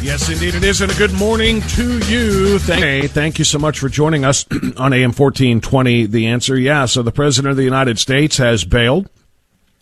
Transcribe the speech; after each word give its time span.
Yes, 0.00 0.28
indeed 0.28 0.54
it 0.54 0.62
is. 0.62 0.80
And 0.80 0.92
a 0.92 0.94
good 0.94 1.12
morning 1.12 1.60
to 1.60 1.98
you. 2.06 2.60
Thank, 2.60 3.10
thank 3.10 3.38
you 3.38 3.44
so 3.44 3.58
much 3.58 3.80
for 3.80 3.88
joining 3.88 4.24
us 4.24 4.46
on 4.76 4.92
AM 4.92 5.10
1420. 5.10 6.06
The 6.06 6.28
answer, 6.28 6.56
yeah. 6.56 6.86
So 6.86 7.02
the 7.02 7.10
President 7.10 7.50
of 7.50 7.56
the 7.56 7.64
United 7.64 7.98
States 7.98 8.36
has 8.36 8.64
bailed. 8.64 9.10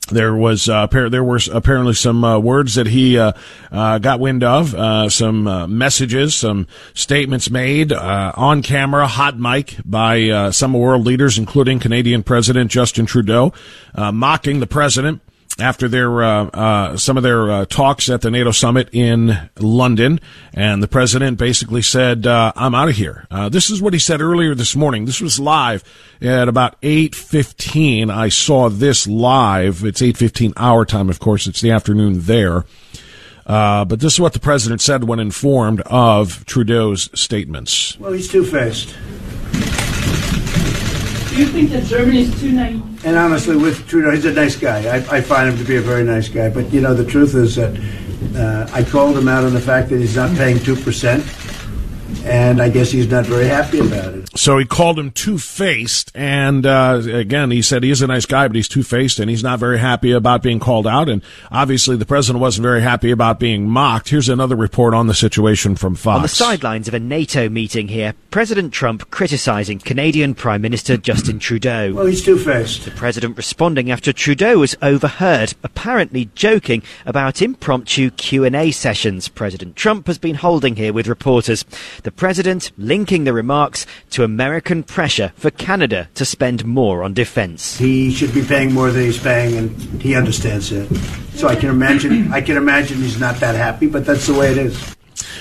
There 0.09 0.35
was 0.35 0.69
uh, 0.69 0.87
there 0.87 1.25
were 1.25 1.41
apparently 1.53 1.93
some 1.95 2.23
uh, 2.25 2.39
words 2.39 2.77
that 2.77 2.87
he 2.87 3.19
uh, 3.19 3.33
uh 3.73 3.99
got 3.99 4.21
wind 4.21 4.45
of, 4.45 4.73
uh, 4.73 5.11
some 5.11 5.49
uh, 5.49 5.67
messages, 5.67 6.35
some 6.35 6.69
statements 6.95 7.51
made 7.51 7.93
on 7.93 8.63
camera, 8.63 9.09
hot 9.09 9.37
mic 9.37 9.77
by 9.85 10.51
some 10.53 10.73
world 10.75 11.05
leaders, 11.05 11.39
including 11.39 11.81
Canadian 11.81 12.23
President 12.23 12.71
Justin 12.71 13.05
Trudeau, 13.05 13.53
mocking 13.97 14.61
the 14.61 14.67
president 14.69 15.21
after 15.59 15.89
their 15.89 16.23
uh, 16.23 16.45
uh, 16.47 16.97
some 16.97 17.17
of 17.17 17.23
their 17.23 17.51
uh, 17.51 17.65
talks 17.67 18.09
at 18.09 18.21
the 18.21 18.31
NATO 18.31 18.51
summit 18.51 18.89
in 18.93 19.51
London, 19.59 20.21
and 20.53 20.83
the 20.83 20.89
president 20.89 21.39
basically 21.39 21.83
said, 21.83 22.27
uh, 22.27 22.53
"I'm 22.55 22.75
out 22.75 22.89
of 22.89 22.97
here." 22.97 23.27
Uh, 23.31 23.49
this 23.49 23.71
is 23.71 23.81
what 23.81 23.93
he 23.93 23.99
said 23.99 24.21
earlier 24.21 24.55
this 24.55 24.77
morning. 24.77 25.05
This 25.05 25.21
was 25.21 25.41
live 25.41 25.83
at 26.21 26.49
about 26.49 26.77
eight 26.83 27.15
fifteen. 27.15 28.11
I 28.11 28.29
saw 28.29 28.69
this 28.69 29.07
live. 29.07 29.85
It's 29.85 30.03
eight 30.03 30.17
fifteen 30.17 30.53
our 30.57 30.85
time, 30.85 31.09
of 31.09 31.21
course. 31.21 31.47
It's 31.47 31.61
the 31.61 31.71
afternoon 31.71 32.23
there. 32.23 32.65
Uh, 33.47 33.85
but 33.85 34.01
this 34.01 34.15
is 34.15 34.21
what 34.21 34.33
the 34.33 34.41
president 34.41 34.81
said 34.81 35.05
when 35.05 35.21
informed 35.21 35.81
of 35.83 36.45
Trudeau's 36.47 37.09
statements. 37.19 37.97
Well, 38.01 38.13
he's 38.13 38.29
two 38.29 38.45
faced. 38.45 38.93
You 41.37 41.45
think 41.45 41.69
that 41.71 41.85
Germany 41.85 42.23
is 42.23 42.41
too 42.41 42.51
naive? 42.51 43.05
And 43.05 43.15
honestly, 43.15 43.57
with 43.57 43.87
Trudeau, 43.87 44.11
he's 44.13 44.25
a 44.25 44.33
nice 44.33 44.57
guy. 44.57 44.79
I, 44.89 45.17
I 45.17 45.21
find 45.21 45.51
him 45.51 45.59
to 45.59 45.65
be 45.65 45.77
a 45.77 45.83
very 45.83 46.03
nice 46.03 46.31
guy. 46.31 46.49
But 46.49 46.73
you 46.73 46.81
know, 46.81 46.95
the 46.95 47.05
truth 47.05 47.35
is 47.35 47.57
that 47.57 47.77
uh, 48.35 48.67
I 48.73 48.83
called 48.83 49.19
him 49.19 49.29
out 49.29 49.45
on 49.45 49.53
the 49.53 49.61
fact 49.61 49.91
that 49.91 49.99
he's 49.99 50.17
not 50.17 50.35
paying 50.37 50.59
two 50.59 50.77
percent 50.77 51.23
and 52.25 52.61
I 52.61 52.69
guess 52.69 52.91
he's 52.91 53.09
not 53.09 53.27
very 53.27 53.47
happy 53.47 53.81
about 53.81 54.15
it. 54.15 54.39
So 54.39 54.59
he 54.59 54.65
called 54.65 54.99
him 54.99 55.11
two 55.11 55.39
faced, 55.39 56.13
and 56.15 56.67
uh, 56.67 57.03
again, 57.05 57.51
he 57.51 57.63
said 57.63 57.83
he 57.83 57.91
is 57.91 58.03
a 58.03 58.07
nice 58.07 58.27
guy, 58.27 58.47
but 58.49 58.57
he's 58.57 58.69
two 58.69 58.83
faced, 58.83 59.19
and 59.19 59.31
he's 59.31 59.43
not 59.43 59.59
very 59.59 59.79
happy 59.79 60.13
about 60.13 60.43
being 60.43 60.61
called 60.61 60.87
out. 60.87 61.09
And 61.09 61.23
obviously, 61.51 61.97
the 61.97 62.07
president 62.07 62.41
wasn't 62.41 62.63
very 62.63 62.83
happy 62.83 63.11
about 63.11 63.39
being 63.39 63.69
mocked. 63.69 64.09
Here's 64.09 64.29
another 64.29 64.57
report 64.57 64.95
on 64.95 65.07
the 65.07 65.15
situation 65.15 65.77
from 65.77 65.95
Fox. 65.95 66.17
On 66.17 66.23
the 66.23 66.29
sidelines 66.29 66.89
of 66.89 66.95
a 66.95 67.01
NATO 67.01 67.49
meeting 67.49 67.89
here, 67.89 68.15
President 68.31 68.73
Trump 68.73 69.11
criticizing 69.11 69.79
Canadian 69.79 70.35
Prime 70.35 70.63
Minister 70.63 70.97
Justin 70.97 71.39
Trudeau. 71.39 71.95
Well, 71.95 72.07
he's 72.07 72.25
two 72.25 72.39
faced. 72.39 72.85
The 72.85 72.91
president 72.91 73.37
responding 73.37 73.91
after 73.91 74.13
Trudeau 74.13 74.59
was 74.59 74.77
overheard, 74.83 75.55
apparently 75.63 76.31
joking 76.35 76.83
about 77.05 77.43
impromptu 77.43 78.11
Q 78.11 78.45
and 78.45 78.55
A 78.55 78.71
sessions 78.71 79.29
President 79.29 79.77
Trump 79.77 80.07
has 80.07 80.19
been 80.19 80.37
holding 80.37 80.77
here 80.77 80.93
with 80.93 81.07
reporters. 81.07 81.65
The 82.03 82.11
president 82.11 82.73
linking 82.77 83.25
the 83.25 83.33
remarks 83.33 83.87
to 84.11 84.25
American 84.25 84.83
pressure 84.83 85.33
for 85.37 85.51
Canada 85.51 86.09
to 86.15 86.25
spend 86.25 86.65
more 86.65 87.03
on 87.03 87.15
defense. 87.15 87.79
He 87.79 88.13
should 88.13 88.35
be 88.35 88.43
paying 88.43 88.73
more 88.73 88.91
than 88.91 89.05
he's 89.05 89.19
paying, 89.19 89.57
and 89.57 90.03
he 90.03 90.15
understands 90.15 90.73
it. 90.73 90.89
So 91.35 91.49
I 91.49 91.57
can 91.57 91.69
imagine. 91.69 92.33
I 92.33 92.41
can 92.41 92.57
imagine 92.57 92.99
he's 92.99 93.21
not 93.21 93.37
that 93.37 93.55
happy, 93.55 93.87
but 93.87 94.05
that's 94.07 94.27
the 94.27 94.35
way 94.35 94.53
it 94.53 94.59
is. 94.59 94.97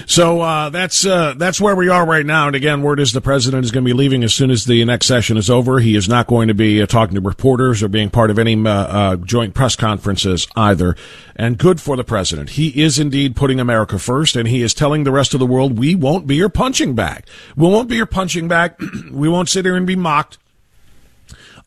So 0.05 0.41
uh, 0.41 0.69
that's 0.69 1.05
uh, 1.05 1.33
that's 1.37 1.59
where 1.59 1.75
we 1.75 1.89
are 1.89 2.05
right 2.05 2.25
now. 2.25 2.47
And 2.47 2.55
again, 2.55 2.81
word 2.81 2.99
is 2.99 3.11
the 3.11 3.21
president 3.21 3.65
is 3.65 3.71
going 3.71 3.83
to 3.83 3.89
be 3.89 3.93
leaving 3.93 4.23
as 4.23 4.33
soon 4.33 4.51
as 4.51 4.65
the 4.65 4.83
next 4.85 5.07
session 5.07 5.37
is 5.37 5.49
over. 5.49 5.79
He 5.79 5.95
is 5.95 6.07
not 6.07 6.27
going 6.27 6.47
to 6.47 6.53
be 6.53 6.81
uh, 6.81 6.85
talking 6.85 7.15
to 7.15 7.21
reporters 7.21 7.81
or 7.83 7.87
being 7.87 8.09
part 8.09 8.29
of 8.29 8.39
any 8.39 8.55
uh, 8.55 8.69
uh, 8.69 9.15
joint 9.17 9.53
press 9.53 9.75
conferences 9.75 10.47
either. 10.55 10.95
And 11.35 11.57
good 11.57 11.81
for 11.81 11.95
the 11.95 12.03
president. 12.03 12.51
He 12.51 12.81
is 12.81 12.97
indeed 12.97 13.35
putting 13.35 13.59
America 13.59 13.99
first, 13.99 14.35
and 14.35 14.47
he 14.47 14.61
is 14.61 14.73
telling 14.73 15.03
the 15.03 15.11
rest 15.11 15.33
of 15.33 15.39
the 15.39 15.45
world, 15.45 15.77
"We 15.77 15.95
won't 15.95 16.27
be 16.27 16.35
your 16.35 16.49
punching 16.49 16.95
bag. 16.95 17.25
We 17.55 17.67
won't 17.67 17.89
be 17.89 17.97
your 17.97 18.05
punching 18.05 18.47
bag. 18.47 18.75
we 19.11 19.27
won't 19.27 19.49
sit 19.49 19.65
here 19.65 19.75
and 19.75 19.87
be 19.87 19.95
mocked." 19.95 20.37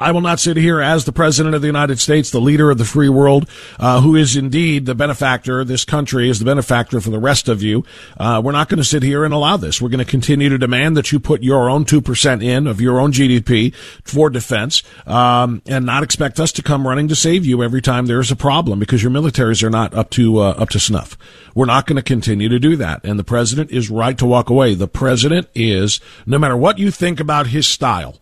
I 0.00 0.12
will 0.12 0.20
not 0.20 0.38
sit 0.38 0.56
here 0.56 0.80
as 0.80 1.04
the 1.04 1.12
president 1.12 1.56
of 1.56 1.60
the 1.60 1.66
United 1.66 1.98
States, 1.98 2.30
the 2.30 2.40
leader 2.40 2.70
of 2.70 2.78
the 2.78 2.84
free 2.84 3.08
world, 3.08 3.48
uh, 3.80 4.00
who 4.00 4.14
is 4.14 4.36
indeed 4.36 4.86
the 4.86 4.94
benefactor. 4.94 5.64
This 5.64 5.84
country 5.84 6.30
is 6.30 6.38
the 6.38 6.44
benefactor 6.44 7.00
for 7.00 7.10
the 7.10 7.18
rest 7.18 7.48
of 7.48 7.64
you. 7.64 7.84
Uh, 8.16 8.40
we're 8.44 8.52
not 8.52 8.68
going 8.68 8.78
to 8.78 8.84
sit 8.84 9.02
here 9.02 9.24
and 9.24 9.34
allow 9.34 9.56
this. 9.56 9.82
We're 9.82 9.88
going 9.88 10.04
to 10.04 10.08
continue 10.08 10.50
to 10.50 10.58
demand 10.58 10.96
that 10.96 11.10
you 11.10 11.18
put 11.18 11.42
your 11.42 11.68
own 11.68 11.84
2% 11.84 12.44
in 12.44 12.68
of 12.68 12.80
your 12.80 13.00
own 13.00 13.10
GDP 13.10 13.74
for 14.04 14.30
defense, 14.30 14.84
um, 15.04 15.62
and 15.66 15.84
not 15.84 16.04
expect 16.04 16.38
us 16.38 16.52
to 16.52 16.62
come 16.62 16.86
running 16.86 17.08
to 17.08 17.16
save 17.16 17.44
you 17.44 17.64
every 17.64 17.82
time 17.82 18.06
there's 18.06 18.30
a 18.30 18.36
problem 18.36 18.78
because 18.78 19.02
your 19.02 19.10
militaries 19.10 19.64
are 19.64 19.70
not 19.70 19.92
up 19.94 20.10
to, 20.10 20.38
uh, 20.38 20.50
up 20.50 20.68
to 20.68 20.78
snuff. 20.78 21.18
We're 21.56 21.66
not 21.66 21.88
going 21.88 21.96
to 21.96 22.02
continue 22.02 22.48
to 22.48 22.60
do 22.60 22.76
that. 22.76 23.00
And 23.02 23.18
the 23.18 23.24
president 23.24 23.72
is 23.72 23.90
right 23.90 24.16
to 24.18 24.26
walk 24.26 24.48
away. 24.48 24.74
The 24.74 24.86
president 24.86 25.48
is, 25.56 25.98
no 26.24 26.38
matter 26.38 26.56
what 26.56 26.78
you 26.78 26.92
think 26.92 27.18
about 27.18 27.48
his 27.48 27.66
style, 27.66 28.20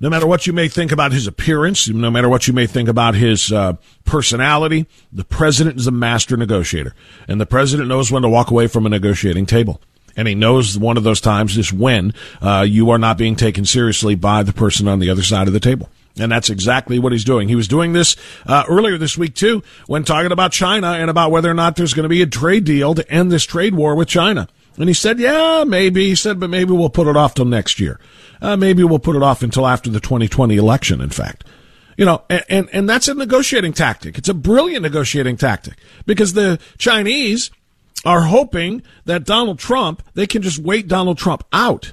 no 0.00 0.10
matter 0.10 0.26
what 0.26 0.46
you 0.46 0.52
may 0.52 0.68
think 0.68 0.92
about 0.92 1.12
his 1.12 1.26
appearance, 1.26 1.88
no 1.88 2.10
matter 2.10 2.28
what 2.28 2.46
you 2.46 2.54
may 2.54 2.66
think 2.66 2.88
about 2.88 3.14
his 3.14 3.52
uh, 3.52 3.74
personality, 4.04 4.86
the 5.12 5.24
president 5.24 5.76
is 5.78 5.86
a 5.86 5.92
master 5.92 6.36
negotiator. 6.36 6.94
And 7.26 7.40
the 7.40 7.46
president 7.46 7.88
knows 7.88 8.10
when 8.10 8.22
to 8.22 8.28
walk 8.28 8.50
away 8.50 8.66
from 8.66 8.86
a 8.86 8.88
negotiating 8.88 9.46
table. 9.46 9.80
And 10.16 10.26
he 10.26 10.34
knows 10.34 10.76
one 10.76 10.96
of 10.96 11.04
those 11.04 11.20
times 11.20 11.56
is 11.56 11.72
when 11.72 12.12
uh, 12.42 12.66
you 12.68 12.90
are 12.90 12.98
not 12.98 13.18
being 13.18 13.36
taken 13.36 13.64
seriously 13.64 14.14
by 14.14 14.42
the 14.42 14.52
person 14.52 14.88
on 14.88 14.98
the 14.98 15.10
other 15.10 15.22
side 15.22 15.46
of 15.46 15.52
the 15.52 15.60
table. 15.60 15.88
And 16.18 16.32
that's 16.32 16.50
exactly 16.50 16.98
what 16.98 17.12
he's 17.12 17.24
doing. 17.24 17.48
He 17.48 17.54
was 17.54 17.68
doing 17.68 17.92
this 17.92 18.16
uh, 18.44 18.64
earlier 18.68 18.98
this 18.98 19.16
week, 19.16 19.36
too, 19.36 19.62
when 19.86 20.02
talking 20.02 20.32
about 20.32 20.50
China 20.50 20.88
and 20.88 21.08
about 21.08 21.30
whether 21.30 21.48
or 21.48 21.54
not 21.54 21.76
there's 21.76 21.94
going 21.94 22.02
to 22.04 22.08
be 22.08 22.22
a 22.22 22.26
trade 22.26 22.64
deal 22.64 22.94
to 22.94 23.08
end 23.08 23.30
this 23.30 23.44
trade 23.44 23.74
war 23.74 23.94
with 23.94 24.08
China. 24.08 24.48
And 24.76 24.88
he 24.88 24.94
said, 24.94 25.18
yeah, 25.18 25.64
maybe. 25.66 26.08
He 26.08 26.14
said, 26.14 26.38
but 26.38 26.50
maybe 26.50 26.72
we'll 26.72 26.90
put 26.90 27.06
it 27.06 27.16
off 27.16 27.34
till 27.34 27.44
next 27.44 27.80
year. 27.80 27.98
Uh, 28.40 28.56
maybe 28.56 28.84
we'll 28.84 28.98
put 28.98 29.16
it 29.16 29.22
off 29.22 29.42
until 29.42 29.66
after 29.66 29.90
the 29.90 30.00
2020 30.00 30.56
election, 30.56 31.00
in 31.00 31.10
fact. 31.10 31.44
You 31.96 32.04
know, 32.04 32.22
and, 32.30 32.44
and, 32.48 32.68
and 32.72 32.88
that's 32.88 33.08
a 33.08 33.14
negotiating 33.14 33.72
tactic. 33.72 34.18
It's 34.18 34.28
a 34.28 34.34
brilliant 34.34 34.82
negotiating 34.82 35.36
tactic 35.36 35.74
because 36.06 36.34
the 36.34 36.60
Chinese 36.78 37.50
are 38.04 38.22
hoping 38.22 38.82
that 39.04 39.24
Donald 39.24 39.58
Trump, 39.58 40.02
they 40.14 40.26
can 40.26 40.42
just 40.42 40.60
wait 40.60 40.86
Donald 40.86 41.18
Trump 41.18 41.44
out. 41.52 41.92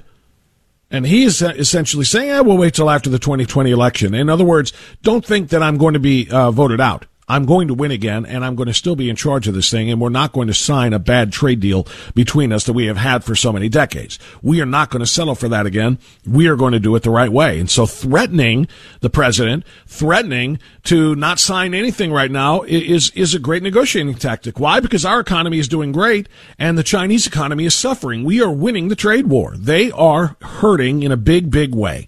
And 0.88 1.04
he 1.04 1.24
is 1.24 1.42
essentially 1.42 2.04
saying, 2.04 2.30
"I 2.30 2.42
will 2.42 2.56
wait 2.56 2.74
till 2.74 2.88
after 2.88 3.10
the 3.10 3.18
2020 3.18 3.72
election. 3.72 4.14
In 4.14 4.30
other 4.30 4.44
words, 4.44 4.72
don't 5.02 5.26
think 5.26 5.48
that 5.48 5.60
I'm 5.60 5.78
going 5.78 5.94
to 5.94 6.00
be 6.00 6.30
uh, 6.30 6.52
voted 6.52 6.80
out. 6.80 7.06
I'm 7.28 7.44
going 7.44 7.68
to 7.68 7.74
win 7.74 7.90
again 7.90 8.24
and 8.24 8.44
I'm 8.44 8.54
going 8.54 8.68
to 8.68 8.74
still 8.74 8.94
be 8.94 9.10
in 9.10 9.16
charge 9.16 9.48
of 9.48 9.54
this 9.54 9.70
thing 9.70 9.90
and 9.90 10.00
we're 10.00 10.10
not 10.10 10.32
going 10.32 10.46
to 10.46 10.54
sign 10.54 10.92
a 10.92 10.98
bad 10.98 11.32
trade 11.32 11.58
deal 11.58 11.86
between 12.14 12.52
us 12.52 12.64
that 12.64 12.72
we 12.72 12.86
have 12.86 12.96
had 12.96 13.24
for 13.24 13.34
so 13.34 13.52
many 13.52 13.68
decades. 13.68 14.18
We 14.42 14.60
are 14.60 14.66
not 14.66 14.90
going 14.90 15.00
to 15.00 15.06
settle 15.06 15.34
for 15.34 15.48
that 15.48 15.66
again. 15.66 15.98
We 16.24 16.46
are 16.46 16.54
going 16.54 16.72
to 16.72 16.78
do 16.78 16.94
it 16.94 17.02
the 17.02 17.10
right 17.10 17.30
way. 17.30 17.58
And 17.58 17.68
so 17.68 17.84
threatening 17.84 18.68
the 19.00 19.10
president, 19.10 19.64
threatening 19.86 20.60
to 20.84 21.16
not 21.16 21.40
sign 21.40 21.74
anything 21.74 22.12
right 22.12 22.30
now 22.30 22.62
is, 22.62 23.10
is 23.10 23.34
a 23.34 23.40
great 23.40 23.62
negotiating 23.62 24.14
tactic. 24.14 24.60
Why? 24.60 24.78
Because 24.78 25.04
our 25.04 25.18
economy 25.18 25.58
is 25.58 25.66
doing 25.66 25.90
great 25.90 26.28
and 26.58 26.78
the 26.78 26.84
Chinese 26.84 27.26
economy 27.26 27.64
is 27.64 27.74
suffering. 27.74 28.22
We 28.22 28.40
are 28.40 28.52
winning 28.52 28.86
the 28.86 28.96
trade 28.96 29.26
war. 29.26 29.56
They 29.56 29.90
are 29.90 30.36
hurting 30.42 31.02
in 31.02 31.10
a 31.10 31.16
big, 31.16 31.50
big 31.50 31.74
way 31.74 32.06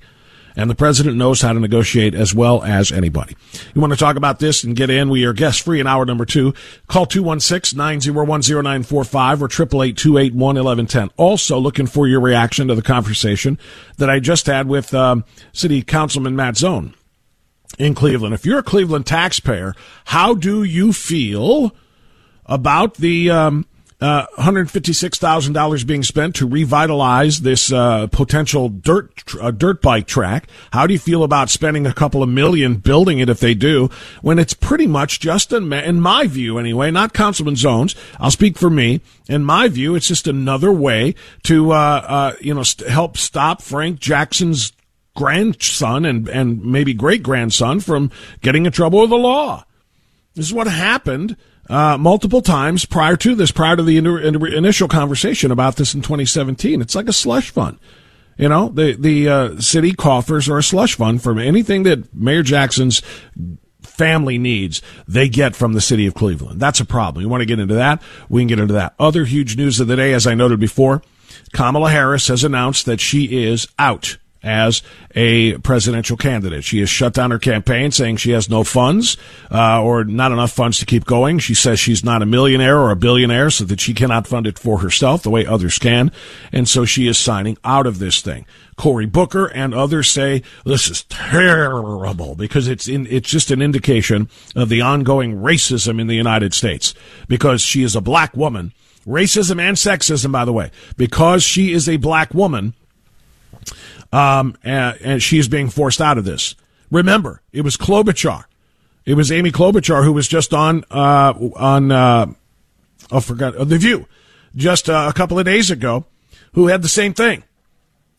and 0.58 0.68
the 0.68 0.74
president 0.74 1.16
knows 1.16 1.40
how 1.40 1.52
to 1.52 1.60
negotiate 1.60 2.14
as 2.14 2.34
well 2.34 2.64
as 2.64 2.90
anybody. 2.90 3.36
You 3.74 3.80
want 3.80 3.92
to 3.92 3.98
talk 3.98 4.16
about 4.16 4.40
this 4.40 4.64
and 4.64 4.74
get 4.74 4.90
in? 4.90 5.08
We 5.08 5.24
are 5.24 5.32
guest 5.32 5.62
free 5.62 5.78
in 5.78 5.86
hour 5.86 6.04
number 6.04 6.24
two. 6.24 6.52
Call 6.88 7.06
216-901-0945 7.06 9.40
or 9.40 9.48
888-281-1110. 9.48 11.10
Also 11.16 11.58
looking 11.58 11.86
for 11.86 12.08
your 12.08 12.20
reaction 12.20 12.66
to 12.68 12.74
the 12.74 12.82
conversation 12.82 13.56
that 13.98 14.10
I 14.10 14.18
just 14.18 14.46
had 14.46 14.66
with 14.66 14.92
um, 14.92 15.24
City 15.52 15.82
Councilman 15.82 16.34
Matt 16.34 16.56
Zone 16.56 16.94
in 17.78 17.94
Cleveland. 17.94 18.34
If 18.34 18.44
you're 18.44 18.58
a 18.58 18.64
Cleveland 18.64 19.06
taxpayer, 19.06 19.76
how 20.06 20.34
do 20.34 20.64
you 20.64 20.92
feel 20.92 21.72
about 22.46 22.94
the 22.94 23.30
um, 23.30 23.64
uh, 24.00 24.26
$156,000 24.38 25.86
being 25.86 26.04
spent 26.04 26.36
to 26.36 26.46
revitalize 26.46 27.40
this 27.40 27.72
uh, 27.72 28.06
potential 28.06 28.68
dirt 28.68 29.24
uh, 29.40 29.50
dirt 29.50 29.82
bike 29.82 30.06
track. 30.06 30.48
How 30.72 30.86
do 30.86 30.92
you 30.92 31.00
feel 31.00 31.24
about 31.24 31.50
spending 31.50 31.84
a 31.84 31.92
couple 31.92 32.22
of 32.22 32.28
million 32.28 32.76
building 32.76 33.18
it 33.18 33.28
if 33.28 33.40
they 33.40 33.54
do, 33.54 33.90
when 34.22 34.38
it's 34.38 34.54
pretty 34.54 34.86
much 34.86 35.18
just, 35.18 35.52
in, 35.52 35.72
in 35.72 36.00
my 36.00 36.28
view 36.28 36.58
anyway, 36.58 36.92
not 36.92 37.12
Councilman 37.12 37.56
Zone's, 37.56 37.96
I'll 38.20 38.30
speak 38.30 38.56
for 38.56 38.70
me. 38.70 39.00
In 39.28 39.44
my 39.44 39.66
view, 39.66 39.96
it's 39.96 40.08
just 40.08 40.28
another 40.28 40.72
way 40.72 41.16
to, 41.44 41.72
uh, 41.72 42.04
uh, 42.06 42.32
you 42.40 42.54
know, 42.54 42.62
st- 42.62 42.88
help 42.88 43.16
stop 43.16 43.62
Frank 43.62 43.98
Jackson's 43.98 44.72
grandson 45.16 46.04
and, 46.04 46.28
and 46.28 46.64
maybe 46.64 46.94
great 46.94 47.24
grandson 47.24 47.80
from 47.80 48.12
getting 48.42 48.64
in 48.64 48.70
trouble 48.70 49.00
with 49.00 49.10
the 49.10 49.16
law. 49.16 49.64
This 50.36 50.46
is 50.46 50.54
what 50.54 50.68
happened 50.68 51.36
uh, 51.68 51.98
multiple 51.98 52.42
times 52.42 52.84
prior 52.84 53.16
to 53.16 53.34
this, 53.34 53.50
prior 53.50 53.76
to 53.76 53.82
the 53.82 53.96
in- 53.98 54.46
initial 54.46 54.88
conversation 54.88 55.50
about 55.50 55.76
this 55.76 55.94
in 55.94 56.02
2017. 56.02 56.80
It's 56.80 56.94
like 56.94 57.08
a 57.08 57.12
slush 57.12 57.50
fund. 57.50 57.78
You 58.36 58.48
know, 58.48 58.68
the 58.68 58.92
the 58.92 59.28
uh, 59.28 59.60
city 59.60 59.92
coffers 59.92 60.48
are 60.48 60.58
a 60.58 60.62
slush 60.62 60.94
fund 60.94 61.22
for 61.22 61.38
anything 61.38 61.82
that 61.82 62.14
Mayor 62.14 62.42
Jackson's 62.42 63.02
family 63.82 64.38
needs, 64.38 64.80
they 65.08 65.28
get 65.28 65.56
from 65.56 65.72
the 65.72 65.80
city 65.80 66.06
of 66.06 66.14
Cleveland. 66.14 66.60
That's 66.60 66.80
a 66.80 66.84
problem. 66.84 67.22
You 67.22 67.28
want 67.28 67.42
to 67.42 67.46
get 67.46 67.58
into 67.58 67.74
that? 67.74 68.00
We 68.28 68.40
can 68.40 68.46
get 68.46 68.60
into 68.60 68.74
that. 68.74 68.94
Other 68.98 69.24
huge 69.24 69.56
news 69.56 69.80
of 69.80 69.88
the 69.88 69.96
day, 69.96 70.14
as 70.14 70.26
I 70.26 70.34
noted 70.34 70.60
before, 70.60 71.02
Kamala 71.52 71.90
Harris 71.90 72.28
has 72.28 72.44
announced 72.44 72.86
that 72.86 73.00
she 73.00 73.44
is 73.44 73.66
out 73.78 74.16
as 74.42 74.82
a 75.14 75.58
presidential 75.58 76.16
candidate. 76.16 76.64
She 76.64 76.80
has 76.80 76.88
shut 76.88 77.14
down 77.14 77.30
her 77.30 77.38
campaign, 77.38 77.90
saying 77.90 78.18
she 78.18 78.30
has 78.30 78.48
no 78.48 78.64
funds 78.64 79.16
uh, 79.50 79.82
or 79.82 80.04
not 80.04 80.32
enough 80.32 80.52
funds 80.52 80.78
to 80.78 80.86
keep 80.86 81.04
going. 81.04 81.38
She 81.38 81.54
says 81.54 81.80
she's 81.80 82.04
not 82.04 82.22
a 82.22 82.26
millionaire 82.26 82.78
or 82.78 82.90
a 82.90 82.96
billionaire, 82.96 83.50
so 83.50 83.64
that 83.64 83.80
she 83.80 83.94
cannot 83.94 84.26
fund 84.26 84.46
it 84.46 84.58
for 84.58 84.78
herself 84.78 85.22
the 85.22 85.30
way 85.30 85.44
others 85.44 85.78
can, 85.78 86.12
and 86.52 86.68
so 86.68 86.84
she 86.84 87.06
is 87.08 87.18
signing 87.18 87.58
out 87.64 87.86
of 87.86 87.98
this 87.98 88.20
thing. 88.20 88.46
Cory 88.76 89.06
Booker 89.06 89.46
and 89.46 89.74
others 89.74 90.08
say 90.08 90.42
this 90.64 90.88
is 90.88 91.02
terrible 91.04 92.36
because 92.36 92.68
it's 92.68 92.86
in, 92.86 93.06
it's 93.08 93.28
just 93.28 93.50
an 93.50 93.60
indication 93.60 94.28
of 94.54 94.68
the 94.68 94.80
ongoing 94.80 95.36
racism 95.36 96.00
in 96.00 96.06
the 96.06 96.14
United 96.14 96.54
States 96.54 96.94
because 97.26 97.60
she 97.60 97.82
is 97.82 97.96
a 97.96 98.00
black 98.00 98.36
woman. 98.36 98.72
Racism 99.06 99.60
and 99.60 99.76
sexism, 99.76 100.32
by 100.32 100.44
the 100.44 100.52
way, 100.52 100.70
because 100.96 101.42
she 101.42 101.72
is 101.72 101.88
a 101.88 101.96
black 101.96 102.34
woman 102.34 102.74
um, 104.12 104.56
and, 104.62 104.98
and 105.02 105.22
being 105.50 105.68
forced 105.68 106.00
out 106.00 106.18
of 106.18 106.24
this. 106.24 106.54
Remember, 106.90 107.42
it 107.52 107.62
was 107.62 107.76
Klobuchar. 107.76 108.44
It 109.04 109.14
was 109.14 109.32
Amy 109.32 109.50
Klobuchar 109.50 110.04
who 110.04 110.12
was 110.12 110.28
just 110.28 110.52
on 110.52 110.84
uh, 110.90 111.32
on 111.56 111.90
uh, 111.90 112.26
oh, 113.10 113.20
forgot 113.20 113.56
uh, 113.56 113.64
the 113.64 113.78
View 113.78 114.06
just 114.56 114.88
uh, 114.90 115.06
a 115.08 115.12
couple 115.12 115.38
of 115.38 115.44
days 115.44 115.70
ago, 115.70 116.04
who 116.52 116.66
had 116.66 116.82
the 116.82 116.88
same 116.88 117.14
thing. 117.14 117.44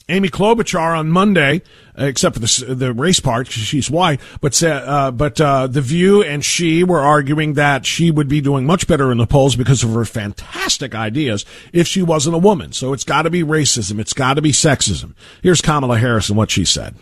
Amy 0.09 0.29
Klobuchar 0.29 0.97
on 0.97 1.09
Monday, 1.09 1.61
uh, 1.97 2.06
except 2.06 2.35
for 2.35 2.41
the 2.41 2.75
the 2.75 2.94
race 2.94 3.19
part, 3.19 3.47
she's 3.47 3.89
white, 3.89 4.19
but 4.41 4.61
uh, 4.63 5.11
but 5.11 5.39
uh, 5.39 5.67
the 5.67 5.81
View 5.81 6.23
and 6.23 6.44
she 6.44 6.83
were 6.83 7.00
arguing 7.00 7.53
that 7.53 7.85
she 7.85 8.11
would 8.11 8.27
be 8.27 8.41
doing 8.41 8.65
much 8.65 8.88
better 8.88 9.11
in 9.11 9.17
the 9.17 9.27
polls 9.27 9.56
because 9.56 9.83
of 9.83 9.94
her 9.94 10.06
fantastic 10.06 10.95
ideas 10.95 11.45
if 11.71 11.88
she 11.88 12.01
wasn't 12.01 12.35
a 12.35 12.39
woman. 12.39 12.73
So 12.73 12.94
it's 12.94 13.03
got 13.03 13.23
to 13.23 13.29
be 13.29 13.44
racism, 13.44 14.00
it's 14.00 14.13
got 14.13 14.33
to 14.33 14.41
be 14.41 14.51
sexism. 14.51 15.13
Here's 15.41 15.61
Kamala 15.61 15.97
Harris 15.97 16.29
and 16.29 16.38
what 16.38 16.51
she 16.51 16.65
said. 16.65 16.95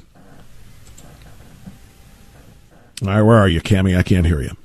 All 3.04 3.10
right, 3.10 3.22
where 3.22 3.38
are 3.38 3.48
you, 3.48 3.62
Cami? 3.62 3.96
I 3.96 4.04
can't 4.04 4.26
hear 4.26 4.42
you. 4.42 4.58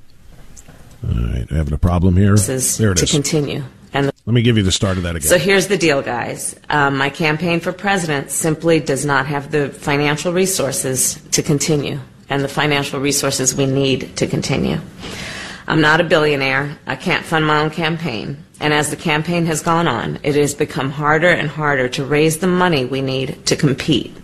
All 1.07 1.27
right, 1.27 1.49
having 1.51 1.75
a 1.75 1.79
problem 1.79 2.17
here. 2.17 2.37
There 2.37 2.57
it 2.57 2.59
is. 2.59 2.77
To 2.79 3.07
continue. 3.07 3.65
Let 4.25 4.35
me 4.35 4.43
give 4.43 4.57
you 4.57 4.63
the 4.63 4.71
start 4.71 4.99
of 4.99 5.03
that 5.03 5.17
again. 5.17 5.29
So 5.29 5.37
here's 5.37 5.67
the 5.67 5.77
deal, 5.77 6.01
guys. 6.01 6.55
Um, 6.71 6.97
my 6.97 7.11
campaign 7.11 7.59
for 7.59 7.73
president 7.73 8.31
simply 8.31 8.79
does 8.79 9.05
not 9.05 9.27
have 9.27 9.51
the 9.51 9.71
financial 9.71 10.33
resources 10.33 11.21
to 11.33 11.43
continue, 11.43 11.99
and 12.29 12.43
the 12.43 12.49
financial 12.49 13.01
resources 13.01 13.57
we 13.57 13.67
need 13.67 14.17
to 14.19 14.29
continue. 14.29 14.79
I'm 15.67 15.81
not 15.81 16.01
a 16.01 16.05
billionaire. 16.05 16.79
I 16.87 16.95
can't 16.95 17.25
fund 17.25 17.47
my 17.47 17.61
own 17.61 17.71
campaign. 17.71 18.45
And 18.61 18.73
as 18.73 18.91
the 18.91 18.97
campaign 18.97 19.47
has 19.47 19.61
gone 19.61 19.89
on, 19.89 20.21
it 20.23 20.37
has 20.37 20.55
become 20.55 20.91
harder 20.91 21.31
and 21.31 21.49
harder 21.49 21.89
to 21.89 22.05
raise 22.05 22.39
the 22.39 22.47
money 22.47 22.85
we 22.85 23.03
need 23.03 23.45
to 23.47 23.57
compete. 23.57 24.17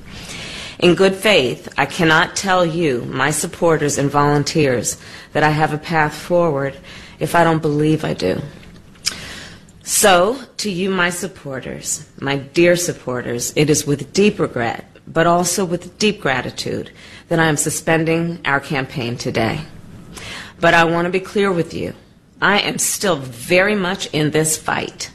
In 0.78 0.94
good 0.94 1.16
faith, 1.16 1.68
I 1.76 1.86
cannot 1.86 2.36
tell 2.36 2.64
you, 2.64 3.04
my 3.06 3.32
supporters 3.32 3.98
and 3.98 4.08
volunteers, 4.08 4.96
that 5.32 5.42
I 5.42 5.50
have 5.50 5.72
a 5.72 5.78
path 5.78 6.14
forward 6.14 6.76
if 7.18 7.34
I 7.34 7.42
don't 7.42 7.60
believe 7.60 8.04
I 8.04 8.14
do. 8.14 8.40
So, 9.88 10.38
to 10.58 10.70
you, 10.70 10.90
my 10.90 11.08
supporters, 11.08 12.06
my 12.20 12.36
dear 12.36 12.76
supporters, 12.76 13.54
it 13.56 13.70
is 13.70 13.86
with 13.86 14.12
deep 14.12 14.38
regret, 14.38 14.84
but 15.06 15.26
also 15.26 15.64
with 15.64 15.98
deep 15.98 16.20
gratitude, 16.20 16.90
that 17.28 17.40
I 17.40 17.46
am 17.46 17.56
suspending 17.56 18.38
our 18.44 18.60
campaign 18.60 19.16
today. 19.16 19.62
But 20.60 20.74
I 20.74 20.84
want 20.84 21.06
to 21.06 21.10
be 21.10 21.20
clear 21.20 21.50
with 21.50 21.72
you. 21.72 21.94
I 22.38 22.58
am 22.58 22.76
still 22.76 23.16
very 23.16 23.74
much 23.74 24.12
in 24.12 24.30
this 24.30 24.58
fight, 24.58 25.10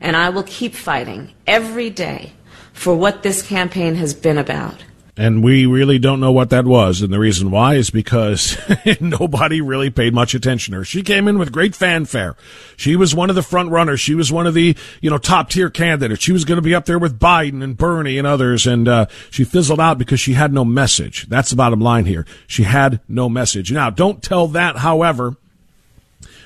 and 0.00 0.16
I 0.16 0.30
will 0.30 0.42
keep 0.42 0.74
fighting 0.74 1.32
every 1.46 1.88
day 1.88 2.32
for 2.72 2.96
what 2.96 3.22
this 3.22 3.46
campaign 3.46 3.94
has 3.94 4.12
been 4.12 4.38
about 4.38 4.82
and 5.16 5.42
we 5.42 5.64
really 5.64 5.98
don't 5.98 6.20
know 6.20 6.32
what 6.32 6.50
that 6.50 6.66
was. 6.66 7.00
And 7.00 7.12
the 7.12 7.18
reason 7.18 7.50
why 7.50 7.74
is 7.74 7.88
because 7.88 8.58
nobody 9.00 9.62
really 9.62 9.88
paid 9.88 10.12
much 10.12 10.34
attention 10.34 10.72
to 10.72 10.78
her. 10.78 10.84
She 10.84 11.02
came 11.02 11.26
in 11.26 11.38
with 11.38 11.52
great 11.52 11.74
fanfare. 11.74 12.36
She 12.76 12.96
was 12.96 13.14
one 13.14 13.30
of 13.30 13.36
the 13.36 13.42
front 13.42 13.70
runners. 13.70 14.00
She 14.00 14.14
was 14.14 14.30
one 14.30 14.46
of 14.46 14.52
the, 14.52 14.76
you 15.00 15.08
know, 15.08 15.16
top 15.16 15.48
tier 15.48 15.70
candidates. 15.70 16.22
She 16.22 16.32
was 16.32 16.44
going 16.44 16.56
to 16.56 16.62
be 16.62 16.74
up 16.74 16.84
there 16.84 16.98
with 16.98 17.18
Biden 17.18 17.62
and 17.62 17.76
Bernie 17.76 18.18
and 18.18 18.26
others. 18.26 18.66
And, 18.66 18.86
uh, 18.86 19.06
she 19.30 19.44
fizzled 19.44 19.80
out 19.80 19.96
because 19.96 20.20
she 20.20 20.34
had 20.34 20.52
no 20.52 20.64
message. 20.64 21.28
That's 21.28 21.50
the 21.50 21.56
bottom 21.56 21.80
line 21.80 22.04
here. 22.04 22.26
She 22.46 22.64
had 22.64 23.00
no 23.08 23.28
message. 23.30 23.72
Now, 23.72 23.88
don't 23.88 24.22
tell 24.22 24.48
that, 24.48 24.78
however, 24.78 25.36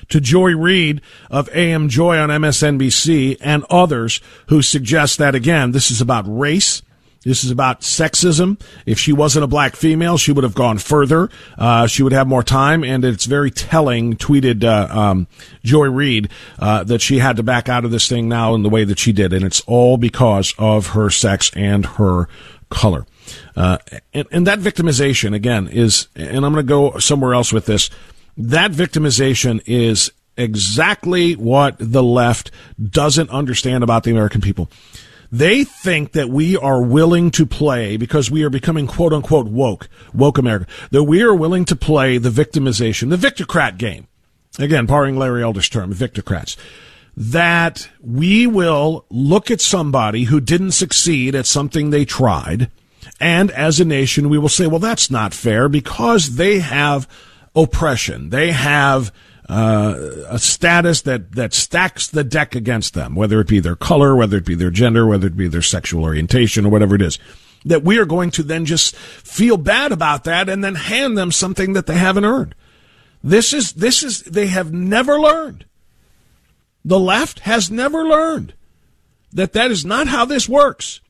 to 0.07 0.21
Joy 0.21 0.55
Reid 0.55 1.01
of 1.29 1.49
AM 1.53 1.89
Joy 1.89 2.17
on 2.17 2.29
MSNBC 2.29 3.37
and 3.41 3.65
others 3.69 4.21
who 4.47 4.61
suggest 4.61 5.17
that 5.17 5.35
again, 5.35 5.71
this 5.71 5.91
is 5.91 5.99
about 5.99 6.25
race 6.27 6.81
this 7.23 7.43
is 7.43 7.51
about 7.51 7.81
sexism. 7.81 8.59
If 8.85 8.97
she 8.97 9.13
wasn't 9.13 9.43
a 9.43 9.47
black 9.47 9.75
female, 9.75 10.17
she 10.17 10.31
would 10.31 10.43
have 10.43 10.55
gone 10.55 10.79
further. 10.79 11.29
Uh, 11.57 11.85
she 11.85 12.01
would 12.01 12.13
have 12.13 12.27
more 12.27 12.43
time, 12.43 12.83
and 12.83 13.05
it's 13.05 13.25
very 13.25 13.51
telling. 13.51 14.15
Tweeted 14.15 14.63
uh, 14.63 14.87
um, 14.91 15.27
Joy 15.63 15.87
Reid 15.87 16.29
uh, 16.57 16.83
that 16.85 17.01
she 17.01 17.19
had 17.19 17.37
to 17.37 17.43
back 17.43 17.69
out 17.69 17.85
of 17.85 17.91
this 17.91 18.07
thing 18.07 18.27
now 18.27 18.55
in 18.55 18.63
the 18.63 18.69
way 18.69 18.83
that 18.83 18.97
she 18.97 19.11
did, 19.11 19.33
and 19.33 19.45
it's 19.45 19.61
all 19.61 19.97
because 19.97 20.53
of 20.57 20.87
her 20.87 21.09
sex 21.09 21.51
and 21.55 21.85
her 21.85 22.27
color. 22.69 23.05
Uh, 23.55 23.77
and, 24.13 24.27
and 24.31 24.47
that 24.47 24.59
victimization 24.59 25.35
again 25.35 25.67
is, 25.67 26.07
and 26.15 26.43
I'm 26.43 26.53
going 26.53 26.55
to 26.55 26.63
go 26.63 26.97
somewhere 26.97 27.35
else 27.35 27.53
with 27.53 27.67
this. 27.67 27.91
That 28.35 28.71
victimization 28.71 29.61
is 29.67 30.11
exactly 30.37 31.33
what 31.33 31.75
the 31.77 32.01
left 32.01 32.49
doesn't 32.81 33.29
understand 33.29 33.83
about 33.83 34.03
the 34.03 34.11
American 34.11 34.41
people. 34.41 34.69
They 35.31 35.63
think 35.63 36.11
that 36.11 36.29
we 36.29 36.57
are 36.57 36.81
willing 36.81 37.31
to 37.31 37.45
play 37.45 37.95
because 37.95 38.29
we 38.29 38.43
are 38.43 38.49
becoming 38.49 38.85
quote 38.85 39.13
unquote 39.13 39.47
woke, 39.47 39.87
woke 40.13 40.37
America, 40.37 40.67
that 40.91 41.03
we 41.03 41.21
are 41.21 41.33
willing 41.33 41.63
to 41.65 41.75
play 41.75 42.17
the 42.17 42.29
victimization, 42.29 43.09
the 43.09 43.15
victocrat 43.15 43.77
game. 43.77 44.07
Again, 44.59 44.85
borrowing 44.85 45.17
Larry 45.17 45.41
Elder's 45.41 45.69
term, 45.69 45.93
victocrats. 45.93 46.57
That 47.15 47.89
we 48.01 48.45
will 48.45 49.05
look 49.09 49.49
at 49.49 49.61
somebody 49.61 50.25
who 50.25 50.41
didn't 50.41 50.71
succeed 50.71 51.35
at 51.35 51.45
something 51.45 51.89
they 51.89 52.05
tried, 52.05 52.69
and 53.19 53.51
as 53.51 53.79
a 53.79 53.85
nation, 53.85 54.29
we 54.29 54.37
will 54.37 54.49
say, 54.49 54.67
well, 54.67 54.79
that's 54.79 55.11
not 55.11 55.33
fair 55.33 55.69
because 55.69 56.35
they 56.35 56.59
have 56.59 57.07
oppression. 57.55 58.29
They 58.29 58.51
have 58.51 59.13
uh, 59.49 59.95
a 60.29 60.39
status 60.39 61.01
that, 61.01 61.33
that 61.33 61.53
stacks 61.53 62.07
the 62.07 62.23
deck 62.23 62.55
against 62.55 62.93
them, 62.93 63.15
whether 63.15 63.39
it 63.41 63.47
be 63.47 63.59
their 63.59 63.75
color, 63.75 64.15
whether 64.15 64.37
it 64.37 64.45
be 64.45 64.55
their 64.55 64.71
gender, 64.71 65.05
whether 65.05 65.27
it 65.27 65.37
be 65.37 65.47
their 65.47 65.61
sexual 65.61 66.03
orientation, 66.03 66.65
or 66.65 66.69
whatever 66.69 66.95
it 66.95 67.01
is. 67.01 67.19
That 67.65 67.83
we 67.83 67.99
are 67.99 68.05
going 68.05 68.31
to 68.31 68.43
then 68.43 68.65
just 68.65 68.95
feel 68.95 69.57
bad 69.57 69.91
about 69.91 70.23
that 70.23 70.49
and 70.49 70.63
then 70.63 70.75
hand 70.75 71.17
them 71.17 71.31
something 71.31 71.73
that 71.73 71.85
they 71.85 71.97
haven't 71.97 72.25
earned. 72.25 72.55
This 73.23 73.53
is, 73.53 73.73
this 73.73 74.01
is, 74.03 74.21
they 74.23 74.47
have 74.47 74.73
never 74.73 75.19
learned. 75.19 75.65
The 76.83 76.99
left 76.99 77.39
has 77.39 77.69
never 77.69 78.03
learned 78.03 78.53
that 79.31 79.53
that 79.53 79.71
is 79.71 79.85
not 79.85 80.07
how 80.07 80.25
this 80.25 80.49
works. 80.49 81.01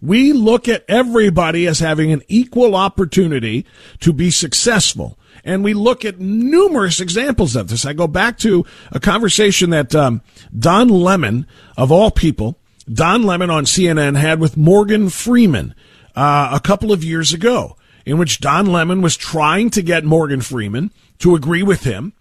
We 0.00 0.32
look 0.32 0.68
at 0.68 0.84
everybody 0.88 1.66
as 1.66 1.80
having 1.80 2.12
an 2.12 2.22
equal 2.28 2.76
opportunity 2.76 3.66
to 4.00 4.12
be 4.12 4.30
successful. 4.30 5.17
And 5.44 5.64
we 5.64 5.74
look 5.74 6.04
at 6.04 6.20
numerous 6.20 7.00
examples 7.00 7.56
of 7.56 7.68
this. 7.68 7.86
I 7.86 7.92
go 7.92 8.06
back 8.06 8.38
to 8.38 8.64
a 8.92 9.00
conversation 9.00 9.70
that 9.70 9.94
um, 9.94 10.22
Don 10.56 10.88
Lemon, 10.88 11.46
of 11.76 11.92
all 11.92 12.10
people, 12.10 12.58
Don 12.92 13.22
Lemon 13.22 13.50
on 13.50 13.64
CNN 13.64 14.16
had 14.16 14.40
with 14.40 14.56
Morgan 14.56 15.10
Freeman 15.10 15.74
uh, 16.16 16.50
a 16.52 16.60
couple 16.60 16.92
of 16.92 17.04
years 17.04 17.32
ago, 17.32 17.76
in 18.06 18.18
which 18.18 18.40
Don 18.40 18.66
Lemon 18.66 19.02
was 19.02 19.16
trying 19.16 19.70
to 19.70 19.82
get 19.82 20.04
Morgan 20.04 20.40
Freeman 20.40 20.90
to 21.18 21.34
agree 21.34 21.62
with 21.62 21.82
him 21.82 22.12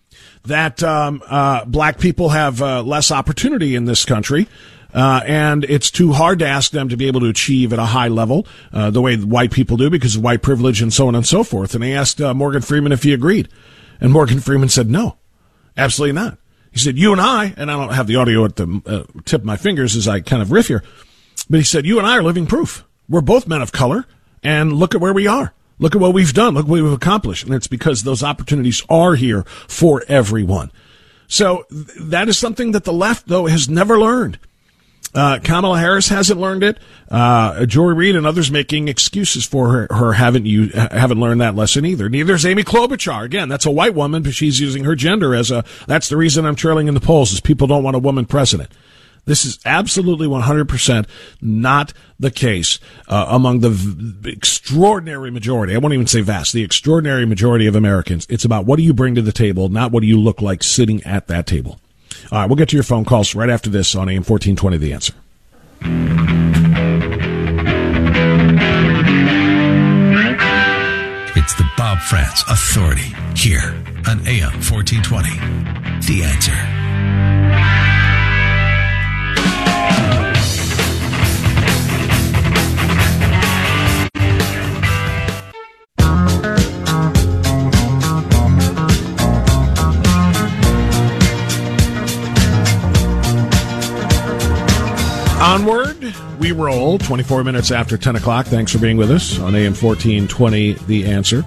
that 0.44 0.84
um, 0.84 1.22
uh, 1.28 1.66
black 1.66 2.00
people 2.00 2.30
have 2.30 2.62
uh, 2.62 2.82
less 2.82 3.12
opportunity 3.12 3.76
in 3.76 3.86
this 3.86 4.06
country 4.06 4.48
uh, 4.94 5.22
and 5.26 5.64
it's 5.66 5.92
too 5.92 6.14
hard 6.14 6.40
to 6.40 6.48
ask 6.48 6.72
them 6.72 6.90
to 6.90 6.98
be 6.98 7.08
able 7.08 7.20
to 7.20 7.28
achieve 7.28 7.74
at 7.74 7.80
a 7.80 7.86
high 7.86 8.08
level 8.08 8.48
uh, 8.72 8.90
the 8.90 9.02
way 9.02 9.18
white 9.18 9.52
people 9.52 9.78
do 9.78 9.90
because 9.90 10.16
of 10.16 10.24
white 10.24 10.42
privilege 10.42 10.82
and 10.82 10.94
so 10.94 11.08
on 11.08 11.16
and 11.16 11.26
so 11.26 11.44
forth. 11.44 11.74
And 11.74 11.84
they 11.84 11.94
asked 11.94 12.22
uh, 12.22 12.34
Morgan 12.34 12.62
Freeman 12.62 12.92
if 12.92 13.04
he 13.04 13.14
agreed, 13.14 13.50
and 14.00 14.12
Morgan 14.12 14.40
Freeman 14.40 14.70
said 14.70 14.90
no, 14.90 15.18
absolutely 15.76 16.14
not. 16.14 16.38
He 16.72 16.80
said, 16.80 16.98
"You 16.98 17.12
and 17.12 17.22
I," 17.22 17.54
and 17.58 17.72
I 17.72 17.76
don't 17.76 17.94
have 17.94 18.08
the 18.08 18.18
audio 18.18 18.46
at 18.46 18.56
the 18.56 18.82
uh, 18.86 19.22
tip 19.26 19.42
of 19.42 19.46
my 19.46 19.58
fingers 19.58 19.96
as 19.96 20.08
I 20.08 20.20
kind 20.20 20.42
of 20.42 20.52
riff 20.52 20.68
here, 20.68 20.84
but 21.50 21.58
he 21.58 21.64
said, 21.64 21.86
"You 21.86 21.98
and 21.98 22.08
I 22.08 22.18
are 22.18 22.24
living 22.24 22.46
proof. 22.46 22.86
We're 23.10 23.22
both 23.22 23.48
men 23.48 23.62
of 23.62 23.72
color, 23.72 24.06
and 24.44 24.74
look 24.74 24.94
at 24.94 25.02
where 25.02 25.14
we 25.14 25.28
are." 25.28 25.54
Look 25.80 25.96
at 25.96 26.02
what 26.02 26.14
we've 26.14 26.34
done. 26.34 26.56
Look 26.56 26.68
what 26.68 26.82
we've 26.82 26.92
accomplished. 26.92 27.44
And 27.46 27.54
it's 27.54 27.68
because 27.68 28.04
those 28.04 28.24
opportunities 28.24 28.84
are 28.90 29.16
here 29.16 29.44
for 29.68 30.04
everyone. 30.08 30.72
So 31.28 31.66
that 31.70 32.30
is 32.30 32.38
something 32.38 32.72
that 32.72 32.84
the 32.84 32.94
left, 32.94 33.28
though, 33.28 33.46
has 33.48 33.70
never 33.70 34.00
learned. 34.00 34.40
Uh, 35.14 35.40
Kamala 35.44 35.80
Harris 35.80 36.10
hasn't 36.10 36.40
learned 36.40 36.64
it. 36.64 36.78
Uh, 37.10 37.66
Joy 37.66 37.92
Reid 37.92 38.16
and 38.16 38.28
others 38.28 38.52
making 38.52 38.88
excuses 38.88 39.46
for 39.46 39.70
her, 39.70 39.88
her 39.90 40.14
haven't 40.14 40.46
you 40.46 40.68
haven't 40.70 41.20
learned 41.20 41.42
that 41.42 41.56
lesson 41.56 41.86
either. 41.86 42.10
Neither 42.10 42.36
is 42.36 42.46
Amy 42.46 42.64
Klobuchar. 42.64 43.24
Again, 43.24 43.50
that's 43.50 43.66
a 43.66 43.72
white 43.72 43.96
woman, 43.96 44.22
but 44.22 44.34
she's 44.34 44.60
using 44.60 44.84
her 44.84 44.96
gender 44.96 45.34
as 45.34 45.50
a. 45.50 45.64
That's 45.88 46.10
the 46.10 46.18
reason 46.18 46.46
I'm 46.46 46.56
trailing 46.56 46.88
in 46.88 46.94
the 46.94 47.00
polls 47.00 47.32
is 47.32 47.40
people 47.40 47.68
don't 47.68 47.84
want 47.84 47.96
a 47.96 48.00
woman 48.00 48.26
president. 48.26 48.70
This 49.28 49.44
is 49.44 49.60
absolutely 49.66 50.26
100% 50.26 51.06
not 51.42 51.94
the 52.18 52.32
case 52.32 52.80
uh, 53.10 53.26
among 53.30 53.60
the 53.60 53.70
v- 53.70 54.32
extraordinary 54.32 55.32
majority. 55.32 55.76
I 55.76 55.80
won't 55.80 55.94
even 55.94 56.08
say 56.08 56.22
vast, 56.22 56.54
the 56.54 56.64
extraordinary 56.64 57.26
majority 57.26 57.68
of 57.68 57.76
Americans. 57.76 58.26
It's 58.30 58.46
about 58.46 58.66
what 58.66 58.78
do 58.78 58.84
you 58.84 58.94
bring 58.94 59.16
to 59.16 59.22
the 59.22 59.34
table, 59.34 59.68
not 59.68 59.92
what 59.92 60.00
do 60.00 60.08
you 60.08 60.18
look 60.18 60.42
like 60.42 60.64
sitting 60.64 61.04
at 61.04 61.28
that 61.28 61.46
table. 61.46 61.78
All 62.32 62.40
right, 62.40 62.46
we'll 62.48 62.56
get 62.56 62.70
to 62.70 62.76
your 62.76 62.84
phone 62.84 63.06
calls 63.06 63.36
right 63.36 63.50
after 63.50 63.70
this 63.70 63.96
on 63.96 64.10
AM 64.10 64.24
1420 64.24 64.78
The 64.78 64.94
Answer. 64.94 65.14
It's 71.36 71.54
the 71.56 71.70
Bob 71.78 72.00
Frantz 72.00 72.44
Authority 72.50 73.14
here 73.36 73.74
on 74.08 74.20
AM 74.28 74.52
1420 74.60 75.30
The 76.06 76.24
Answer. 76.24 77.37
Onward, 95.48 96.14
we 96.40 96.52
roll 96.52 96.98
24 96.98 97.42
minutes 97.46 97.72
after 97.72 97.98
10 97.98 98.18
o'clock. 98.18 98.48
Thanks 98.48 98.70
for 98.70 98.80
being 98.80 98.98
with 98.98 99.10
us 99.10 99.40
on 99.40 99.56
AM 99.56 99.74
1420, 99.74 100.74
The 100.74 101.06
Answer. 101.06 101.46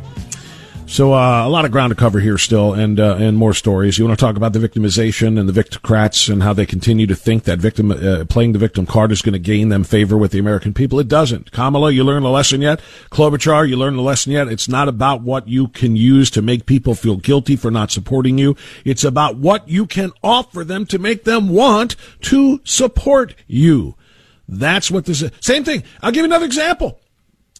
So, 0.91 1.15
uh, 1.15 1.47
a 1.47 1.49
lot 1.49 1.65
of 1.65 1.71
ground 1.71 1.93
to 1.93 1.95
cover 1.95 2.19
here 2.19 2.37
still, 2.37 2.75
and 2.75 2.99
uh, 2.99 3.15
and 3.15 3.37
more 3.37 3.55
stories. 3.55 3.97
You 3.97 4.05
want 4.07 4.19
to 4.19 4.27
talk 4.27 4.35
about 4.37 4.55
the 4.55 4.59
victimization 4.59 5.39
and 5.39 5.49
the 5.49 5.53
victocrats 5.53 6.29
and 6.29 6.43
how 6.43 6.53
they 6.53 6.67
continue 6.67 7.07
to 7.07 7.15
think 7.15 7.45
that 7.45 7.61
victim 7.61 7.93
uh, 7.93 8.25
playing 8.29 8.55
the 8.55 8.59
victim 8.59 8.87
card 8.87 9.13
is 9.13 9.23
going 9.23 9.35
to 9.35 9.39
gain 9.39 9.69
them 9.69 9.85
favor 9.85 10.19
with 10.19 10.33
the 10.33 10.41
American 10.41 10.75
people. 10.75 10.99
It 10.99 11.07
doesn't. 11.07 11.53
Kamala, 11.53 11.93
you 11.93 12.03
learned 12.03 12.25
the 12.25 12.31
lesson 12.31 12.61
yet? 12.61 12.81
Klobuchar, 13.09 13.69
you 13.69 13.77
learned 13.77 13.99
the 13.99 14.03
lesson 14.03 14.33
yet? 14.33 14.49
It's 14.49 14.69
not 14.69 14.89
about 14.89 15.23
what 15.23 15.47
you 15.47 15.69
can 15.69 15.95
use 15.95 16.29
to 16.33 16.43
make 16.43 16.67
people 16.67 16.97
feel 16.97 17.19
guilty 17.19 17.55
for 17.55 17.71
not 17.71 17.93
supporting 17.93 18.37
you. 18.37 18.57
It's 18.85 19.05
about 19.05 19.37
what 19.37 19.69
you 19.69 19.87
can 19.87 20.11
offer 20.25 20.65
them 20.65 20.87
to 20.87 20.99
make 20.99 21.23
them 21.23 21.51
want 21.51 21.95
to 22.23 22.61
support 22.65 23.37
you. 23.47 23.95
That's 24.49 24.91
what 24.91 25.05
this 25.05 25.23
is. 25.23 25.31
Same 25.39 25.63
thing. 25.63 25.85
I'll 26.03 26.11
give 26.11 26.23
you 26.23 26.33
another 26.33 26.47
example. 26.47 26.99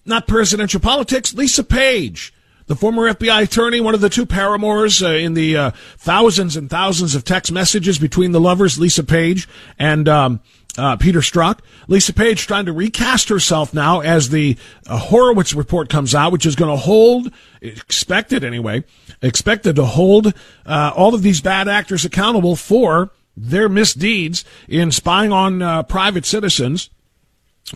Not 0.05 0.27
presidential 0.27 0.81
politics. 0.81 1.33
Lisa 1.33 1.63
Page 1.63 2.35
the 2.71 2.77
former 2.77 3.13
FBI 3.13 3.43
attorney, 3.43 3.81
one 3.81 3.97
of 3.97 4.01
the 4.01 4.09
two 4.09 4.25
paramours 4.25 5.03
uh, 5.03 5.09
in 5.09 5.35
the 5.35 5.57
uh, 5.57 5.71
thousands 5.99 6.57
and 6.57 6.71
thousands 6.71 7.17
of 7.17 7.25
text 7.25 7.51
messages 7.51 7.99
between 7.99 8.31
the 8.31 8.41
lovers, 8.41 8.79
Lisa 8.79 9.03
Page 9.03 9.49
and 9.77 10.09
um, 10.09 10.41
uh, 10.79 10.97
Peter 10.97 11.19
Strzok. 11.19 11.59
Lisa 11.89 12.13
Page 12.13 12.47
trying 12.47 12.67
to 12.67 12.73
recast 12.73 13.29
herself 13.29 13.75
now 13.75 14.03
as 14.03 14.29
the 14.29 14.57
uh, 14.87 14.99
Horowitz 14.99 15.53
report 15.53 15.89
comes 15.89 16.15
out, 16.15 16.31
which 16.31 16.47
is 16.47 16.55
going 16.55 16.71
to 16.71 16.77
hold, 16.77 17.33
expected 17.61 18.45
anyway, 18.45 18.85
expected 19.21 19.75
to 19.75 19.85
hold 19.85 20.33
uh, 20.65 20.93
all 20.95 21.13
of 21.13 21.23
these 21.23 21.41
bad 21.41 21.67
actors 21.67 22.05
accountable 22.05 22.55
for 22.55 23.11
their 23.37 23.69
misdeeds 23.69 24.45
in 24.69 24.93
spying 24.93 25.33
on 25.33 25.61
uh, 25.61 25.83
private 25.83 26.25
citizens 26.25 26.89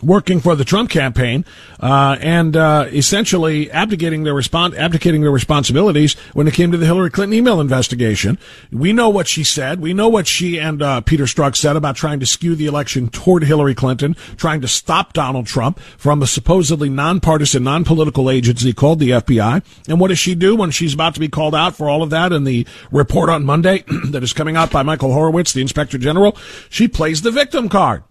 working 0.01 0.39
for 0.39 0.55
the 0.55 0.65
Trump 0.65 0.89
campaign 0.89 1.45
uh, 1.79 2.17
and 2.19 2.55
uh, 2.55 2.85
essentially 2.87 3.69
abdicating 3.71 4.23
their 4.23 4.33
respon- 4.33 4.75
abdicating 4.75 5.21
their 5.21 5.31
responsibilities 5.31 6.13
when 6.33 6.47
it 6.47 6.53
came 6.53 6.71
to 6.71 6.77
the 6.77 6.85
Hillary 6.85 7.09
Clinton 7.09 7.33
email 7.33 7.61
investigation. 7.61 8.37
We 8.71 8.93
know 8.93 9.09
what 9.09 9.27
she 9.27 9.43
said. 9.43 9.79
We 9.79 9.93
know 9.93 10.09
what 10.09 10.27
she 10.27 10.59
and 10.59 10.81
uh, 10.81 11.01
Peter 11.01 11.25
Strzok 11.25 11.55
said 11.55 11.75
about 11.75 11.95
trying 11.95 12.19
to 12.19 12.25
skew 12.25 12.55
the 12.55 12.65
election 12.65 13.09
toward 13.09 13.43
Hillary 13.43 13.75
Clinton, 13.75 14.15
trying 14.37 14.61
to 14.61 14.67
stop 14.67 15.13
Donald 15.13 15.47
Trump 15.47 15.79
from 15.97 16.21
a 16.21 16.27
supposedly 16.27 16.89
nonpartisan, 16.89 17.63
non-political 17.63 18.29
agency 18.29 18.73
called 18.73 18.99
the 18.99 19.11
FBI. 19.11 19.63
And 19.87 19.99
what 19.99 20.09
does 20.09 20.19
she 20.19 20.35
do 20.35 20.55
when 20.55 20.71
she's 20.71 20.93
about 20.93 21.13
to 21.15 21.19
be 21.19 21.29
called 21.29 21.55
out 21.55 21.75
for 21.75 21.89
all 21.89 22.03
of 22.03 22.09
that 22.09 22.31
in 22.31 22.43
the 22.43 22.67
report 22.91 23.29
on 23.29 23.45
Monday 23.45 23.83
that 24.09 24.23
is 24.23 24.33
coming 24.33 24.55
out 24.55 24.71
by 24.71 24.83
Michael 24.83 25.13
Horowitz, 25.13 25.53
the 25.53 25.61
Inspector 25.61 25.97
General? 25.97 26.37
She 26.69 26.87
plays 26.87 27.21
the 27.21 27.31
victim 27.31 27.69
card. 27.69 28.03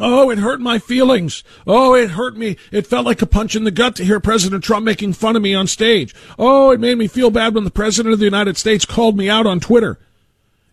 Oh, 0.00 0.30
it 0.30 0.38
hurt 0.38 0.60
my 0.60 0.78
feelings. 0.78 1.44
Oh, 1.66 1.94
it 1.94 2.10
hurt 2.10 2.36
me. 2.36 2.56
It 2.70 2.86
felt 2.86 3.04
like 3.04 3.20
a 3.20 3.26
punch 3.26 3.54
in 3.54 3.64
the 3.64 3.70
gut 3.70 3.96
to 3.96 4.04
hear 4.04 4.20
President 4.20 4.64
Trump 4.64 4.84
making 4.84 5.12
fun 5.12 5.36
of 5.36 5.42
me 5.42 5.54
on 5.54 5.66
stage. 5.66 6.14
Oh, 6.38 6.70
it 6.70 6.80
made 6.80 6.96
me 6.96 7.06
feel 7.06 7.30
bad 7.30 7.54
when 7.54 7.64
the 7.64 7.70
President 7.70 8.12
of 8.12 8.18
the 8.18 8.24
United 8.24 8.56
States 8.56 8.86
called 8.86 9.16
me 9.16 9.28
out 9.28 9.46
on 9.46 9.60
Twitter. 9.60 9.98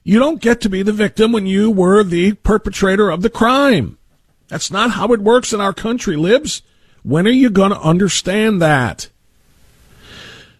You 0.03 0.19
don't 0.19 0.41
get 0.41 0.61
to 0.61 0.69
be 0.69 0.83
the 0.83 0.93
victim 0.93 1.33
when 1.33 1.45
you 1.45 1.69
were 1.69 2.03
the 2.03 2.33
perpetrator 2.33 3.09
of 3.09 3.21
the 3.21 3.29
crime. 3.29 3.97
That's 4.47 4.71
not 4.71 4.91
how 4.91 5.11
it 5.13 5.19
works 5.19 5.51
in 5.53 5.59
our 5.59 5.73
country, 5.73 6.15
libs. 6.15 6.61
When 7.03 7.27
are 7.27 7.31
you 7.31 7.49
going 7.49 7.71
to 7.71 7.81
understand 7.81 8.61
that? 8.61 9.09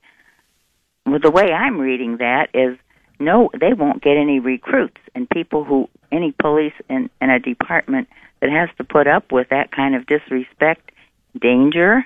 Well, 1.10 1.20
the 1.20 1.32
way 1.32 1.52
I'm 1.52 1.80
reading 1.80 2.18
that 2.18 2.50
is 2.54 2.78
no, 3.20 3.50
they 3.60 3.74
won't 3.74 4.02
get 4.02 4.16
any 4.16 4.40
recruits, 4.40 5.00
and 5.14 5.30
people 5.30 5.64
who 5.64 5.90
any 6.12 6.32
police 6.32 6.74
in, 6.90 7.10
in 7.22 7.30
a 7.30 7.40
department 7.40 8.08
that 8.40 8.50
has 8.50 8.70
to 8.78 8.84
put 8.84 9.08
up 9.08 9.32
with 9.32 9.50
that 9.50 9.72
kind 9.72 9.96
of 9.96 10.06
disrespect, 10.06 10.92
danger, 11.40 12.06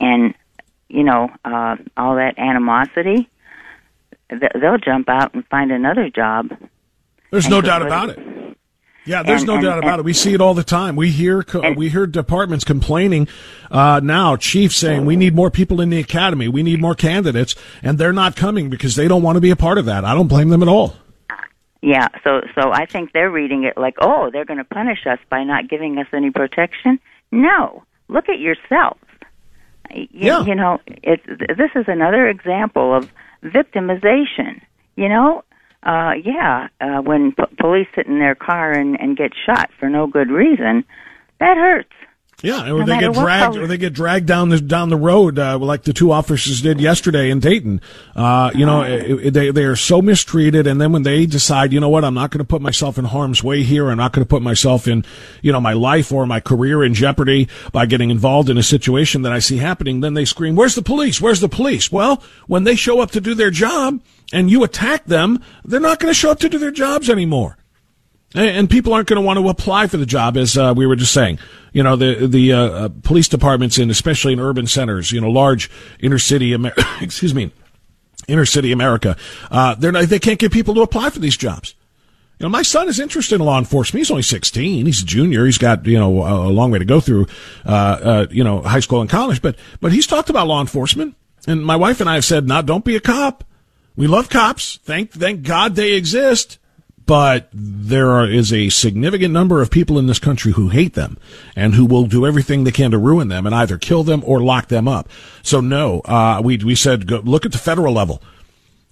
and 0.00 0.34
you 0.88 1.04
know 1.04 1.30
uh, 1.44 1.76
all 1.96 2.16
that 2.16 2.38
animosity, 2.38 3.28
th- 4.30 4.52
they'll 4.54 4.78
jump 4.78 5.08
out 5.08 5.34
and 5.34 5.46
find 5.48 5.70
another 5.70 6.08
job. 6.08 6.50
There's 7.30 7.48
no 7.48 7.60
doubt 7.60 7.82
about 7.82 8.10
it. 8.10 8.37
Yeah, 9.08 9.22
there's 9.22 9.40
And- 9.40 9.48
no 9.48 9.54
and- 9.54 9.62
doubt 9.64 9.78
about 9.78 9.92
and- 9.94 10.00
it. 10.00 10.04
We 10.04 10.12
see 10.12 10.34
it 10.34 10.40
all 10.40 10.52
the 10.54 10.62
time. 10.62 10.94
We 10.94 11.08
hear 11.10 11.44
we 11.76 11.88
hear 11.88 12.06
departments 12.06 12.64
complaining 12.64 13.26
uh, 13.70 14.00
now, 14.04 14.36
chiefs 14.36 14.76
saying 14.76 15.06
we 15.06 15.16
need 15.16 15.34
more 15.34 15.50
people 15.50 15.80
in 15.80 15.88
the 15.90 15.98
academy, 15.98 16.46
we 16.48 16.62
need 16.62 16.80
more 16.80 16.94
candidates, 16.94 17.54
and 17.82 17.96
they're 17.98 18.12
not 18.12 18.36
coming 18.36 18.68
because 18.70 18.96
they 18.96 19.08
don't 19.08 19.22
want 19.22 19.36
to 19.36 19.40
be 19.40 19.50
a 19.50 19.56
part 19.56 19.78
of 19.78 19.86
that. 19.86 20.04
I 20.04 20.14
don't 20.14 20.28
blame 20.28 20.50
them 20.50 20.62
at 20.62 20.68
all. 20.68 20.94
Yeah, 21.80 22.08
so 22.24 22.42
so 22.54 22.72
I 22.72 22.86
think 22.86 23.12
they're 23.12 23.30
reading 23.30 23.64
it 23.64 23.78
like, 23.78 23.94
oh, 24.00 24.30
they're 24.32 24.44
going 24.44 24.58
to 24.58 24.64
punish 24.64 25.06
us 25.06 25.18
by 25.30 25.44
not 25.44 25.68
giving 25.68 25.96
us 25.98 26.06
any 26.12 26.30
protection. 26.30 26.98
No, 27.32 27.84
look 28.08 28.28
at 28.28 28.40
yourselves. 28.40 29.00
Y- 29.94 30.08
Yeah. 30.12 30.44
You 30.44 30.54
know, 30.54 30.80
it's 30.86 31.24
this 31.26 31.70
is 31.76 31.84
another 31.88 32.28
example 32.28 32.94
of 32.94 33.10
victimization. 33.44 34.60
You 34.96 35.08
know, 35.08 35.44
uh, 35.88 36.12
yeah, 36.22 36.68
uh, 36.80 37.00
when 37.02 37.32
p- 37.32 37.42
police 37.58 37.88
sit 37.94 38.06
in 38.06 38.18
their 38.18 38.34
car 38.34 38.70
and, 38.72 39.00
and 39.00 39.16
get 39.16 39.32
shot 39.46 39.70
for 39.80 39.88
no 39.88 40.06
good 40.06 40.30
reason, 40.30 40.84
that 41.40 41.56
hurts. 41.56 41.88
Yeah, 42.40 42.70
or 42.70 42.84
No 42.84 42.86
they 42.86 43.00
get 43.00 43.14
dragged, 43.14 43.54
color. 43.54 43.64
or 43.64 43.66
they 43.66 43.78
get 43.78 43.94
dragged 43.94 44.26
down 44.26 44.48
the 44.50 44.60
down 44.60 44.90
the 44.90 44.96
road, 44.96 45.40
uh, 45.40 45.58
like 45.58 45.82
the 45.82 45.92
two 45.92 46.12
officers 46.12 46.60
did 46.62 46.80
yesterday 46.80 47.30
in 47.30 47.40
Dayton. 47.40 47.80
Uh, 48.14 48.52
you 48.54 48.64
know, 48.64 48.82
it- 48.82 49.26
it- 49.26 49.30
they 49.34 49.50
they 49.50 49.64
are 49.64 49.74
so 49.74 50.00
mistreated, 50.00 50.68
and 50.68 50.80
then 50.80 50.92
when 50.92 51.02
they 51.02 51.26
decide, 51.26 51.72
you 51.72 51.80
know 51.80 51.88
what, 51.88 52.04
I'm 52.04 52.14
not 52.14 52.30
going 52.30 52.38
to 52.38 52.44
put 52.44 52.62
myself 52.62 52.96
in 52.96 53.06
harm's 53.06 53.42
way 53.42 53.64
here. 53.64 53.90
I'm 53.90 53.96
not 53.96 54.12
going 54.12 54.24
to 54.24 54.28
put 54.28 54.40
myself 54.42 54.86
in, 54.86 55.04
you 55.42 55.50
know, 55.50 55.60
my 55.60 55.72
life 55.72 56.12
or 56.12 56.26
my 56.26 56.38
career 56.38 56.84
in 56.84 56.94
jeopardy 56.94 57.48
by 57.72 57.86
getting 57.86 58.10
involved 58.10 58.48
in 58.48 58.56
a 58.56 58.62
situation 58.62 59.22
that 59.22 59.32
I 59.32 59.40
see 59.40 59.56
happening. 59.56 59.98
Then 60.00 60.14
they 60.14 60.24
scream, 60.24 60.54
"Where's 60.54 60.76
the 60.76 60.82
police? 60.82 61.20
Where's 61.20 61.40
the 61.40 61.48
police?" 61.48 61.90
Well, 61.90 62.22
when 62.46 62.62
they 62.62 62.76
show 62.76 63.00
up 63.00 63.10
to 63.12 63.20
do 63.20 63.34
their 63.34 63.50
job 63.50 63.98
and 64.32 64.50
you 64.50 64.64
attack 64.64 65.04
them, 65.06 65.42
they're 65.64 65.80
not 65.80 65.98
going 65.98 66.10
to 66.10 66.18
show 66.18 66.30
up 66.30 66.40
to 66.40 66.48
do 66.48 66.58
their 66.58 66.70
jobs 66.70 67.08
anymore. 67.08 67.56
And 68.34 68.68
people 68.68 68.92
aren't 68.92 69.08
going 69.08 69.20
to 69.20 69.24
want 69.24 69.38
to 69.38 69.48
apply 69.48 69.86
for 69.86 69.96
the 69.96 70.04
job, 70.04 70.36
as 70.36 70.58
uh, 70.58 70.74
we 70.76 70.86
were 70.86 70.96
just 70.96 71.14
saying. 71.14 71.38
You 71.72 71.82
know, 71.82 71.96
the 71.96 72.26
the 72.26 72.52
uh, 72.52 72.58
uh, 72.58 72.88
police 73.02 73.26
departments, 73.26 73.78
in 73.78 73.88
especially 73.88 74.34
in 74.34 74.40
urban 74.40 74.66
centers, 74.66 75.12
you 75.12 75.20
know, 75.20 75.30
large 75.30 75.70
inner 76.00 76.18
city, 76.18 76.52
Amer- 76.52 76.74
excuse 77.00 77.34
me, 77.34 77.52
inner 78.26 78.44
city 78.44 78.70
America, 78.70 79.16
uh, 79.50 79.74
they're 79.76 79.92
not, 79.92 80.04
they 80.04 80.18
can't 80.18 80.38
get 80.38 80.52
people 80.52 80.74
to 80.74 80.82
apply 80.82 81.08
for 81.08 81.20
these 81.20 81.38
jobs. 81.38 81.74
You 82.38 82.44
know, 82.44 82.50
my 82.50 82.62
son 82.62 82.86
is 82.86 83.00
interested 83.00 83.36
in 83.36 83.40
law 83.40 83.58
enforcement. 83.58 84.00
He's 84.00 84.10
only 84.10 84.22
16. 84.22 84.86
He's 84.86 85.02
a 85.02 85.06
junior. 85.06 85.44
He's 85.46 85.58
got, 85.58 85.86
you 85.86 85.98
know, 85.98 86.22
a 86.22 86.48
a 86.48 86.52
long 86.52 86.70
way 86.70 86.78
to 86.78 86.84
go 86.84 87.00
through, 87.00 87.26
uh, 87.64 87.70
uh, 87.70 88.26
you 88.30 88.44
know, 88.44 88.60
high 88.60 88.80
school 88.80 89.00
and 89.00 89.08
college, 89.08 89.40
but, 89.40 89.56
but 89.80 89.90
he's 89.90 90.06
talked 90.06 90.30
about 90.30 90.46
law 90.46 90.60
enforcement. 90.60 91.16
And 91.46 91.64
my 91.64 91.76
wife 91.76 92.00
and 92.00 92.10
I 92.10 92.14
have 92.14 92.24
said, 92.24 92.46
now 92.46 92.60
don't 92.60 92.84
be 92.84 92.94
a 92.94 93.00
cop. 93.00 93.42
We 93.98 94.06
love 94.06 94.30
cops. 94.30 94.76
Thank, 94.84 95.10
thank 95.10 95.42
God 95.42 95.74
they 95.74 95.94
exist. 95.94 96.58
But 97.04 97.48
there 97.52 98.10
are, 98.12 98.30
is 98.30 98.52
a 98.52 98.68
significant 98.68 99.32
number 99.32 99.60
of 99.60 99.72
people 99.72 99.98
in 99.98 100.06
this 100.06 100.20
country 100.20 100.52
who 100.52 100.68
hate 100.68 100.94
them 100.94 101.18
and 101.56 101.74
who 101.74 101.84
will 101.84 102.04
do 102.04 102.24
everything 102.24 102.62
they 102.62 102.70
can 102.70 102.92
to 102.92 102.98
ruin 102.98 103.26
them 103.26 103.44
and 103.44 103.54
either 103.54 103.76
kill 103.76 104.04
them 104.04 104.22
or 104.24 104.40
lock 104.40 104.68
them 104.68 104.86
up. 104.86 105.08
So 105.42 105.60
no, 105.60 106.00
uh, 106.02 106.40
we, 106.44 106.58
we 106.58 106.76
said, 106.76 107.08
go, 107.08 107.18
look 107.24 107.44
at 107.44 107.50
the 107.50 107.58
federal 107.58 107.92
level. 107.92 108.22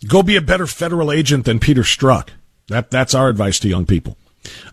Go 0.08 0.24
be 0.24 0.34
a 0.34 0.40
better 0.40 0.66
federal 0.66 1.12
agent 1.12 1.44
than 1.44 1.60
Peter 1.60 1.82
Strzok. 1.82 2.30
That 2.66 2.90
that's 2.90 3.14
our 3.14 3.28
advice 3.28 3.60
to 3.60 3.68
young 3.68 3.86
people. 3.86 4.16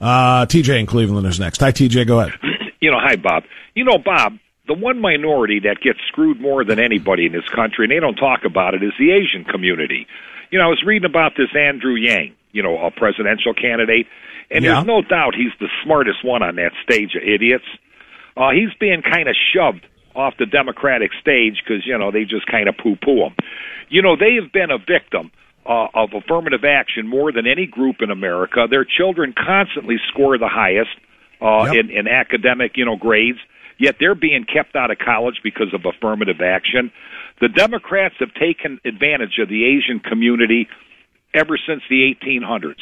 Uh, 0.01 0.47
TJ 0.47 0.79
in 0.79 0.85
Cleveland 0.87 1.27
is 1.27 1.39
next. 1.39 1.59
Hi, 1.59 1.71
TJ. 1.71 2.07
Go 2.07 2.21
ahead. 2.21 2.39
You 2.79 2.91
know, 2.91 2.99
hi, 2.99 3.15
Bob. 3.15 3.43
You 3.75 3.85
know, 3.85 3.97
Bob, 3.97 4.33
the 4.67 4.73
one 4.73 4.99
minority 4.99 5.59
that 5.61 5.77
gets 5.81 5.99
screwed 6.07 6.39
more 6.39 6.63
than 6.63 6.79
anybody 6.79 7.25
in 7.25 7.33
this 7.33 7.47
country, 7.53 7.85
and 7.85 7.91
they 7.91 7.99
don't 7.99 8.15
talk 8.15 8.45
about 8.45 8.73
it, 8.73 8.83
is 8.83 8.93
the 8.97 9.11
Asian 9.11 9.43
community. 9.43 10.07
You 10.53 10.59
know, 10.59 10.65
I 10.65 10.69
was 10.69 10.83
reading 10.85 11.09
about 11.09 11.31
this 11.35 11.49
Andrew 11.57 11.95
Yang, 11.95 12.33
you 12.51 12.61
know, 12.61 12.77
a 12.77 12.91
presidential 12.91 13.55
candidate, 13.55 14.05
and 14.51 14.63
Yeah. 14.63 14.73
there's 14.75 14.85
no 14.85 15.01
doubt 15.01 15.33
he's 15.33 15.51
the 15.59 15.67
smartest 15.83 16.23
one 16.23 16.43
on 16.43 16.57
that 16.57 16.73
stage 16.83 17.15
of 17.15 17.23
idiots. 17.23 17.65
Uh, 18.37 18.51
he's 18.51 18.71
being 18.79 19.01
kind 19.01 19.27
of 19.27 19.35
shoved 19.51 19.83
off 20.13 20.37
the 20.37 20.45
Democratic 20.45 21.09
stage 21.19 21.57
because, 21.65 21.87
you 21.87 21.97
know, 21.97 22.11
they 22.11 22.23
just 22.23 22.45
kind 22.45 22.69
of 22.69 22.77
poo 22.77 22.95
poo 22.97 23.23
him. 23.25 23.33
You 23.89 24.03
know, 24.03 24.15
they 24.15 24.35
have 24.35 24.51
been 24.51 24.69
a 24.69 24.77
victim 24.77 25.31
uh, 25.65 25.87
of 25.95 26.13
affirmative 26.13 26.63
action 26.63 27.07
more 27.07 27.31
than 27.31 27.47
any 27.47 27.65
group 27.65 28.03
in 28.03 28.11
America. 28.11 28.67
Their 28.69 28.85
children 28.85 29.33
constantly 29.33 29.97
score 30.09 30.37
the 30.37 30.49
highest 30.49 30.91
uh, 31.41 31.71
Yep. 31.73 31.85
in, 31.85 31.89
in 31.89 32.07
academic, 32.07 32.77
you 32.77 32.85
know, 32.85 32.95
grades. 32.95 33.39
Yet 33.79 33.95
they're 33.99 34.13
being 34.13 34.43
kept 34.45 34.75
out 34.75 34.91
of 34.91 34.99
college 34.99 35.41
because 35.43 35.73
of 35.73 35.83
affirmative 35.83 36.41
action. 36.41 36.91
The 37.43 37.49
Democrats 37.49 38.15
have 38.21 38.33
taken 38.35 38.79
advantage 38.85 39.37
of 39.37 39.49
the 39.49 39.65
Asian 39.65 39.99
community 39.99 40.69
ever 41.33 41.59
since 41.67 41.81
the 41.89 42.15
1800s. 42.15 42.79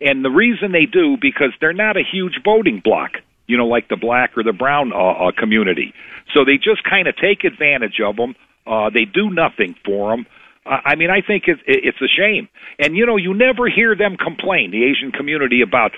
And 0.00 0.24
the 0.24 0.30
reason 0.30 0.70
they 0.70 0.86
do 0.86 1.16
because 1.20 1.50
they're 1.60 1.72
not 1.72 1.96
a 1.96 2.04
huge 2.08 2.38
voting 2.44 2.80
bloc, 2.84 3.14
you 3.48 3.56
know, 3.56 3.66
like 3.66 3.88
the 3.88 3.96
black 3.96 4.38
or 4.38 4.44
the 4.44 4.52
brown 4.52 4.92
uh, 4.92 4.96
uh, 4.96 5.32
community. 5.36 5.92
So 6.32 6.44
they 6.44 6.58
just 6.58 6.84
kind 6.88 7.08
of 7.08 7.16
take 7.16 7.42
advantage 7.42 7.98
of 8.00 8.14
them. 8.14 8.36
Uh, 8.64 8.88
they 8.88 9.04
do 9.04 9.30
nothing 9.30 9.74
for 9.84 10.12
them. 10.12 10.26
Uh, 10.64 10.78
I 10.84 10.94
mean, 10.94 11.10
I 11.10 11.20
think 11.20 11.48
it's, 11.48 11.60
it's 11.66 12.00
a 12.00 12.06
shame. 12.06 12.46
And 12.78 12.94
you 12.94 13.06
know, 13.06 13.16
you 13.16 13.34
never 13.34 13.68
hear 13.68 13.96
them 13.96 14.16
complain, 14.16 14.70
the 14.70 14.84
Asian 14.84 15.10
community, 15.10 15.60
about 15.60 15.90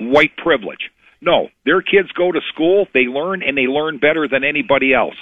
white 0.00 0.36
privilege. 0.36 0.90
No, 1.20 1.46
their 1.64 1.80
kids 1.80 2.10
go 2.10 2.32
to 2.32 2.40
school, 2.52 2.88
they 2.92 3.06
learn, 3.06 3.44
and 3.44 3.56
they 3.56 3.70
learn 3.70 3.98
better 3.98 4.26
than 4.26 4.42
anybody 4.42 4.92
else. 4.92 5.14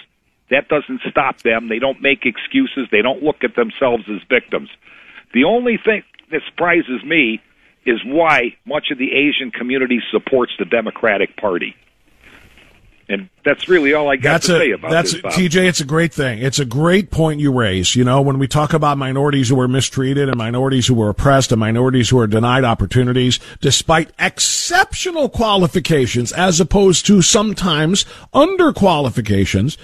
That 0.50 0.68
doesn't 0.68 1.00
stop 1.08 1.42
them. 1.42 1.68
They 1.68 1.78
don't 1.78 2.02
make 2.02 2.26
excuses. 2.26 2.88
They 2.90 3.02
don't 3.02 3.22
look 3.22 3.44
at 3.44 3.54
themselves 3.54 4.04
as 4.08 4.20
victims. 4.28 4.68
The 5.32 5.44
only 5.44 5.78
thing 5.82 6.02
that 6.30 6.42
surprises 6.48 7.04
me 7.04 7.40
is 7.86 8.00
why 8.04 8.56
much 8.66 8.90
of 8.90 8.98
the 8.98 9.12
Asian 9.12 9.50
community 9.50 10.00
supports 10.10 10.52
the 10.58 10.64
Democratic 10.64 11.36
Party. 11.36 11.74
And 13.08 13.28
that's 13.44 13.68
really 13.68 13.92
all 13.92 14.08
I 14.08 14.14
got 14.14 14.34
That's 14.34 14.46
to 14.46 14.56
a 14.56 14.58
say 14.60 14.70
about 14.70 14.90
that's 14.92 15.12
this. 15.12 15.22
Bob. 15.22 15.32
TJ. 15.32 15.66
It's 15.68 15.80
a 15.80 15.84
great 15.84 16.14
thing. 16.14 16.38
It's 16.38 16.60
a 16.60 16.64
great 16.64 17.10
point 17.10 17.40
you 17.40 17.52
raise. 17.52 17.96
You 17.96 18.04
know, 18.04 18.22
when 18.22 18.38
we 18.38 18.46
talk 18.46 18.72
about 18.72 18.98
minorities 18.98 19.48
who 19.48 19.58
are 19.60 19.66
mistreated 19.66 20.28
and 20.28 20.38
minorities 20.38 20.86
who 20.86 21.02
are 21.02 21.10
oppressed 21.10 21.50
and 21.50 21.58
minorities 21.58 22.08
who 22.08 22.20
are 22.20 22.28
denied 22.28 22.62
opportunities 22.62 23.40
despite 23.60 24.10
exceptional 24.20 25.28
qualifications, 25.28 26.30
as 26.30 26.60
opposed 26.60 27.04
to 27.06 27.20
sometimes 27.20 28.04
under 28.32 28.72
qualifications. 28.72 29.76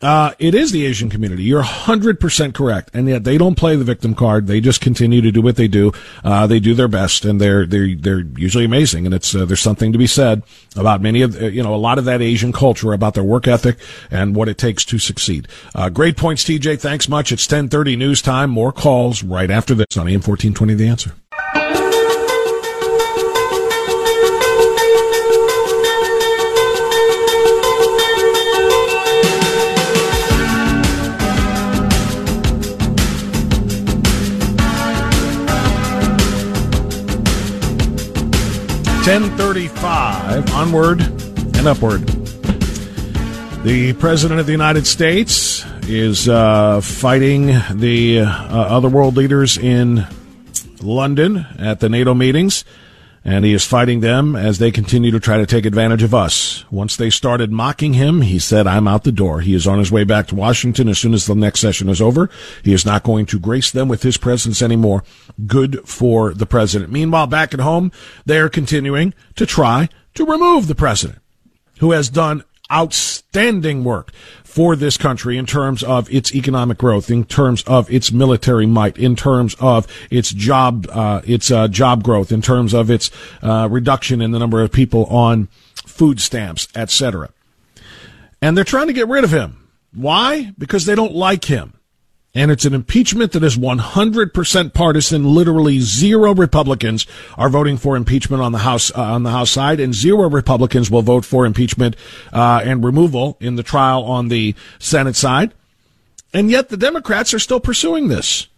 Uh, 0.00 0.32
it 0.38 0.54
is 0.54 0.70
the 0.70 0.86
Asian 0.86 1.10
community. 1.10 1.42
You're 1.42 1.62
100% 1.62 2.54
correct. 2.54 2.90
And 2.94 3.08
yet 3.08 3.24
they 3.24 3.36
don't 3.36 3.56
play 3.56 3.76
the 3.76 3.84
victim 3.84 4.14
card. 4.14 4.46
They 4.46 4.60
just 4.60 4.80
continue 4.80 5.20
to 5.20 5.32
do 5.32 5.42
what 5.42 5.56
they 5.56 5.68
do. 5.68 5.92
Uh, 6.22 6.46
they 6.46 6.60
do 6.60 6.74
their 6.74 6.88
best 6.88 7.24
and 7.24 7.40
they're, 7.40 7.66
they're, 7.66 7.94
they're 7.94 8.20
usually 8.36 8.64
amazing. 8.64 9.06
And 9.06 9.14
it's, 9.14 9.34
uh, 9.34 9.44
there's 9.44 9.60
something 9.60 9.92
to 9.92 9.98
be 9.98 10.06
said 10.06 10.42
about 10.76 11.00
many 11.00 11.22
of, 11.22 11.40
uh, 11.40 11.46
you 11.46 11.62
know, 11.62 11.74
a 11.74 11.76
lot 11.76 11.98
of 11.98 12.04
that 12.04 12.22
Asian 12.22 12.52
culture 12.52 12.92
about 12.92 13.14
their 13.14 13.24
work 13.24 13.48
ethic 13.48 13.78
and 14.10 14.36
what 14.36 14.48
it 14.48 14.58
takes 14.58 14.84
to 14.86 14.98
succeed. 14.98 15.48
Uh, 15.74 15.88
great 15.88 16.16
points, 16.16 16.44
TJ. 16.44 16.80
Thanks 16.80 17.08
much. 17.08 17.32
It's 17.32 17.46
1030 17.46 17.96
news 17.96 18.22
time. 18.22 18.50
More 18.50 18.72
calls 18.72 19.22
right 19.22 19.50
after 19.50 19.74
this 19.74 19.96
on 19.96 20.06
AM 20.06 20.22
1420 20.22 20.74
The 20.74 20.88
Answer. 20.88 21.14
Ten 39.08 39.34
thirty-five. 39.38 40.52
Onward 40.52 41.00
and 41.00 41.66
upward. 41.66 42.06
The 43.64 43.96
president 43.98 44.38
of 44.38 44.44
the 44.44 44.52
United 44.52 44.86
States 44.86 45.64
is 45.84 46.28
uh, 46.28 46.82
fighting 46.82 47.46
the 47.70 48.20
uh, 48.20 48.26
other 48.26 48.90
world 48.90 49.16
leaders 49.16 49.56
in 49.56 50.06
London 50.82 51.46
at 51.58 51.80
the 51.80 51.88
NATO 51.88 52.12
meetings, 52.12 52.66
and 53.28 53.44
he 53.44 53.52
is 53.52 53.66
fighting 53.66 54.00
them 54.00 54.34
as 54.34 54.58
they 54.58 54.70
continue 54.70 55.10
to 55.10 55.20
try 55.20 55.36
to 55.36 55.44
take 55.44 55.66
advantage 55.66 56.02
of 56.02 56.14
us. 56.14 56.64
Once 56.70 56.96
they 56.96 57.10
started 57.10 57.52
mocking 57.52 57.92
him, 57.92 58.22
he 58.22 58.38
said, 58.38 58.66
I'm 58.66 58.88
out 58.88 59.04
the 59.04 59.12
door. 59.12 59.42
He 59.42 59.52
is 59.52 59.66
on 59.66 59.78
his 59.78 59.92
way 59.92 60.04
back 60.04 60.28
to 60.28 60.34
Washington 60.34 60.88
as 60.88 60.98
soon 60.98 61.12
as 61.12 61.26
the 61.26 61.34
next 61.34 61.60
session 61.60 61.90
is 61.90 62.00
over. 62.00 62.30
He 62.64 62.72
is 62.72 62.86
not 62.86 63.02
going 63.02 63.26
to 63.26 63.38
grace 63.38 63.70
them 63.70 63.86
with 63.86 64.02
his 64.02 64.16
presence 64.16 64.62
anymore. 64.62 65.04
Good 65.46 65.86
for 65.86 66.32
the 66.32 66.46
president. 66.46 66.90
Meanwhile, 66.90 67.26
back 67.26 67.52
at 67.52 67.60
home, 67.60 67.92
they 68.24 68.38
are 68.38 68.48
continuing 68.48 69.12
to 69.36 69.44
try 69.44 69.90
to 70.14 70.24
remove 70.24 70.66
the 70.66 70.74
president, 70.74 71.18
who 71.80 71.90
has 71.90 72.08
done 72.08 72.44
outstanding 72.72 73.84
work 73.84 74.10
for 74.48 74.74
this 74.74 74.96
country 74.96 75.36
in 75.36 75.44
terms 75.44 75.82
of 75.82 76.10
its 76.10 76.34
economic 76.34 76.78
growth, 76.78 77.10
in 77.10 77.22
terms 77.22 77.62
of 77.64 77.88
its 77.92 78.10
military 78.10 78.64
might, 78.64 78.96
in 78.96 79.14
terms 79.14 79.54
of 79.60 79.86
its 80.10 80.30
job, 80.30 80.88
uh, 80.90 81.20
its 81.24 81.50
uh, 81.50 81.68
job 81.68 82.02
growth, 82.02 82.32
in 82.32 82.40
terms 82.40 82.72
of 82.72 82.90
its 82.90 83.10
uh, 83.42 83.68
reduction 83.70 84.22
in 84.22 84.30
the 84.30 84.38
number 84.38 84.62
of 84.62 84.72
people 84.72 85.04
on 85.06 85.48
food 85.86 86.18
stamps, 86.18 86.66
etc. 86.74 87.28
And 88.40 88.56
they're 88.56 88.64
trying 88.64 88.86
to 88.86 88.94
get 88.94 89.06
rid 89.06 89.22
of 89.22 89.30
him. 89.30 89.68
Why? 89.92 90.52
Because 90.56 90.86
they 90.86 90.94
don't 90.94 91.14
like 91.14 91.44
him. 91.44 91.74
And 92.34 92.50
it's 92.50 92.66
an 92.66 92.74
impeachment 92.74 93.32
that 93.32 93.42
is 93.42 93.56
100% 93.56 94.74
partisan. 94.74 95.24
Literally 95.24 95.80
zero 95.80 96.34
Republicans 96.34 97.06
are 97.36 97.48
voting 97.48 97.78
for 97.78 97.96
impeachment 97.96 98.42
on 98.42 98.52
the 98.52 98.58
House, 98.58 98.92
uh, 98.94 99.02
on 99.02 99.22
the 99.22 99.30
House 99.30 99.50
side, 99.50 99.80
and 99.80 99.94
zero 99.94 100.28
Republicans 100.28 100.90
will 100.90 101.02
vote 101.02 101.24
for 101.24 101.46
impeachment, 101.46 101.96
uh, 102.32 102.60
and 102.62 102.84
removal 102.84 103.38
in 103.40 103.56
the 103.56 103.62
trial 103.62 104.04
on 104.04 104.28
the 104.28 104.54
Senate 104.78 105.16
side. 105.16 105.54
And 106.34 106.50
yet 106.50 106.68
the 106.68 106.76
Democrats 106.76 107.32
are 107.32 107.38
still 107.38 107.60
pursuing 107.60 108.08
this. 108.08 108.48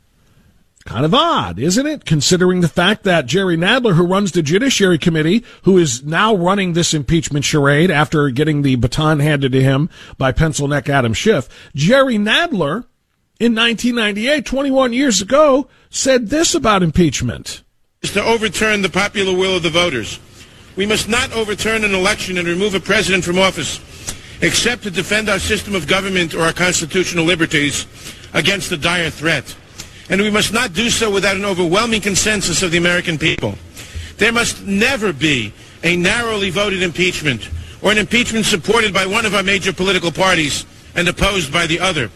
Kind 0.87 1.05
of 1.05 1.15
odd, 1.15 1.59
isn't 1.59 1.87
it? 1.87 2.05
Considering 2.07 2.63
the 2.63 2.69
fact 2.69 3.05
that 3.05 3.27
Jerry 3.27 3.57
Nadler, 3.57 3.95
who 3.95 4.07
runs 4.07 4.33
the 4.33 4.43
Judiciary 4.43 4.99
Committee, 4.99 5.45
who 5.63 5.77
is 5.77 6.03
now 6.05 6.35
running 6.35 6.73
this 6.73 6.95
impeachment 6.95 7.45
charade 7.45 7.91
after 7.91 8.31
getting 8.31 8.63
the 8.63 8.77
baton 8.77 9.21
handed 9.21 9.53
to 9.53 9.63
him 9.63 9.91
by 10.17 10.33
pencil 10.33 10.67
neck 10.67 10.89
Adam 10.89 11.13
Schiff, 11.13 11.71
Jerry 11.75 12.17
Nadler, 12.17 12.87
in 13.41 13.55
1998, 13.55 14.45
21 14.45 14.93
years 14.93 15.23
ago, 15.23 15.67
said 15.89 16.29
this 16.29 16.55
about 16.55 16.83
impeachment. 16.83 17.63
Is 18.03 18.13
to 18.13 18.23
overturn 18.23 18.83
the 18.83 18.91
popular 18.91 19.35
will 19.35 19.57
of 19.57 19.63
the 19.63 19.71
voters. 19.71 20.21
We 20.77 20.85
must 20.85 21.09
not 21.09 21.33
overturn 21.33 21.83
an 21.83 21.95
election 21.95 22.37
and 22.37 22.47
remove 22.47 22.75
a 22.75 22.81
president 22.81 23.25
from 23.25 23.39
office, 23.39 23.81
except 24.43 24.83
to 24.83 24.91
defend 24.91 25.31
our 25.31 25.39
system 25.39 25.75
of 25.75 25.87
government 25.87 26.35
or 26.35 26.43
our 26.43 26.53
constitutional 26.53 27.25
liberties 27.25 27.87
against 28.35 28.73
a 28.73 28.77
dire 28.77 29.11
threat. 29.11 29.57
And 30.11 30.21
we 30.21 30.31
must 30.31 30.53
not 30.53 30.75
do 30.75 30.91
so 30.91 31.11
without 31.11 31.37
an 31.37 31.45
overwhelming 31.45 32.03
consensus 32.03 32.63
of 32.63 32.73
the 32.73 32.79
American 32.79 33.17
people. 33.17 33.55
There 34.19 34.33
must 34.33 34.65
never 34.67 35.15
be 35.15 35.55
a 35.83 35.97
narrowly 35.97 36.51
voted 36.51 36.83
impeachment 36.83 37.49
or 37.81 37.91
an 37.91 37.99
impeachment 37.99 38.45
supported 38.45 38.93
by 38.93 39.07
one 39.07 39.25
of 39.25 39.35
our 39.35 39.43
major 39.43 39.73
political 39.73 40.13
parties 40.13 40.67
and 40.95 41.09
opposed 41.09 41.51
by 41.51 41.67
the 41.67 41.81
other. 41.81 42.11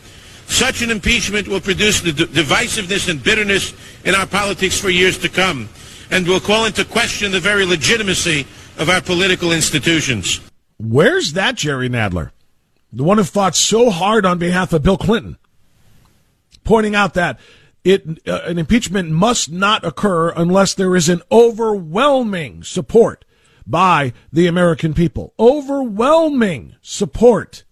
Such 0.47 0.83
an 0.83 0.91
impeachment 0.91 1.49
will 1.49 1.61
produce 1.61 2.01
the 2.01 2.13
divisiveness 2.13 3.09
and 3.09 3.23
bitterness 3.23 3.75
in 4.05 4.15
our 4.15 4.27
politics 4.27 4.79
for 4.79 4.91
years 4.91 5.19
to 5.19 5.29
come 5.29 5.69
and 6.11 6.27
will 6.27 6.41
call 6.41 6.67
into 6.67 6.85
question 6.85 7.33
the 7.33 7.41
very 7.41 7.65
legitimacy 7.65 8.47
of 8.79 8.89
our 8.89 9.01
political 9.01 9.53
institutions. 9.53 10.41
Where's 10.79 11.33
that 11.33 11.57
Jerry 11.57 11.89
Nadler? 11.89 12.31
The 12.93 13.05
one 13.05 13.19
who 13.19 13.25
fought 13.25 13.57
so 13.57 13.91
hard 13.91 14.25
on 14.25 14.39
behalf 14.39 14.73
of 14.73 14.83
Bill 14.83 14.97
Clinton, 14.97 15.39
pointing 16.63 16.95
out 16.95 17.15
that 17.15 17.41
it, 17.83 18.07
uh, 18.27 18.41
an 18.45 18.59
impeachment 18.59 19.11
must 19.11 19.51
not 19.51 19.85
occur 19.85 20.31
unless 20.31 20.75
there 20.75 20.97
is 20.97 21.09
an 21.09 21.23
overwhelming 21.31 22.63
support 22.63 23.25
by 23.67 24.13
the 24.33 24.47
American 24.47 24.95
people. 24.95 25.35
Overwhelming 25.39 26.77
support 26.81 27.65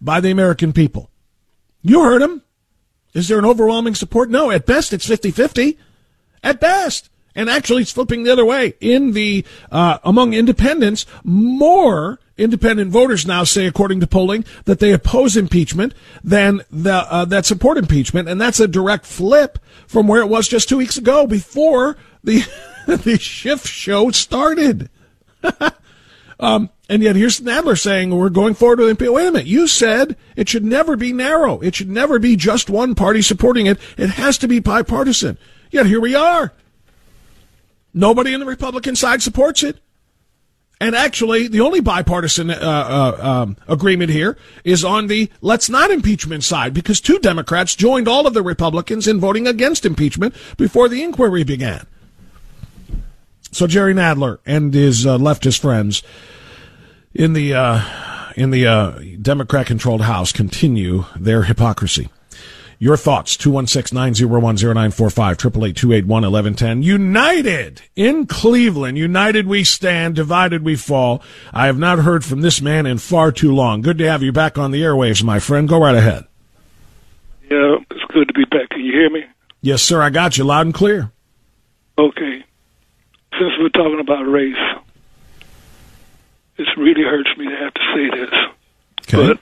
by 0.00 0.20
the 0.20 0.30
American 0.30 0.72
people. 0.72 1.09
You 1.82 2.02
heard 2.02 2.22
him. 2.22 2.42
Is 3.14 3.28
there 3.28 3.38
an 3.38 3.44
overwhelming 3.44 3.94
support? 3.94 4.30
No. 4.30 4.50
At 4.50 4.66
best, 4.66 4.92
it's 4.92 5.06
50 5.06 5.30
50. 5.30 5.78
At 6.42 6.60
best. 6.60 7.10
And 7.34 7.48
actually, 7.48 7.82
it's 7.82 7.92
flipping 7.92 8.24
the 8.24 8.32
other 8.32 8.44
way. 8.44 8.74
In 8.80 9.12
the, 9.12 9.44
uh, 9.70 9.98
among 10.04 10.34
independents, 10.34 11.06
more 11.22 12.18
independent 12.36 12.90
voters 12.90 13.26
now 13.26 13.44
say, 13.44 13.66
according 13.66 14.00
to 14.00 14.06
polling, 14.06 14.44
that 14.64 14.80
they 14.80 14.92
oppose 14.92 15.36
impeachment 15.36 15.94
than 16.24 16.62
the, 16.70 16.92
uh, 16.92 17.24
that 17.26 17.46
support 17.46 17.78
impeachment. 17.78 18.28
And 18.28 18.40
that's 18.40 18.60
a 18.60 18.66
direct 18.66 19.06
flip 19.06 19.58
from 19.86 20.08
where 20.08 20.22
it 20.22 20.28
was 20.28 20.48
just 20.48 20.68
two 20.68 20.78
weeks 20.78 20.96
ago 20.96 21.26
before 21.26 21.96
the, 22.24 22.42
the 22.86 23.18
Schiff 23.18 23.66
show 23.66 24.10
started. 24.10 24.90
um, 26.40 26.70
and 26.88 27.02
yet 27.02 27.16
here's 27.16 27.40
Nadler 27.40 27.78
saying 27.78 28.10
we're 28.10 28.30
going 28.30 28.54
forward 28.54 28.80
with 28.80 28.88
impeachment. 28.88 29.14
Wait 29.14 29.26
a 29.28 29.32
minute. 29.32 29.46
You 29.46 29.68
said 29.68 30.16
it 30.36 30.48
should 30.48 30.64
never 30.64 30.96
be 30.96 31.12
narrow. 31.12 31.60
It 31.60 31.76
should 31.76 31.90
never 31.90 32.18
be 32.18 32.34
just 32.34 32.68
one 32.68 32.94
party 32.94 33.22
supporting 33.22 33.66
it. 33.66 33.78
It 33.96 34.10
has 34.10 34.38
to 34.38 34.48
be 34.48 34.58
bipartisan. 34.58 35.38
Yet 35.70 35.86
here 35.86 36.00
we 36.00 36.14
are. 36.14 36.52
Nobody 37.94 38.32
in 38.32 38.40
the 38.40 38.46
Republican 38.46 38.96
side 38.96 39.22
supports 39.22 39.62
it. 39.62 39.78
And 40.82 40.96
actually, 40.96 41.46
the 41.46 41.60
only 41.60 41.80
bipartisan 41.80 42.50
uh, 42.50 42.54
uh, 42.54 43.18
um, 43.20 43.56
agreement 43.68 44.10
here 44.10 44.38
is 44.64 44.82
on 44.82 45.08
the 45.08 45.30
let's 45.42 45.68
not 45.68 45.90
impeachment 45.90 46.42
side 46.42 46.72
because 46.72 47.02
two 47.02 47.18
Democrats 47.18 47.74
joined 47.74 48.08
all 48.08 48.26
of 48.26 48.32
the 48.32 48.42
Republicans 48.42 49.06
in 49.06 49.20
voting 49.20 49.46
against 49.46 49.84
impeachment 49.84 50.34
before 50.56 50.88
the 50.88 51.02
inquiry 51.02 51.44
began. 51.44 51.86
So 53.52 53.66
Jerry 53.66 53.94
Nadler 53.94 54.38
and 54.46 54.72
his 54.72 55.06
uh, 55.06 55.18
leftist 55.18 55.60
friends 55.60 56.02
in 57.14 57.32
the 57.32 57.54
uh, 57.54 57.82
in 58.36 58.50
the 58.50 58.66
uh, 58.66 58.98
Democrat-controlled 59.20 60.02
House 60.02 60.32
continue 60.32 61.04
their 61.16 61.42
hypocrisy. 61.42 62.08
Your 62.82 62.96
thoughts, 62.96 63.36
216-901-0945, 63.36 65.32
888 65.32 66.82
United 66.82 67.82
in 67.94 68.26
Cleveland. 68.26 68.96
United 68.96 69.46
we 69.46 69.64
stand, 69.64 70.14
divided 70.14 70.64
we 70.64 70.76
fall. 70.76 71.22
I 71.52 71.66
have 71.66 71.76
not 71.76 71.98
heard 71.98 72.24
from 72.24 72.40
this 72.40 72.62
man 72.62 72.86
in 72.86 72.96
far 72.96 73.32
too 73.32 73.54
long. 73.54 73.82
Good 73.82 73.98
to 73.98 74.08
have 74.08 74.22
you 74.22 74.32
back 74.32 74.56
on 74.56 74.70
the 74.70 74.80
airwaves, 74.80 75.22
my 75.22 75.40
friend. 75.40 75.68
Go 75.68 75.78
right 75.78 75.94
ahead. 75.94 76.24
Yeah, 77.50 77.76
it's 77.90 78.12
good 78.14 78.28
to 78.28 78.32
be 78.32 78.46
back. 78.46 78.70
Can 78.70 78.80
you 78.82 78.92
hear 78.92 79.10
me? 79.10 79.24
Yes, 79.60 79.82
sir. 79.82 80.00
I 80.00 80.08
got 80.08 80.38
you 80.38 80.44
loud 80.44 80.64
and 80.64 80.74
clear. 80.74 81.12
Okay. 81.98 82.44
Since 83.40 83.52
we're 83.58 83.70
talking 83.70 84.00
about 84.00 84.24
race, 84.24 84.54
it 86.58 86.68
really 86.76 87.04
hurts 87.04 87.30
me 87.38 87.48
to 87.48 87.56
have 87.56 87.72
to 87.72 87.80
say 87.94 88.10
this. 88.10 88.34
Okay. 89.14 89.40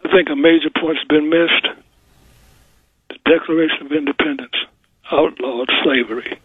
But 0.00 0.08
I 0.08 0.12
think 0.12 0.28
a 0.30 0.36
major 0.36 0.70
point's 0.70 1.02
been 1.08 1.28
missed. 1.28 1.66
The 3.08 3.16
Declaration 3.28 3.86
of 3.86 3.92
Independence 3.92 4.54
outlawed 5.10 5.68
slavery. 5.82 6.38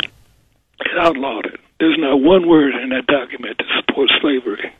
It 0.00 0.98
outlawed 0.98 1.44
it. 1.44 1.60
There's 1.78 1.98
not 1.98 2.22
one 2.22 2.48
word 2.48 2.74
in 2.74 2.88
that 2.88 3.06
document 3.06 3.58
that 3.58 3.66
supports 3.84 4.14
slavery. 4.22 4.72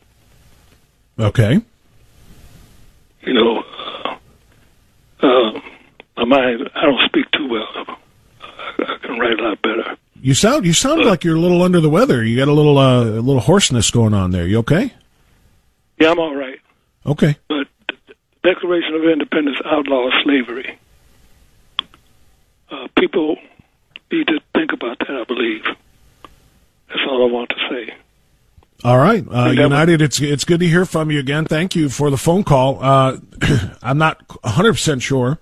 Okay. 1.19 1.61
You 3.21 3.35
know, 3.35 3.63
uh, 3.63 4.17
uh, 5.27 5.61
my 6.17 6.25
mind, 6.25 6.71
I 6.75 6.87
don't 6.87 7.01
speak 7.05 7.31
too 7.33 7.49
well. 7.51 7.99
I, 8.83 8.99
can 8.99 9.19
write 9.19 9.39
a 9.39 9.43
lot 9.43 9.63
better. 9.63 9.97
You 10.23 10.35
sound 10.35 10.67
you 10.67 10.73
sound 10.73 11.05
like 11.05 11.25
you're 11.25 11.37
a 11.37 11.41
little 11.41 11.63
under 11.63 11.81
the 11.81 11.91
weather. 11.91 12.23
You 12.25 12.37
got 12.37 12.49
a 12.49 12.53
little 12.53 12.79
uh, 12.79 13.05
a 13.05 13.23
little 13.23 13.41
hoarseness 13.41 13.91
going 13.91 14.15
on 14.15 14.31
there. 14.31 14.47
You 14.47 14.59
okay? 14.59 14.93
Yeah, 15.99 16.11
I'm 16.11 16.19
all 16.19 16.35
right. 16.35 16.59
Okay. 17.07 17.37
But 17.49 17.67
Declaration 18.43 18.95
of 18.95 19.05
Independence 19.05 19.59
outlaws 19.65 20.13
slavery. 20.25 20.79
Uh, 22.71 22.89
people 22.99 23.37
need 24.11 24.27
to 24.27 24.41
think 24.55 24.73
about 24.73 24.99
that. 25.01 25.11
I 25.11 25.25
believe. 25.25 25.65
That's 26.89 27.01
all 27.09 27.29
I 27.29 27.33
want 27.33 27.51
to 27.51 27.57
say. 27.71 27.95
All 28.83 28.99
right, 28.99 29.25
uh, 29.31 29.51
United. 29.51 30.01
It's 30.01 30.21
it's 30.21 30.45
good 30.45 30.61
to 30.61 30.67
hear 30.67 30.87
from 30.87 31.11
you 31.11 31.19
again. 31.19 31.45
Thank 31.45 31.77
you 31.77 31.89
for 31.89 32.11
the 32.11 32.17
phone 32.17 32.45
call. 32.45 32.83
Uh, 32.83 33.19
I'm 33.83 33.99
not 33.99 34.23
100 34.43 34.73
percent 34.73 35.03
sure 35.03 35.39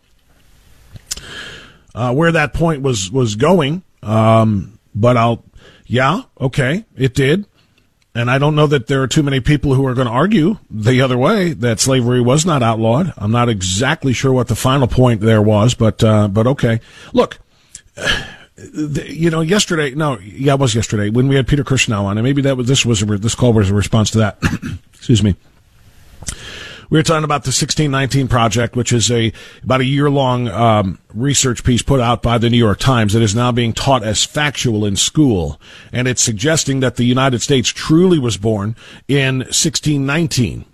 uh, 1.99 2.15
where 2.15 2.31
that 2.31 2.55
point 2.55 2.81
was 2.81 3.11
was 3.11 3.35
going, 3.35 3.83
um, 4.03 4.79
but 4.95 5.17
I'll. 5.17 5.45
Yeah, 5.91 6.23
okay, 6.39 6.85
it 6.97 7.15
did, 7.15 7.47
and 8.15 8.31
I 8.31 8.37
don't 8.37 8.55
know 8.55 8.67
that 8.67 8.89
there 8.89 9.03
are 9.03 9.09
too 9.09 9.23
many 9.23 9.41
people 9.41 9.73
who 9.73 9.87
are 9.87 9.95
going 9.95 10.07
to 10.07 10.13
argue 10.13 10.59
the 10.71 11.01
other 11.01 11.17
way 11.17 11.55
that 11.55 11.81
slavery 11.81 12.21
was 12.21 12.45
not 12.45 12.63
outlawed. 12.63 13.15
I'm 13.17 13.31
not 13.31 13.49
exactly 13.49 14.13
sure 14.13 14.31
what 14.31 14.49
the 14.49 14.55
final 14.55 14.87
point 14.87 15.23
there 15.23 15.41
was, 15.41 15.75
but 15.75 16.05
uh, 16.05 16.29
but 16.29 16.47
okay. 16.47 16.81
Look 17.15 17.39
you 18.75 19.31
know, 19.31 19.41
yesterday, 19.41 19.95
no, 19.95 20.19
yeah, 20.19 20.55
it 20.55 20.61
was 20.61 20.75
yesterday 20.75 21.11
when 21.11 21.29
we 21.29 21.37
had 21.37 21.47
Peter 21.47 21.65
Kirsanow 21.65 22.05
on, 22.05 22.19
and 22.19 22.25
maybe 22.25 22.43
that 22.43 22.57
was 22.57 22.67
this 22.67 22.85
was 22.85 23.03
a, 23.03 23.07
this 23.07 23.35
call 23.35 23.53
was 23.53 23.71
a 23.71 23.75
response 23.75 24.11
to 24.13 24.19
that. 24.19 24.39
Excuse 24.95 25.23
me. 25.23 25.37
We 26.91 26.99
were 26.99 27.03
talking 27.03 27.25
about 27.25 27.45
the 27.45 27.49
1619 27.49 28.29
Project, 28.29 28.75
which 28.75 28.95
is 28.95 29.11
a 29.11 29.31
about 29.63 29.83
a 29.83 29.85
year 29.85 30.09
long 30.09 30.49
um, 30.49 30.99
research 31.13 31.63
piece 31.63 31.83
put 31.83 32.01
out 32.01 32.23
by 32.23 32.39
the 32.39 32.49
New 32.49 32.57
York 32.57 32.79
Times 32.79 33.13
that 33.13 33.21
is 33.21 33.35
now 33.35 33.53
being 33.53 33.75
taught 33.75 34.03
as 34.03 34.25
factual 34.25 34.87
in 34.87 34.97
school, 34.97 35.61
and 35.93 36.09
it's 36.09 36.23
suggesting 36.23 36.81
that 36.81 36.97
the 36.97 37.05
United 37.05 37.43
States 37.43 37.69
truly 37.69 38.19
was 38.19 38.39
born 38.39 38.75
in 39.07 39.41
1619. 39.41 40.65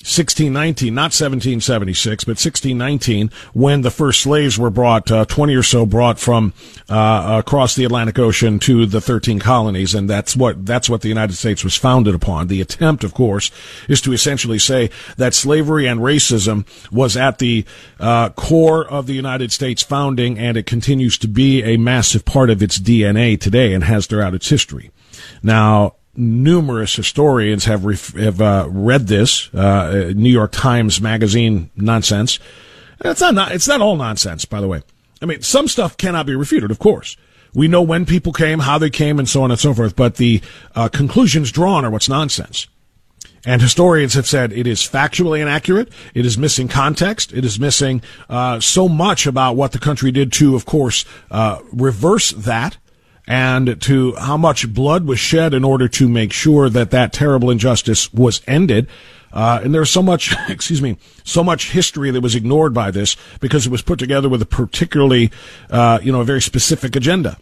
1619, 0.00 0.94
not 0.94 1.12
1776, 1.12 2.24
but 2.24 2.30
1619, 2.30 3.30
when 3.52 3.82
the 3.82 3.90
first 3.90 4.22
slaves 4.22 4.58
were 4.58 4.70
brought, 4.70 5.10
uh, 5.10 5.26
20 5.26 5.54
or 5.54 5.62
so 5.62 5.84
brought 5.84 6.18
from 6.18 6.54
uh, 6.88 7.42
across 7.44 7.74
the 7.74 7.84
Atlantic 7.84 8.18
Ocean 8.18 8.58
to 8.58 8.86
the 8.86 9.02
13 9.02 9.38
colonies, 9.38 9.94
and 9.94 10.08
that's 10.08 10.34
what 10.34 10.64
that's 10.64 10.88
what 10.88 11.02
the 11.02 11.10
United 11.10 11.36
States 11.36 11.62
was 11.62 11.76
founded 11.76 12.14
upon. 12.14 12.46
The 12.46 12.62
attempt, 12.62 13.04
of 13.04 13.12
course, 13.12 13.50
is 13.88 14.00
to 14.00 14.14
essentially 14.14 14.58
say 14.58 14.88
that 15.18 15.34
slavery 15.34 15.86
and 15.86 16.00
racism 16.00 16.66
was 16.90 17.14
at 17.14 17.38
the 17.38 17.66
uh, 17.98 18.30
core 18.30 18.88
of 18.88 19.06
the 19.06 19.12
United 19.12 19.52
States 19.52 19.82
founding, 19.82 20.38
and 20.38 20.56
it 20.56 20.64
continues 20.64 21.18
to 21.18 21.28
be 21.28 21.62
a 21.62 21.76
massive 21.76 22.24
part 22.24 22.48
of 22.48 22.62
its 22.62 22.78
DNA 22.78 23.38
today, 23.38 23.74
and 23.74 23.84
has 23.84 24.06
throughout 24.06 24.32
its 24.32 24.48
history. 24.48 24.90
Now, 25.42 25.96
numerous 26.14 26.94
historians 26.94 27.64
have 27.64 27.84
ref- 27.84 28.14
have 28.14 28.40
uh, 28.40 28.66
read 28.68 29.06
this 29.06 29.52
uh, 29.54 30.12
New 30.14 30.30
York 30.30 30.52
Times 30.52 31.00
magazine 31.00 31.70
nonsense. 31.76 32.38
It's 33.00 33.20
not 33.20 33.34
not 33.34 33.52
it's 33.52 33.68
not 33.68 33.80
all 33.80 33.96
nonsense, 33.96 34.44
by 34.44 34.60
the 34.60 34.68
way. 34.68 34.82
I 35.22 35.26
mean, 35.26 35.42
some 35.42 35.68
stuff 35.68 35.96
cannot 35.96 36.26
be 36.26 36.34
refuted, 36.34 36.70
of 36.70 36.78
course. 36.78 37.16
We 37.52 37.68
know 37.68 37.82
when 37.82 38.06
people 38.06 38.32
came, 38.32 38.60
how 38.60 38.78
they 38.78 38.90
came, 38.90 39.18
and 39.18 39.28
so 39.28 39.42
on 39.42 39.50
and 39.50 39.58
so 39.58 39.74
forth. 39.74 39.96
But 39.96 40.16
the 40.16 40.40
uh, 40.74 40.88
conclusions 40.88 41.50
drawn 41.50 41.84
are 41.84 41.90
what's 41.90 42.08
nonsense. 42.08 42.68
And 43.44 43.62
historians 43.62 44.14
have 44.14 44.26
said 44.26 44.52
it 44.52 44.66
is 44.66 44.80
factually 44.80 45.40
inaccurate. 45.40 45.90
It 46.14 46.26
is 46.26 46.36
missing 46.36 46.68
context. 46.68 47.32
It 47.32 47.44
is 47.44 47.58
missing 47.58 48.02
uh, 48.28 48.60
so 48.60 48.86
much 48.88 49.26
about 49.26 49.56
what 49.56 49.72
the 49.72 49.78
country 49.78 50.12
did 50.12 50.30
to, 50.34 50.54
of 50.54 50.66
course, 50.66 51.06
uh, 51.30 51.60
reverse 51.72 52.32
that 52.32 52.76
and 53.30 53.80
to 53.80 54.12
how 54.16 54.36
much 54.36 54.74
blood 54.74 55.06
was 55.06 55.20
shed 55.20 55.54
in 55.54 55.62
order 55.62 55.86
to 55.86 56.08
make 56.08 56.32
sure 56.32 56.68
that 56.68 56.90
that 56.90 57.12
terrible 57.12 57.48
injustice 57.48 58.12
was 58.12 58.42
ended. 58.48 58.88
Uh, 59.32 59.60
and 59.62 59.72
there's 59.72 59.88
so 59.88 60.02
much, 60.02 60.34
excuse 60.48 60.82
me, 60.82 60.96
so 61.22 61.44
much 61.44 61.70
history 61.70 62.10
that 62.10 62.22
was 62.22 62.34
ignored 62.34 62.74
by 62.74 62.90
this 62.90 63.16
because 63.38 63.66
it 63.66 63.70
was 63.70 63.82
put 63.82 64.00
together 64.00 64.28
with 64.28 64.42
a 64.42 64.46
particularly, 64.46 65.30
uh, 65.70 66.00
you 66.02 66.10
know, 66.10 66.22
a 66.22 66.24
very 66.24 66.42
specific 66.42 66.96
agenda. 66.96 67.38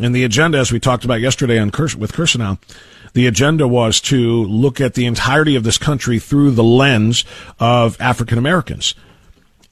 And 0.00 0.14
the 0.14 0.22
agenda, 0.22 0.58
as 0.58 0.70
we 0.70 0.78
talked 0.78 1.04
about 1.04 1.20
yesterday 1.20 1.58
on 1.58 1.72
with 1.72 2.12
Kirsanow, 2.12 2.56
the 3.12 3.26
agenda 3.26 3.66
was 3.66 4.00
to 4.02 4.44
look 4.44 4.80
at 4.80 4.94
the 4.94 5.06
entirety 5.06 5.56
of 5.56 5.64
this 5.64 5.76
country 5.76 6.20
through 6.20 6.52
the 6.52 6.62
lens 6.62 7.24
of 7.58 8.00
African 8.00 8.38
Americans. 8.38 8.94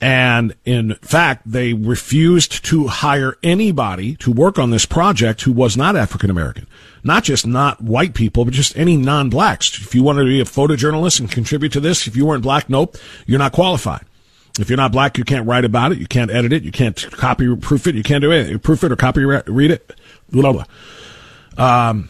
And 0.00 0.54
in 0.64 0.94
fact, 0.96 1.42
they 1.44 1.74
refused 1.74 2.64
to 2.66 2.86
hire 2.86 3.36
anybody 3.42 4.16
to 4.16 4.32
work 4.32 4.58
on 4.58 4.70
this 4.70 4.86
project 4.86 5.42
who 5.42 5.52
was 5.52 5.76
not 5.76 5.94
African 5.94 6.30
American. 6.30 6.66
Not 7.04 7.24
just 7.24 7.46
not 7.46 7.82
white 7.82 8.14
people, 8.14 8.44
but 8.44 8.54
just 8.54 8.76
any 8.78 8.96
non-blacks. 8.96 9.78
If 9.78 9.94
you 9.94 10.02
wanted 10.02 10.20
to 10.20 10.28
be 10.28 10.40
a 10.40 10.44
photojournalist 10.44 11.20
and 11.20 11.30
contribute 11.30 11.72
to 11.72 11.80
this, 11.80 12.06
if 12.06 12.16
you 12.16 12.24
weren't 12.24 12.42
black, 12.42 12.70
nope, 12.70 12.96
you're 13.26 13.38
not 13.38 13.52
qualified. 13.52 14.04
If 14.58 14.68
you're 14.68 14.76
not 14.76 14.92
black, 14.92 15.16
you 15.16 15.24
can't 15.24 15.46
write 15.46 15.64
about 15.64 15.92
it, 15.92 15.98
you 15.98 16.06
can't 16.06 16.30
edit 16.30 16.52
it, 16.52 16.62
you 16.62 16.72
can't 16.72 17.10
copy 17.12 17.54
proof 17.56 17.86
it, 17.86 17.94
you 17.94 18.02
can't 18.02 18.22
do 18.22 18.32
anything. 18.32 18.58
Proof 18.58 18.82
it 18.84 18.92
or 18.92 18.96
copy 18.96 19.24
read 19.24 19.70
it, 19.70 19.94
blah 20.30 20.52
blah. 20.52 20.64
Um, 21.56 22.08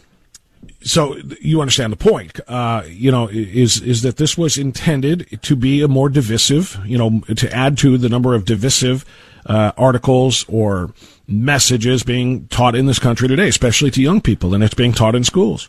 so 0.83 1.17
you 1.41 1.61
understand 1.61 1.93
the 1.93 1.97
point, 1.97 2.41
uh, 2.49 2.83
you 2.87 3.11
know, 3.11 3.29
is 3.29 3.81
is 3.83 4.03
that 4.03 4.17
this 4.17 4.39
was 4.39 4.57
intended 4.57 5.39
to 5.43 5.55
be 5.55 5.83
a 5.83 5.89
more 5.89 6.09
divisive, 6.09 6.79
you 6.87 6.97
know, 6.97 7.21
to 7.35 7.55
add 7.55 7.77
to 7.79 7.99
the 7.99 8.09
number 8.09 8.35
of 8.35 8.45
divisive 8.45 9.05
uh, 9.47 9.73
articles 9.77 10.47
or 10.49 10.93
messages 11.29 12.03
being 12.03 12.47
taught 12.49 12.75
in 12.75 12.87
this 12.87 12.99
country 12.99 13.29
today, 13.29 13.49
especially 13.49 13.91
to 13.91 14.03
young 14.03 14.21
people, 14.21 14.55
and 14.55 14.65
it's 14.65 14.75
being 14.75 14.93
taught 14.93 15.15
in 15.15 15.23
schools. 15.23 15.69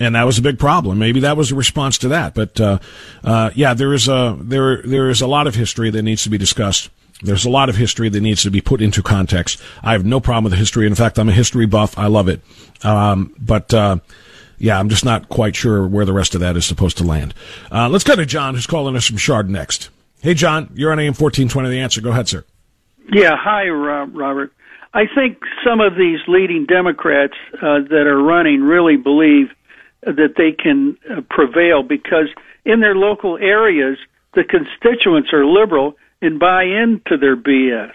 And 0.00 0.14
that 0.14 0.24
was 0.24 0.38
a 0.38 0.42
big 0.42 0.58
problem. 0.58 0.98
Maybe 0.98 1.20
that 1.20 1.36
was 1.36 1.52
a 1.52 1.54
response 1.54 1.98
to 1.98 2.08
that. 2.08 2.34
But 2.34 2.60
uh, 2.60 2.78
uh 3.24 3.50
yeah, 3.54 3.74
there 3.74 3.92
is 3.92 4.08
a 4.08 4.36
there 4.40 4.82
there 4.82 5.10
is 5.10 5.20
a 5.20 5.26
lot 5.26 5.46
of 5.46 5.56
history 5.56 5.90
that 5.90 6.02
needs 6.02 6.22
to 6.22 6.30
be 6.30 6.38
discussed. 6.38 6.90
There's 7.22 7.44
a 7.44 7.50
lot 7.50 7.68
of 7.68 7.76
history 7.76 8.08
that 8.08 8.20
needs 8.20 8.42
to 8.42 8.50
be 8.50 8.60
put 8.60 8.82
into 8.82 9.02
context. 9.02 9.60
I 9.82 9.92
have 9.92 10.04
no 10.04 10.20
problem 10.20 10.44
with 10.44 10.58
history. 10.58 10.86
In 10.86 10.94
fact, 10.94 11.18
I'm 11.18 11.28
a 11.28 11.32
history 11.32 11.66
buff. 11.66 11.96
I 11.98 12.06
love 12.06 12.28
it. 12.28 12.40
Um, 12.84 13.34
but 13.38 13.72
uh, 13.72 13.98
yeah, 14.58 14.78
I'm 14.78 14.88
just 14.88 15.04
not 15.04 15.28
quite 15.28 15.56
sure 15.56 15.86
where 15.86 16.04
the 16.04 16.12
rest 16.12 16.34
of 16.34 16.40
that 16.40 16.56
is 16.56 16.64
supposed 16.64 16.98
to 16.98 17.04
land. 17.04 17.34
Uh, 17.70 17.88
let's 17.88 18.04
go 18.04 18.16
to 18.16 18.26
John, 18.26 18.54
who's 18.54 18.66
calling 18.66 18.96
us 18.96 19.06
from 19.06 19.16
Shard 19.16 19.50
next. 19.50 19.90
Hey, 20.20 20.34
John, 20.34 20.70
you're 20.74 20.92
on 20.92 20.98
AM 20.98 21.14
1420. 21.14 21.68
The 21.68 21.80
answer. 21.80 22.00
Go 22.00 22.10
ahead, 22.10 22.28
sir. 22.28 22.44
Yeah, 23.12 23.36
hi, 23.36 23.68
Robert. 23.68 24.52
I 24.94 25.06
think 25.12 25.38
some 25.66 25.80
of 25.80 25.96
these 25.96 26.20
leading 26.28 26.66
Democrats 26.66 27.34
uh, 27.54 27.80
that 27.88 28.06
are 28.06 28.22
running 28.22 28.62
really 28.62 28.96
believe 28.96 29.48
that 30.02 30.34
they 30.36 30.52
can 30.52 30.98
uh, 31.10 31.22
prevail 31.30 31.82
because 31.82 32.28
in 32.64 32.80
their 32.80 32.94
local 32.94 33.38
areas, 33.38 33.98
the 34.34 34.44
constituents 34.44 35.32
are 35.32 35.44
liberal 35.46 35.96
and 36.22 36.38
buy 36.38 36.62
into 36.62 37.18
their 37.18 37.36
BS. 37.36 37.94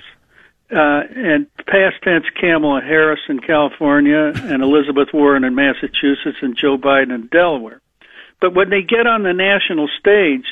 Uh, 0.69 1.01
and 1.15 1.47
past 1.65 1.95
tense 2.03 2.25
Kamala 2.39 2.81
Harris 2.81 3.21
in 3.29 3.39
California 3.39 4.33
and 4.35 4.61
Elizabeth 4.61 5.07
Warren 5.13 5.45
in 5.45 5.55
Massachusetts 5.55 6.39
and 6.41 6.57
Joe 6.57 6.77
Biden 6.77 7.15
in 7.15 7.27
Delaware. 7.27 7.81
But 8.41 8.53
when 8.53 8.69
they 8.69 8.81
get 8.81 9.07
on 9.07 9.23
the 9.23 9.33
national 9.33 9.87
stage, 9.97 10.45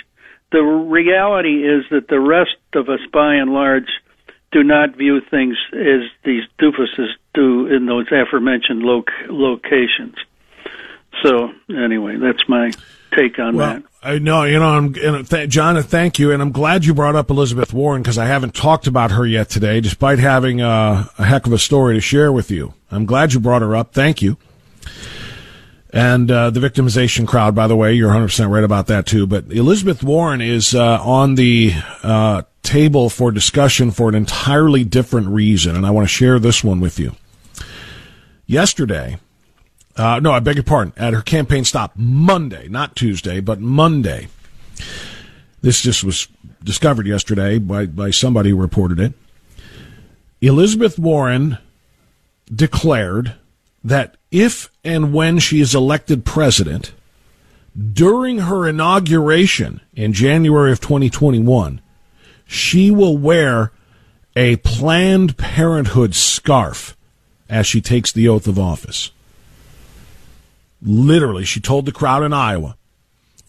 the 0.54 0.64
reality 0.64 1.68
is 1.68 1.84
that 1.92 2.08
the 2.08 2.20
rest 2.20 2.56
of 2.74 2.88
us, 2.88 3.02
by 3.12 3.36
and 3.36 3.52
large, 3.52 3.90
do 4.54 4.64
not 4.64 4.96
view 4.96 5.20
things 5.20 5.58
as 5.74 6.10
these 6.24 6.44
doofuses 6.58 7.10
do 7.34 7.68
in 7.68 7.86
those 7.86 8.08
aforementioned 8.08 8.84
loc- 8.84 9.12
locations. 9.28 10.16
So, 11.23 11.51
anyway, 11.69 12.17
that's 12.17 12.47
my 12.47 12.71
take 13.15 13.39
on 13.39 13.56
well, 13.56 13.73
that. 13.73 13.84
I 14.04 14.19
know, 14.19 14.43
you 14.43 14.60
know, 14.60 14.69
I'm, 14.69 14.93
th- 15.25 15.49
John, 15.49 15.82
thank 15.82 16.19
you, 16.19 16.32
and 16.32 16.41
I'm 16.41 16.51
glad 16.51 16.86
you 16.86 16.93
brought 16.93 17.15
up 17.15 17.30
Elizabeth 17.30 17.73
Warren 17.73 18.04
because 18.04 18.17
I 18.17 18.25
haven't 18.25 18.54
talked 18.54 18.86
about 18.86 19.12
her 19.12 19.25
yet 19.25 19.49
today, 19.49 19.82
despite 19.82 20.19
having 20.19 20.62
a, 20.62 21.10
a 21.17 21.25
heck 21.25 21.47
of 21.47 21.54
a 21.54 21.58
story 21.58 21.95
to 21.95 22.01
share 22.01 22.32
with 22.32 22.51
you. 22.51 22.73
I'm 22.91 23.06
glad 23.06 23.34
you 23.34 23.39
brought 23.39 23.63
her 23.63 23.75
up. 23.75 23.93
Thank 23.93 24.21
you. 24.21 24.38
And 25.91 26.30
uh, 26.30 26.49
the 26.49 26.60
victimization 26.60 27.25
crowd, 27.25 27.56
by 27.56 27.67
the 27.67 27.75
way, 27.75 27.93
you're 27.93 28.12
100% 28.12 28.49
right 28.49 28.63
about 28.63 28.88
that 28.88 29.06
too. 29.06 29.25
But 29.25 29.45
Elizabeth 29.49 30.04
Warren 30.04 30.41
is 30.41 30.75
uh, 30.75 31.01
on 31.01 31.36
the 31.36 31.71
uh, 32.04 32.43
table 32.63 33.10
for 33.10 33.32
discussion 33.32 33.91
for 33.91 34.10
an 34.10 34.15
entirely 34.15 34.84
different 34.84 35.30
reason, 35.30 35.75
and 35.75 35.86
I 35.86 35.91
want 35.91 36.06
to 36.06 36.13
share 36.13 36.38
this 36.38 36.63
one 36.63 36.82
with 36.82 36.99
you. 36.99 37.15
Yesterday, 38.45 39.17
uh, 39.96 40.20
no, 40.20 40.32
I 40.32 40.40
beg 40.40 40.56
your 40.56 40.64
pardon. 40.64 40.94
At 40.98 41.14
her 41.14 41.22
campaign 41.22 41.64
stop 41.66 41.94
Monday, 41.96 42.68
not 42.68 42.96
Tuesday, 42.96 43.40
but 43.40 43.60
Monday. 43.60 44.28
This 45.62 45.82
just 45.82 46.04
was 46.04 46.28
discovered 46.64 47.08
yesterday 47.08 47.58
by, 47.60 47.86
by 47.86 48.12
somebody 48.12 48.50
who 48.50 48.58
reported 48.58 49.00
it. 49.00 49.14
Elizabeth 50.42 51.00
Warren 51.00 51.58
declared 52.54 53.36
that 53.84 54.18
if 54.32 54.70
and 54.84 55.14
when 55.14 55.40
she 55.40 55.62
is 55.62 55.74
elected 55.74 56.26
president, 56.26 56.94
during 57.94 58.40
her 58.40 58.68
inauguration 58.68 59.82
in 59.94 60.14
January 60.14 60.72
of 60.72 60.80
2021, 60.82 61.82
she 62.46 62.92
will 62.92 63.18
wear 63.18 63.72
a 64.36 64.58
Planned 64.58 65.38
Parenthood 65.38 66.16
scarf 66.16 66.98
as 67.50 67.66
she 67.66 67.82
takes 67.82 68.12
the 68.12 68.28
oath 68.28 68.48
of 68.48 68.60
office. 68.60 69.12
Literally, 70.86 71.43
she 71.43 71.60
told 71.60 71.86
the 71.86 71.91
crowd 71.91 72.24
in 72.24 72.32
Iowa, 72.32 72.78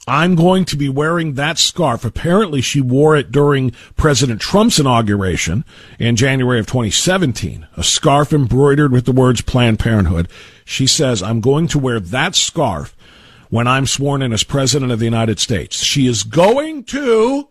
I'm 0.08 0.36
going 0.36 0.64
to 0.66 0.76
be 0.76 0.88
wearing 0.88 1.34
that 1.34 1.58
scarf. 1.58 2.04
Apparently, 2.04 2.60
she 2.60 2.80
wore 2.80 3.16
it 3.16 3.32
during 3.32 3.72
President 3.96 4.40
Trump's 4.40 4.78
inauguration 4.78 5.64
in 5.98 6.14
January 6.14 6.60
of 6.60 6.66
2017, 6.66 7.66
a 7.76 7.82
scarf 7.82 8.32
embroidered 8.32 8.92
with 8.92 9.04
the 9.04 9.12
words 9.12 9.40
Planned 9.42 9.80
Parenthood. 9.80 10.28
She 10.64 10.86
says, 10.86 11.22
I'm 11.22 11.40
going 11.40 11.66
to 11.68 11.78
wear 11.78 11.98
that 11.98 12.36
scarf 12.36 12.96
when 13.50 13.66
I'm 13.66 13.86
sworn 13.86 14.22
in 14.22 14.32
as 14.32 14.44
President 14.44 14.92
of 14.92 15.00
the 15.00 15.04
United 15.04 15.40
States. 15.40 15.82
She 15.82 16.06
is 16.06 16.22
going 16.22 16.84
to 16.84 17.48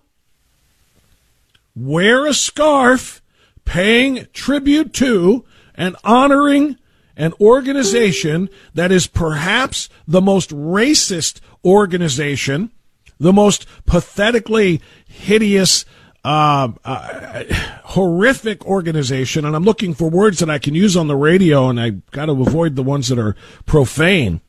wear 1.75 2.25
a 2.25 2.33
scarf 2.33 3.21
paying 3.65 4.27
tribute 4.31 4.93
to 4.93 5.43
and 5.75 5.97
honoring 6.05 6.77
an 7.17 7.33
organization 7.39 8.49
that 8.73 8.91
is 8.91 9.07
perhaps 9.07 9.89
the 10.07 10.21
most 10.21 10.49
racist 10.51 11.39
organization, 11.63 12.71
the 13.19 13.33
most 13.33 13.65
pathetically 13.85 14.81
hideous, 15.07 15.85
uh, 16.23 16.69
uh, 16.83 17.43
horrific 17.83 18.65
organization. 18.65 19.45
And 19.45 19.55
I'm 19.55 19.63
looking 19.63 19.93
for 19.93 20.09
words 20.09 20.39
that 20.39 20.49
I 20.49 20.59
can 20.59 20.75
use 20.75 20.97
on 20.97 21.07
the 21.07 21.15
radio, 21.15 21.69
and 21.69 21.79
I 21.79 21.91
got 22.11 22.25
to 22.25 22.33
avoid 22.33 22.75
the 22.75 22.83
ones 22.83 23.07
that 23.07 23.19
are 23.19 23.35
profane. 23.65 24.41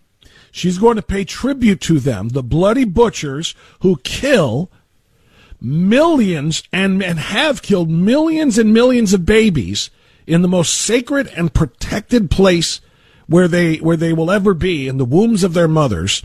She's 0.50 0.79
going 0.79 0.96
to 0.96 1.02
pay 1.02 1.24
tribute 1.24 1.81
to 1.83 2.00
them, 2.00 2.31
the 2.31 2.42
bloody 2.42 2.85
butchers 2.85 3.55
who 3.81 3.98
kill 3.98 4.70
millions 5.61 6.62
and, 6.72 7.02
and 7.02 7.18
have 7.18 7.62
killed 7.62 7.90
millions 7.90 8.59
and 8.59 8.72
millions 8.72 9.12
of 9.12 9.26
babies 9.26 9.90
in 10.27 10.43
the 10.43 10.49
most 10.49 10.75
sacred 10.75 11.29
and 11.29 11.55
protected 11.55 12.31
place 12.31 12.81
where 13.27 13.49
they 13.49 13.77
where 13.77 13.97
they 13.97 14.12
will 14.12 14.31
ever 14.31 14.55
be 14.55 14.89
in 14.89 14.99
the 14.99 15.05
wombs 15.05 15.45
of 15.45 15.55
their 15.55 15.69
mothers. 15.69 16.23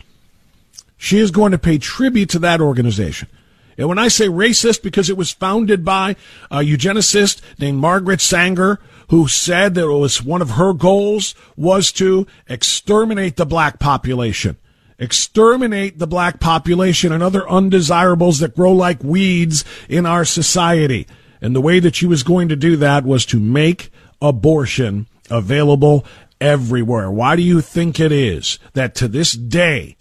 She 0.96 1.18
is 1.18 1.30
going 1.30 1.52
to 1.52 1.58
pay 1.58 1.78
tribute 1.78 2.30
to 2.30 2.38
that 2.40 2.60
organization. 2.60 3.28
And 3.76 3.88
when 3.88 3.98
I 3.98 4.08
say 4.08 4.28
racist, 4.28 4.82
because 4.82 5.08
it 5.08 5.16
was 5.16 5.32
founded 5.32 5.84
by 5.84 6.16
a 6.50 6.58
eugenicist 6.58 7.40
named 7.58 7.78
Margaret 7.78 8.20
Sanger, 8.20 8.78
who 9.08 9.26
said 9.28 9.74
that 9.74 9.88
it 9.88 9.98
was 9.98 10.22
one 10.22 10.42
of 10.42 10.50
her 10.50 10.72
goals 10.72 11.34
was 11.56 11.90
to 11.92 12.26
exterminate 12.48 13.36
the 13.36 13.46
black 13.46 13.78
population. 13.78 14.56
Exterminate 14.98 15.98
the 15.98 16.06
black 16.06 16.38
population 16.38 17.12
and 17.12 17.22
other 17.22 17.48
undesirables 17.48 18.38
that 18.38 18.54
grow 18.54 18.72
like 18.72 19.02
weeds 19.02 19.64
in 19.88 20.06
our 20.06 20.24
society. 20.24 21.06
And 21.42 21.54
the 21.54 21.60
way 21.60 21.80
that 21.80 21.96
she 21.96 22.06
was 22.06 22.22
going 22.22 22.48
to 22.48 22.56
do 22.56 22.76
that 22.76 23.04
was 23.04 23.26
to 23.26 23.40
make 23.40 23.90
abortion 24.22 25.08
available 25.28 26.06
everywhere. 26.40 27.10
Why 27.10 27.34
do 27.36 27.42
you 27.42 27.60
think 27.60 27.98
it 27.98 28.12
is 28.12 28.60
that 28.74 28.94
to 28.96 29.08
this 29.08 29.32
day, 29.32 29.96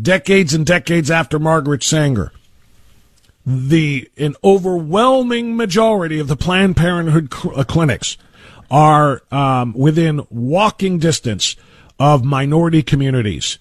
decades 0.00 0.54
and 0.54 0.64
decades 0.64 1.10
after 1.10 1.38
Margaret 1.38 1.82
Sanger, 1.82 2.32
the 3.44 4.10
an 4.16 4.34
overwhelming 4.42 5.56
majority 5.56 6.18
of 6.18 6.28
the 6.28 6.36
Planned 6.36 6.76
Parenthood 6.76 7.32
cl- 7.32 7.60
uh, 7.60 7.64
clinics 7.64 8.16
are 8.70 9.22
um, 9.30 9.72
within 9.74 10.26
walking 10.30 10.98
distance 10.98 11.56
of 11.98 12.24
minority 12.24 12.82
communities. 12.82 13.58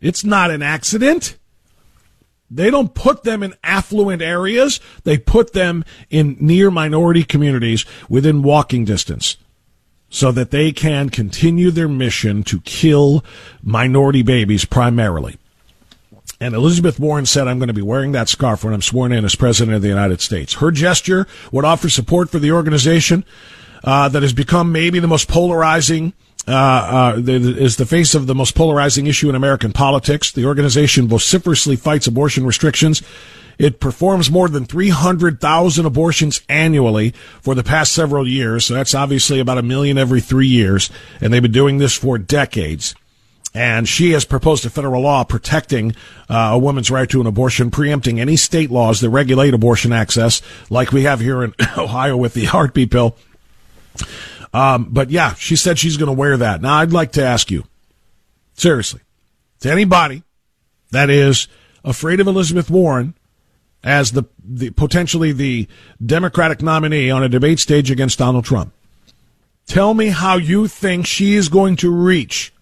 It's 0.00 0.24
not 0.24 0.50
an 0.50 0.62
accident. 0.62 1.36
They 2.54 2.70
don't 2.70 2.94
put 2.94 3.24
them 3.24 3.42
in 3.42 3.54
affluent 3.64 4.22
areas. 4.22 4.80
They 5.02 5.18
put 5.18 5.52
them 5.52 5.84
in 6.08 6.36
near 6.38 6.70
minority 6.70 7.24
communities 7.24 7.84
within 8.08 8.42
walking 8.42 8.84
distance 8.84 9.36
so 10.08 10.30
that 10.30 10.52
they 10.52 10.70
can 10.70 11.10
continue 11.10 11.72
their 11.72 11.88
mission 11.88 12.44
to 12.44 12.60
kill 12.60 13.24
minority 13.60 14.22
babies 14.22 14.64
primarily. 14.64 15.36
And 16.40 16.54
Elizabeth 16.54 17.00
Warren 17.00 17.26
said, 17.26 17.48
I'm 17.48 17.58
going 17.58 17.68
to 17.68 17.74
be 17.74 17.82
wearing 17.82 18.12
that 18.12 18.28
scarf 18.28 18.62
when 18.62 18.72
I'm 18.72 18.82
sworn 18.82 19.10
in 19.10 19.24
as 19.24 19.34
President 19.34 19.74
of 19.74 19.82
the 19.82 19.88
United 19.88 20.20
States. 20.20 20.54
Her 20.54 20.70
gesture 20.70 21.26
would 21.50 21.64
offer 21.64 21.88
support 21.88 22.30
for 22.30 22.38
the 22.38 22.52
organization 22.52 23.24
uh, 23.82 24.08
that 24.08 24.22
has 24.22 24.32
become 24.32 24.70
maybe 24.70 25.00
the 25.00 25.08
most 25.08 25.28
polarizing, 25.28 26.12
uh, 26.46 27.14
uh, 27.16 27.22
is 27.26 27.76
the 27.76 27.86
face 27.86 28.14
of 28.14 28.26
the 28.26 28.34
most 28.34 28.54
polarizing 28.54 29.06
issue 29.06 29.28
in 29.28 29.34
American 29.34 29.72
politics. 29.72 30.32
The 30.32 30.46
organization 30.46 31.08
vociferously 31.08 31.76
fights 31.76 32.06
abortion 32.06 32.44
restrictions. 32.44 33.02
It 33.56 33.80
performs 33.80 34.30
more 34.30 34.48
than 34.48 34.64
300,000 34.64 35.86
abortions 35.86 36.42
annually 36.48 37.12
for 37.40 37.54
the 37.54 37.62
past 37.62 37.92
several 37.92 38.26
years. 38.26 38.64
So 38.64 38.74
that's 38.74 38.94
obviously 38.94 39.38
about 39.38 39.58
a 39.58 39.62
million 39.62 39.96
every 39.96 40.20
three 40.20 40.48
years. 40.48 40.90
And 41.20 41.32
they've 41.32 41.40
been 41.40 41.52
doing 41.52 41.78
this 41.78 41.94
for 41.94 42.18
decades 42.18 42.94
and 43.54 43.88
she 43.88 44.10
has 44.10 44.24
proposed 44.24 44.66
a 44.66 44.70
federal 44.70 45.02
law 45.02 45.22
protecting 45.22 45.94
uh, 46.28 46.50
a 46.54 46.58
woman's 46.58 46.90
right 46.90 47.08
to 47.08 47.20
an 47.20 47.26
abortion, 47.26 47.70
preempting 47.70 48.20
any 48.20 48.36
state 48.36 48.70
laws 48.70 49.00
that 49.00 49.10
regulate 49.10 49.54
abortion 49.54 49.92
access, 49.92 50.42
like 50.70 50.90
we 50.90 51.04
have 51.04 51.20
here 51.20 51.44
in 51.44 51.54
Ohio 51.78 52.16
with 52.16 52.34
the 52.34 52.44
heartbeat 52.46 52.90
bill. 52.90 53.16
Um, 54.54 54.86
but 54.88 55.10
yeah, 55.10 55.34
she 55.34 55.56
said 55.56 55.80
she's 55.80 55.96
going 55.96 56.06
to 56.06 56.12
wear 56.12 56.36
that. 56.36 56.62
Now, 56.62 56.74
I'd 56.74 56.92
like 56.92 57.12
to 57.12 57.24
ask 57.24 57.50
you, 57.50 57.64
seriously, 58.54 59.00
to 59.60 59.70
anybody 59.70 60.22
that 60.92 61.10
is 61.10 61.48
afraid 61.84 62.20
of 62.20 62.28
Elizabeth 62.28 62.70
Warren 62.70 63.14
as 63.82 64.12
the, 64.12 64.22
the 64.42 64.70
potentially 64.70 65.32
the 65.32 65.66
Democratic 66.04 66.62
nominee 66.62 67.10
on 67.10 67.24
a 67.24 67.28
debate 67.28 67.58
stage 67.58 67.90
against 67.90 68.20
Donald 68.20 68.44
Trump, 68.44 68.72
tell 69.66 69.92
me 69.92 70.06
how 70.06 70.36
you 70.36 70.68
think 70.68 71.04
she 71.04 71.34
is 71.34 71.48
going 71.48 71.74
to 71.74 71.90
reach 71.90 72.52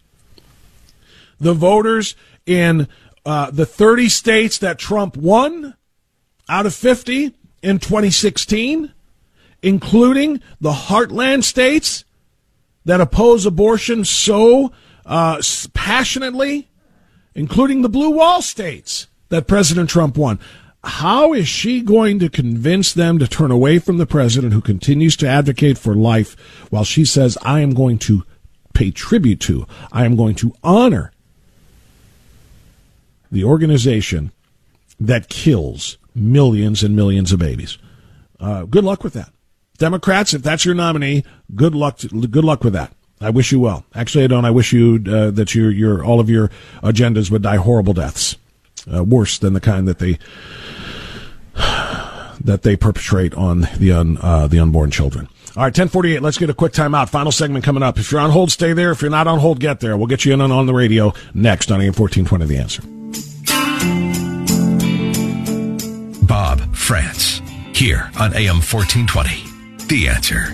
the 1.39 1.53
voters 1.53 2.17
in 2.47 2.89
uh, 3.27 3.51
the 3.51 3.67
30 3.67 4.09
states 4.09 4.57
that 4.59 4.79
Trump 4.79 5.15
won 5.15 5.77
out 6.49 6.65
of 6.65 6.75
50 6.75 7.35
in 7.63 7.79
2016, 7.79 8.93
including 9.63 10.41
the 10.61 10.73
heartland 10.73 11.45
states 11.45 12.05
that 12.85 13.01
oppose 13.01 13.47
abortion 13.47 14.05
so 14.05 14.73
uh, 15.07 15.41
passionately, 15.73 16.69
including 17.35 17.83
the 17.83 17.89
blue 17.89 18.11
wall 18.11 18.43
states 18.43 19.07
that 19.29 19.47
President 19.47 19.89
Trump 19.89 20.17
won. 20.17 20.39
How 20.85 21.33
is 21.33 21.47
she 21.47 21.81
going 21.81 22.19
to 22.19 22.29
convince 22.29 22.93
them 22.93 23.19
to 23.21 23.29
turn 23.29 23.53
away 23.53 23.79
from 23.79 23.99
the 23.99 24.07
president 24.07 24.53
who 24.53 24.61
continues 24.61 25.17
to 25.19 25.29
advocate 25.29 25.79
for 25.79 25.95
life 25.95 26.37
while 26.71 26.85
she 26.85 27.05
says, 27.05 27.39
I 27.43 27.61
am 27.61 27.73
going 27.73 27.99
to 27.99 28.25
pay 28.75 28.91
tribute 28.91 29.41
to, 29.43 29.67
I 29.93 30.05
am 30.05 30.17
going 30.17 30.35
to 30.37 30.53
honor 30.65 31.13
the 33.31 33.45
organization 33.45 34.33
that 34.99 35.29
kills 35.29 35.99
millions 36.15 36.83
and 36.83 36.97
millions 36.97 37.33
of 37.33 37.39
babies. 37.39 37.79
Uh, 38.41 38.65
good 38.65 38.85
luck 38.85 39.05
with 39.05 39.13
that. 39.13 39.31
Democrats, 39.79 40.35
if 40.35 40.43
that's 40.43 40.65
your 40.65 40.75
nominee, 40.75 41.25
good 41.55 41.75
luck. 41.75 41.99
To, 41.99 42.09
good 42.09 42.45
luck 42.45 42.65
with 42.65 42.73
that. 42.75 42.93
I 43.21 43.31
wish 43.31 43.53
you 43.53 43.61
well. 43.61 43.85
Actually, 43.95 44.25
I 44.25 44.27
don't. 44.27 44.45
I 44.45 44.51
wish 44.51 44.73
you 44.73 45.03
uh, 45.07 45.31
that 45.31 45.55
your 45.55 45.71
your 45.71 46.05
all 46.05 46.21
of 46.21 46.29
your 46.29 46.51
agendas 46.83 47.31
would 47.31 47.43
die 47.43 47.57
horrible 47.57 47.93
deaths, 47.93 48.37
uh, 48.93 49.05
worse 49.05 49.39
than 49.39 49.53
the 49.55 49.61
kind 49.61 49.87
that 49.89 49.99
they 49.99 50.19
that 51.55 52.63
they 52.63 52.77
perpetrate 52.77 53.35
on 53.35 53.69
the 53.79 53.93
un, 53.93 54.19
uh, 54.21 54.47
the 54.47 54.59
unborn 54.59 54.91
children. 54.91 55.29
All 55.55 55.65
right, 55.65 55.67
1048. 55.67 56.23
Let's 56.23 56.39
get 56.39 56.49
a 56.49 56.55
quick 56.55 56.73
timeout. 56.73 57.11
Final 57.11 57.31
segment 57.31 57.63
coming 57.63 57.83
up. 57.83 57.99
If 57.99 58.11
you're 58.11 58.23
on 58.23 58.31
hold, 58.31 58.51
stay 58.51 58.73
there. 58.73 58.91
If 58.91 59.03
you're 59.03 59.11
not 59.11 59.27
on 59.27 59.39
hold, 59.39 59.61
get 59.61 59.81
there. 59.81 59.99
We'll 59.99 60.07
get 60.07 60.25
you 60.25 60.33
in 60.33 60.41
on, 60.41 60.51
on 60.51 60.65
the 60.65 60.73
radio 60.73 61.13
next 61.35 61.71
on 61.71 61.81
AM 61.83 61.93
1420 61.93 62.47
The 62.47 62.57
Answer. 62.57 62.83
Bob 66.27 66.75
Frantz 66.75 67.43
here 67.75 68.11
on 68.19 68.35
AM 68.35 68.63
1420. 68.63 69.52
The 69.93 70.09
answer. 70.09 70.53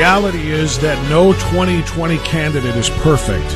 Reality 0.00 0.50
is 0.50 0.78
that 0.78 0.96
no 1.10 1.34
2020 1.34 2.16
candidate 2.20 2.74
is 2.74 2.88
perfect. 2.88 3.46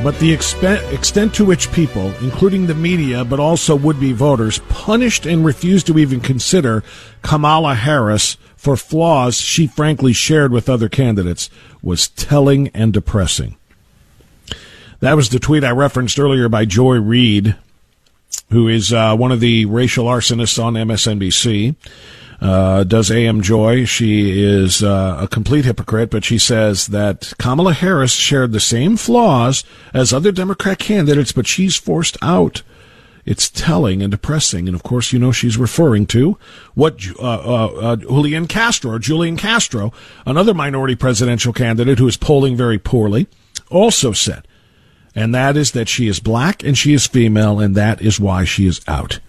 But 0.00 0.16
the 0.20 0.32
extent 0.32 1.34
to 1.34 1.44
which 1.44 1.72
people, 1.72 2.14
including 2.20 2.68
the 2.68 2.74
media, 2.76 3.24
but 3.24 3.40
also 3.40 3.74
would 3.74 3.98
be 3.98 4.12
voters, 4.12 4.60
punished 4.68 5.26
and 5.26 5.44
refused 5.44 5.88
to 5.88 5.98
even 5.98 6.20
consider 6.20 6.84
Kamala 7.22 7.74
Harris 7.74 8.36
for 8.54 8.76
flaws 8.76 9.40
she 9.40 9.66
frankly 9.66 10.12
shared 10.12 10.52
with 10.52 10.68
other 10.68 10.88
candidates 10.88 11.50
was 11.82 12.06
telling 12.10 12.68
and 12.68 12.92
depressing. 12.92 13.56
That 15.00 15.16
was 15.16 15.30
the 15.30 15.40
tweet 15.40 15.64
I 15.64 15.72
referenced 15.72 16.20
earlier 16.20 16.48
by 16.48 16.64
Joy 16.64 17.00
Reid, 17.00 17.56
who 18.50 18.68
is 18.68 18.92
uh, 18.92 19.16
one 19.16 19.32
of 19.32 19.40
the 19.40 19.64
racial 19.64 20.04
arsonists 20.04 20.62
on 20.62 20.74
MSNBC 20.74 21.74
uh, 22.40 22.84
does 22.84 23.10
AM 23.10 23.42
Joy. 23.42 23.84
She 23.84 24.42
is 24.42 24.82
uh, 24.82 25.18
a 25.20 25.28
complete 25.28 25.64
hypocrite, 25.64 26.10
but 26.10 26.24
she 26.24 26.38
says 26.38 26.86
that 26.88 27.32
Kamala 27.38 27.74
Harris 27.74 28.12
shared 28.12 28.52
the 28.52 28.60
same 28.60 28.96
flaws 28.96 29.62
as 29.92 30.12
other 30.12 30.32
Democrat 30.32 30.78
candidates, 30.78 31.32
but 31.32 31.46
she's 31.46 31.76
forced 31.76 32.16
out. 32.22 32.62
It's 33.26 33.50
telling 33.50 34.02
and 34.02 34.10
depressing. 34.10 34.66
And 34.66 34.74
of 34.74 34.82
course, 34.82 35.12
you 35.12 35.18
know 35.18 35.30
she's 35.30 35.58
referring 35.58 36.06
to 36.06 36.38
what 36.74 36.98
uh, 37.18 37.22
uh, 37.22 37.66
uh, 37.66 37.96
Julian 37.96 38.46
Castro, 38.46 38.98
Julian 38.98 39.36
Castro, 39.36 39.92
another 40.24 40.54
minority 40.54 40.96
presidential 40.96 41.52
candidate 41.52 41.98
who 41.98 42.08
is 42.08 42.16
polling 42.16 42.56
very 42.56 42.78
poorly, 42.78 43.28
also 43.70 44.12
said. 44.12 44.48
And 45.14 45.34
that 45.34 45.56
is 45.56 45.72
that 45.72 45.88
she 45.88 46.06
is 46.06 46.18
black 46.18 46.64
and 46.64 46.78
she 46.78 46.94
is 46.94 47.06
female, 47.06 47.60
and 47.60 47.74
that 47.74 48.00
is 48.00 48.18
why 48.18 48.44
she 48.44 48.66
is 48.66 48.80
out. 48.88 49.20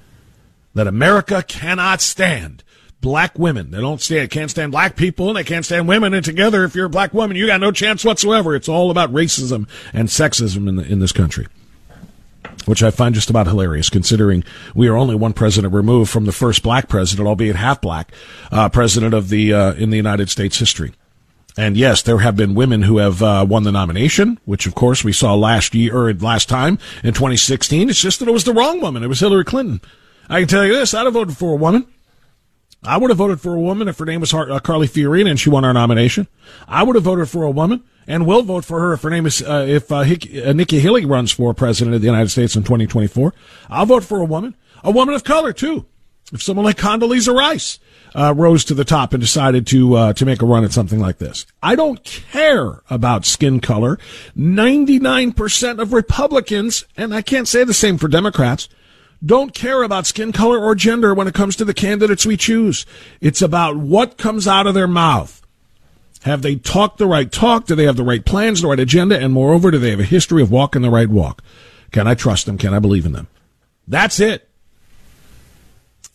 That 0.74 0.88
America 0.88 1.44
cannot 1.44 2.00
stand 2.00 2.64
black 3.02 3.38
women. 3.38 3.72
They 3.72 3.82
don't 3.82 4.00
stand, 4.00 4.30
can't 4.30 4.50
stand 4.50 4.72
black 4.72 4.96
people 4.96 5.28
and 5.28 5.38
they 5.38 5.44
can't 5.44 5.66
stand 5.66 5.88
women. 5.88 6.14
And 6.14 6.24
together, 6.24 6.64
if 6.64 6.76
you're 6.76 6.86
a 6.86 6.90
black 6.90 7.14
woman, 7.14 7.36
you 7.36 7.48
got 7.48 7.60
no 7.60 7.72
chance 7.72 8.06
whatsoever. 8.06 8.56
It's 8.56 8.70
all 8.70 8.92
about 8.92 9.12
racism 9.12 9.68
and 9.94 10.08
sexism 10.08 10.70
in, 10.70 10.76
the, 10.76 10.84
in 10.84 11.00
this 11.00 11.12
country. 11.12 11.48
which 12.66 12.84
I 12.84 12.92
find 12.92 13.16
just 13.16 13.30
about 13.30 13.48
hilarious, 13.48 13.90
considering 13.90 14.44
we 14.76 14.88
are 14.88 14.96
only 14.96 15.16
one 15.16 15.34
president 15.34 15.74
removed 15.74 16.12
from 16.12 16.26
the 16.26 16.32
first 16.32 16.64
black 16.64 16.88
president, 16.88 17.28
albeit 17.28 17.56
half 17.56 17.82
black, 17.82 18.12
uh, 18.52 18.70
president 18.70 19.14
of 19.14 19.30
the 19.30 19.54
uh, 19.54 19.74
in 19.74 19.90
the 19.90 19.98
United 19.98 20.30
States 20.30 20.60
history. 20.60 20.94
And 21.58 21.76
yes, 21.76 22.02
there 22.02 22.20
have 22.20 22.38
been 22.38 22.56
women 22.56 22.84
who 22.84 23.00
have 23.00 23.22
uh, 23.22 23.46
won 23.48 23.64
the 23.64 23.72
nomination, 23.72 24.40
which 24.46 24.66
of 24.66 24.76
course 24.76 25.04
we 25.04 25.12
saw 25.12 25.36
last 25.36 25.76
year 25.76 25.96
or 25.96 26.14
last 26.14 26.48
time 26.48 26.80
in 27.04 27.14
2016. 27.14 27.90
It's 27.90 28.02
just 28.02 28.20
that 28.20 28.30
it 28.30 28.32
was 28.32 28.46
the 28.46 28.54
wrong 28.54 28.80
woman. 28.80 29.04
It 29.04 29.08
was 29.08 29.20
Hillary 29.20 29.44
Clinton. 29.44 29.82
I 30.30 30.40
can 30.40 30.48
tell 30.48 30.66
you 30.66 30.74
this: 30.74 30.94
I'd 30.94 31.06
have 31.06 31.14
voted 31.14 31.36
for 31.36 31.54
a 31.54 31.58
woman. 31.58 31.88
I 32.84 32.98
would 32.98 33.12
have 33.12 33.18
voted 33.18 33.40
for 33.40 33.56
a 33.56 33.60
woman 33.60 33.88
if 33.88 34.00
her 34.00 34.06
name 34.06 34.22
was 34.22 34.34
uh, 34.34 34.60
Carly 34.60 34.88
Fiorina 34.88 35.30
and 35.30 35.40
she 35.40 35.50
won 35.50 35.64
our 35.64 35.74
nomination. 35.74 36.28
I 36.68 36.84
would 36.84 36.96
have 36.96 37.04
voted 37.04 37.30
for 37.30 37.44
a 37.44 37.52
woman 37.52 37.84
and 38.08 38.26
will 38.26 38.42
vote 38.42 38.66
for 38.66 38.80
her 38.80 38.94
if 38.94 39.04
her 39.04 39.10
name 39.10 39.26
is 39.28 39.42
uh, 39.44 39.66
if 39.68 39.92
uh, 39.92 40.02
Hick- 40.02 40.30
uh, 40.36 40.54
Nikki 40.54 40.80
Haley 40.80 41.06
runs 41.06 41.32
for 41.32 41.54
president 41.54 41.96
of 41.96 42.02
the 42.02 42.08
United 42.08 42.30
States 42.30 42.56
in 42.56 42.64
2024. 42.64 43.34
I'll 43.70 43.86
vote 43.86 44.04
for 44.04 44.20
a 44.20 44.26
woman, 44.26 44.56
a 44.84 44.92
woman 44.92 45.14
of 45.14 45.24
color 45.24 45.54
too. 45.54 45.86
If 46.34 46.42
someone 46.42 46.66
like 46.66 46.78
Condoleezza 46.78 47.36
Rice 47.36 47.78
uh, 48.16 48.34
rose 48.36 48.64
to 48.66 48.74
the 48.74 48.86
top 48.86 49.14
and 49.14 49.22
decided 49.22 49.68
to 49.68 49.96
uh, 49.96 50.14
to 50.14 50.26
make 50.26 50.42
a 50.42 50.46
run 50.46 50.64
at 50.64 50.72
something 50.72 51.00
like 51.00 51.20
this, 51.20 51.46
I 51.62 51.76
don't 51.76 52.04
care 52.04 52.82
about 52.90 53.26
skin 53.26 53.60
color. 53.60 54.00
99% 54.36 55.80
of 55.80 55.94
Republicans, 55.94 56.86
and 56.98 57.14
I 57.14 57.22
can't 57.22 57.48
say 57.48 57.64
the 57.64 57.74
same 57.74 57.98
for 57.98 58.08
Democrats 58.08 58.70
don't 59.24 59.54
care 59.54 59.84
about 59.84 60.08
skin 60.08 60.32
color 60.32 60.60
or 60.60 60.76
gender 60.76 61.14
when 61.14 61.28
it 61.28 61.34
comes 61.34 61.56
to 61.58 61.66
the 61.66 61.74
candidates 61.74 62.26
we 62.26 62.38
choose. 62.38 62.86
It's 63.20 63.42
about 63.42 63.78
what 63.78 64.18
comes 64.18 64.48
out 64.48 64.68
of 64.68 64.74
their 64.74 64.88
mouth. 64.88 65.42
Have 66.24 66.42
they 66.42 66.56
talked 66.56 66.98
the 66.98 67.08
right 67.08 67.32
talk? 67.32 67.66
Do 67.66 67.76
they 67.76 67.86
have 67.86 67.96
the 67.96 68.04
right 68.04 68.24
plans, 68.24 68.62
the 68.62 68.68
right 68.68 68.80
agenda? 68.80 69.20
And 69.20 69.34
moreover, 69.34 69.72
do 69.72 69.80
they 69.80 69.90
have 69.92 70.00
a 70.00 70.04
history 70.04 70.42
of 70.42 70.52
walking 70.52 70.82
the 70.82 70.90
right 70.90 71.10
walk? 71.10 71.44
Can 71.92 72.08
I 72.08 72.14
trust 72.14 72.46
them? 72.46 72.58
Can 72.58 72.74
I 72.74 72.80
believe 72.80 73.06
in 73.06 73.12
them? 73.12 73.28
That's 73.88 74.20
it. 74.20 74.48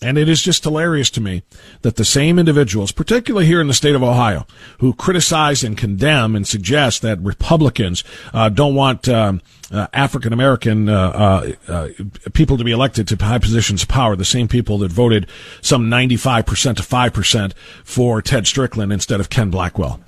And 0.03 0.19
it 0.19 0.29
is 0.29 0.43
just 0.43 0.63
hilarious 0.63 1.09
to 1.11 1.23
me 1.23 1.43
that 1.81 1.97
the 1.97 2.05
same 2.05 2.39
individuals, 2.39 2.93
particularly 2.93 3.47
here 3.47 3.63
in 3.63 3.67
the 3.67 3.73
state 3.73 3.95
of 3.95 4.03
Ohio, 4.03 4.47
who 4.81 4.93
criticize 4.93 5.65
and 5.65 5.77
condemn 5.77 6.37
and 6.37 6.47
suggest 6.47 7.01
that 7.01 7.19
Republicans 7.21 8.05
uh, 8.35 8.51
don't 8.51 8.75
want 8.75 9.09
um, 9.09 9.41
uh, 9.73 9.87
African 9.95 10.35
American 10.35 10.91
uh, 10.91 11.55
uh, 11.69 11.73
uh, 11.73 11.89
people 12.35 12.59
to 12.59 12.65
be 12.65 12.73
elected 12.73 13.09
to 13.09 13.17
high 13.17 13.39
positions 13.39 13.83
of 13.83 13.89
power, 13.89 14.15
the 14.17 14.25
same 14.25 14.49
people 14.49 14.79
that 14.79 14.93
voted 14.93 15.29
some 15.63 15.91
95% 15.91 16.77
to 16.77 16.83
5% 16.83 17.53
for 17.83 18.21
Ted 18.21 18.47
Strickland 18.47 18.93
instead 18.93 19.19
of 19.19 19.31
Ken 19.31 19.51
Blackwell, 19.51 20.01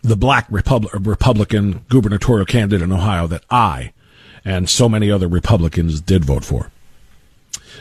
the 0.00 0.16
black 0.16 0.46
Repub- 0.50 0.88
Republican 1.06 1.84
gubernatorial 1.90 2.46
candidate 2.46 2.80
in 2.80 2.92
Ohio 2.92 3.26
that 3.26 3.44
I 3.50 3.92
and 4.42 4.70
so 4.70 4.88
many 4.88 5.10
other 5.10 5.28
Republicans 5.28 6.00
did 6.00 6.24
vote 6.24 6.46
for. 6.46 6.70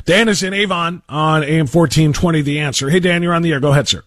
Dan 0.05 0.29
is 0.29 0.43
in 0.43 0.53
Avon 0.53 1.01
on 1.09 1.43
AM 1.43 1.67
1420, 1.67 2.41
The 2.41 2.59
Answer. 2.59 2.89
Hey, 2.89 2.99
Dan, 2.99 3.23
you're 3.23 3.33
on 3.33 3.41
the 3.41 3.51
air. 3.51 3.59
Go 3.59 3.71
ahead, 3.71 3.87
sir. 3.87 4.03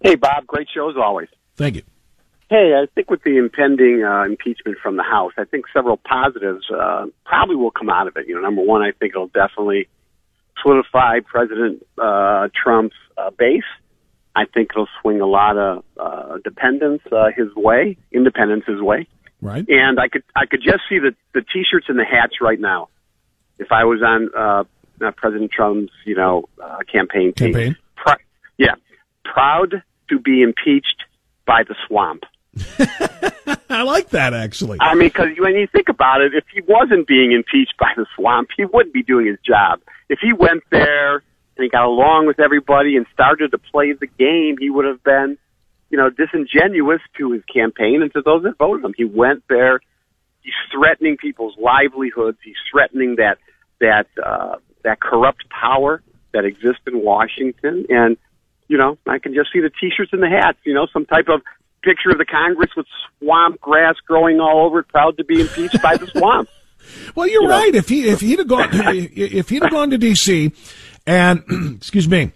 Hey, 0.00 0.14
Bob. 0.16 0.46
Great 0.46 0.68
show 0.74 0.90
as 0.90 0.96
always. 0.96 1.28
Thank 1.56 1.76
you. 1.76 1.82
Hey, 2.50 2.74
I 2.74 2.86
think 2.94 3.10
with 3.10 3.22
the 3.22 3.38
impending 3.38 4.04
uh, 4.04 4.24
impeachment 4.24 4.78
from 4.82 4.96
the 4.96 5.02
House, 5.02 5.32
I 5.38 5.44
think 5.44 5.64
several 5.72 5.96
positives 5.96 6.66
uh, 6.70 7.06
probably 7.24 7.56
will 7.56 7.70
come 7.70 7.88
out 7.88 8.06
of 8.06 8.16
it. 8.16 8.28
You 8.28 8.34
know, 8.34 8.42
number 8.42 8.62
one, 8.62 8.82
I 8.82 8.92
think 8.92 9.14
it'll 9.14 9.28
definitely 9.28 9.88
solidify 10.62 11.20
President 11.20 11.86
uh, 11.98 12.48
Trump's 12.54 12.96
uh, 13.16 13.30
base. 13.30 13.62
I 14.36 14.44
think 14.46 14.70
it'll 14.72 14.88
swing 15.00 15.20
a 15.20 15.26
lot 15.26 15.56
of 15.56 15.84
uh, 15.96 16.38
dependence 16.44 17.02
uh, 17.10 17.30
his 17.34 17.54
way, 17.54 17.96
independence 18.12 18.64
his 18.66 18.80
way. 18.80 19.06
Right. 19.40 19.64
And 19.68 20.00
I 20.00 20.08
could 20.08 20.24
I 20.34 20.46
could 20.46 20.62
just 20.62 20.80
see 20.88 20.98
the 20.98 21.14
the 21.34 21.42
t-shirts 21.42 21.86
and 21.88 21.98
the 21.98 22.04
hats 22.04 22.40
right 22.40 22.58
now. 22.58 22.88
If 23.58 23.70
I 23.70 23.84
was 23.84 24.02
on 24.02 24.30
uh, 24.36 24.64
uh, 25.00 25.10
President 25.16 25.50
Trump's, 25.50 25.92
you 26.04 26.14
know, 26.14 26.48
uh, 26.62 26.78
campaign 26.90 27.32
team. 27.32 27.52
Campaign. 27.52 27.76
Yeah, 28.56 28.74
proud 29.24 29.82
to 30.08 30.18
be 30.18 30.42
impeached 30.42 31.04
by 31.46 31.62
the 31.66 31.74
swamp. 31.86 32.24
I 33.68 33.82
like 33.82 34.10
that 34.10 34.32
actually. 34.32 34.78
I 34.80 34.94
mean, 34.94 35.08
because 35.08 35.30
when 35.38 35.56
you 35.56 35.66
think 35.66 35.88
about 35.88 36.20
it, 36.20 36.34
if 36.34 36.44
he 36.52 36.60
wasn't 36.60 37.06
being 37.08 37.32
impeached 37.32 37.74
by 37.78 37.90
the 37.96 38.06
swamp, 38.14 38.50
he 38.56 38.64
wouldn't 38.64 38.94
be 38.94 39.02
doing 39.02 39.26
his 39.26 39.38
job. 39.44 39.80
If 40.08 40.20
he 40.20 40.32
went 40.32 40.62
there 40.70 41.16
and 41.16 41.62
he 41.62 41.68
got 41.68 41.84
along 41.84 42.26
with 42.26 42.38
everybody 42.38 42.96
and 42.96 43.06
started 43.12 43.50
to 43.50 43.58
play 43.58 43.92
the 43.92 44.06
game, 44.06 44.56
he 44.58 44.70
would 44.70 44.84
have 44.84 45.02
been, 45.02 45.36
you 45.90 45.98
know, 45.98 46.10
disingenuous 46.10 47.00
to 47.18 47.32
his 47.32 47.42
campaign 47.52 48.02
and 48.02 48.12
to 48.12 48.22
those 48.22 48.44
that 48.44 48.56
voted 48.58 48.84
him. 48.84 48.94
He 48.96 49.04
went 49.04 49.42
there. 49.48 49.80
He's 50.42 50.54
threatening 50.72 51.16
people's 51.16 51.56
livelihoods. 51.58 52.38
He's 52.44 52.56
threatening 52.70 53.16
that 53.16 53.38
that 53.80 54.06
uh, 54.24 54.56
that 54.82 55.00
corrupt 55.00 55.44
power 55.50 56.02
that 56.32 56.44
exists 56.44 56.82
in 56.86 57.02
Washington. 57.02 57.86
And 57.88 58.16
you 58.68 58.78
know, 58.78 58.98
I 59.06 59.18
can 59.18 59.34
just 59.34 59.50
see 59.52 59.60
the 59.60 59.70
T-shirts 59.70 60.12
and 60.12 60.22
the 60.22 60.28
hats. 60.28 60.58
You 60.64 60.74
know, 60.74 60.86
some 60.92 61.06
type 61.06 61.28
of 61.28 61.42
picture 61.82 62.10
of 62.10 62.18
the 62.18 62.24
Congress 62.24 62.70
with 62.76 62.86
swamp 63.18 63.60
grass 63.60 63.94
growing 64.06 64.40
all 64.40 64.66
over 64.66 64.80
it, 64.80 64.88
proud 64.88 65.16
to 65.18 65.24
be 65.24 65.40
impeached 65.40 65.80
by 65.82 65.96
the 65.96 66.06
swamp. 66.08 66.48
Well, 67.14 67.26
you're 67.26 67.40
You 67.40 67.48
know. 67.48 67.54
right. 67.58 67.74
If 67.74 67.88
he 67.88 68.06
if 68.10 68.20
he'd 68.20 68.40
have 68.40 68.46
gone 68.48 68.68
if 68.70 69.48
he'd 69.48 69.62
have 69.62 69.70
gone 69.70 69.88
to 69.88 69.96
D.C. 69.96 70.52
and 71.06 71.42
excuse 71.78 72.06
me. 72.06 72.32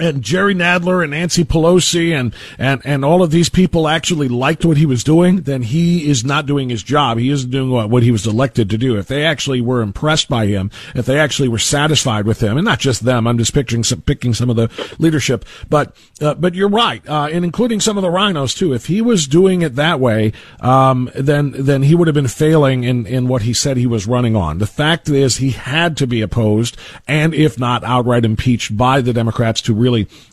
And 0.00 0.22
Jerry 0.22 0.54
Nadler 0.54 1.02
and 1.02 1.10
Nancy 1.10 1.44
Pelosi 1.44 2.12
and, 2.18 2.34
and, 2.58 2.80
and 2.84 3.04
all 3.04 3.22
of 3.22 3.30
these 3.30 3.48
people 3.48 3.88
actually 3.88 4.28
liked 4.28 4.64
what 4.64 4.76
he 4.76 4.86
was 4.86 5.02
doing, 5.02 5.42
then 5.42 5.62
he 5.62 6.08
is 6.08 6.24
not 6.24 6.46
doing 6.46 6.68
his 6.68 6.82
job. 6.82 7.18
He 7.18 7.30
isn't 7.30 7.50
doing 7.50 7.70
what, 7.70 7.90
what 7.90 8.02
he 8.02 8.10
was 8.10 8.26
elected 8.26 8.70
to 8.70 8.78
do. 8.78 8.96
If 8.96 9.08
they 9.08 9.24
actually 9.24 9.60
were 9.60 9.82
impressed 9.82 10.28
by 10.28 10.46
him, 10.46 10.70
if 10.94 11.06
they 11.06 11.18
actually 11.18 11.48
were 11.48 11.58
satisfied 11.58 12.26
with 12.26 12.40
him, 12.40 12.56
and 12.56 12.64
not 12.64 12.78
just 12.78 13.04
them, 13.04 13.26
I'm 13.26 13.38
just 13.38 13.54
picturing 13.54 13.82
some, 13.82 14.02
picking 14.02 14.34
some 14.34 14.50
of 14.50 14.56
the 14.56 14.70
leadership, 14.98 15.44
but, 15.68 15.96
uh, 16.20 16.34
but 16.34 16.54
you're 16.54 16.68
right, 16.68 17.06
uh, 17.08 17.28
and 17.32 17.44
including 17.44 17.80
some 17.80 17.96
of 17.98 18.02
the 18.02 18.10
rhinos 18.10 18.54
too. 18.54 18.72
If 18.72 18.86
he 18.86 19.00
was 19.00 19.26
doing 19.26 19.62
it 19.62 19.74
that 19.74 19.98
way, 19.98 20.32
um, 20.60 21.10
then, 21.14 21.52
then 21.56 21.82
he 21.82 21.94
would 21.94 22.06
have 22.06 22.14
been 22.14 22.28
failing 22.28 22.84
in, 22.84 23.06
in 23.06 23.26
what 23.26 23.42
he 23.42 23.52
said 23.52 23.76
he 23.76 23.86
was 23.86 24.06
running 24.06 24.36
on. 24.36 24.58
The 24.58 24.66
fact 24.66 25.08
is 25.08 25.36
he 25.36 25.50
had 25.50 25.96
to 25.96 26.06
be 26.06 26.20
opposed 26.20 26.76
and 27.06 27.34
if 27.34 27.58
not 27.58 27.82
outright 27.84 28.24
impeached 28.24 28.76
by 28.76 29.00
the 29.00 29.12
Democrats 29.12 29.60
to 29.62 29.74
really, 29.74 29.87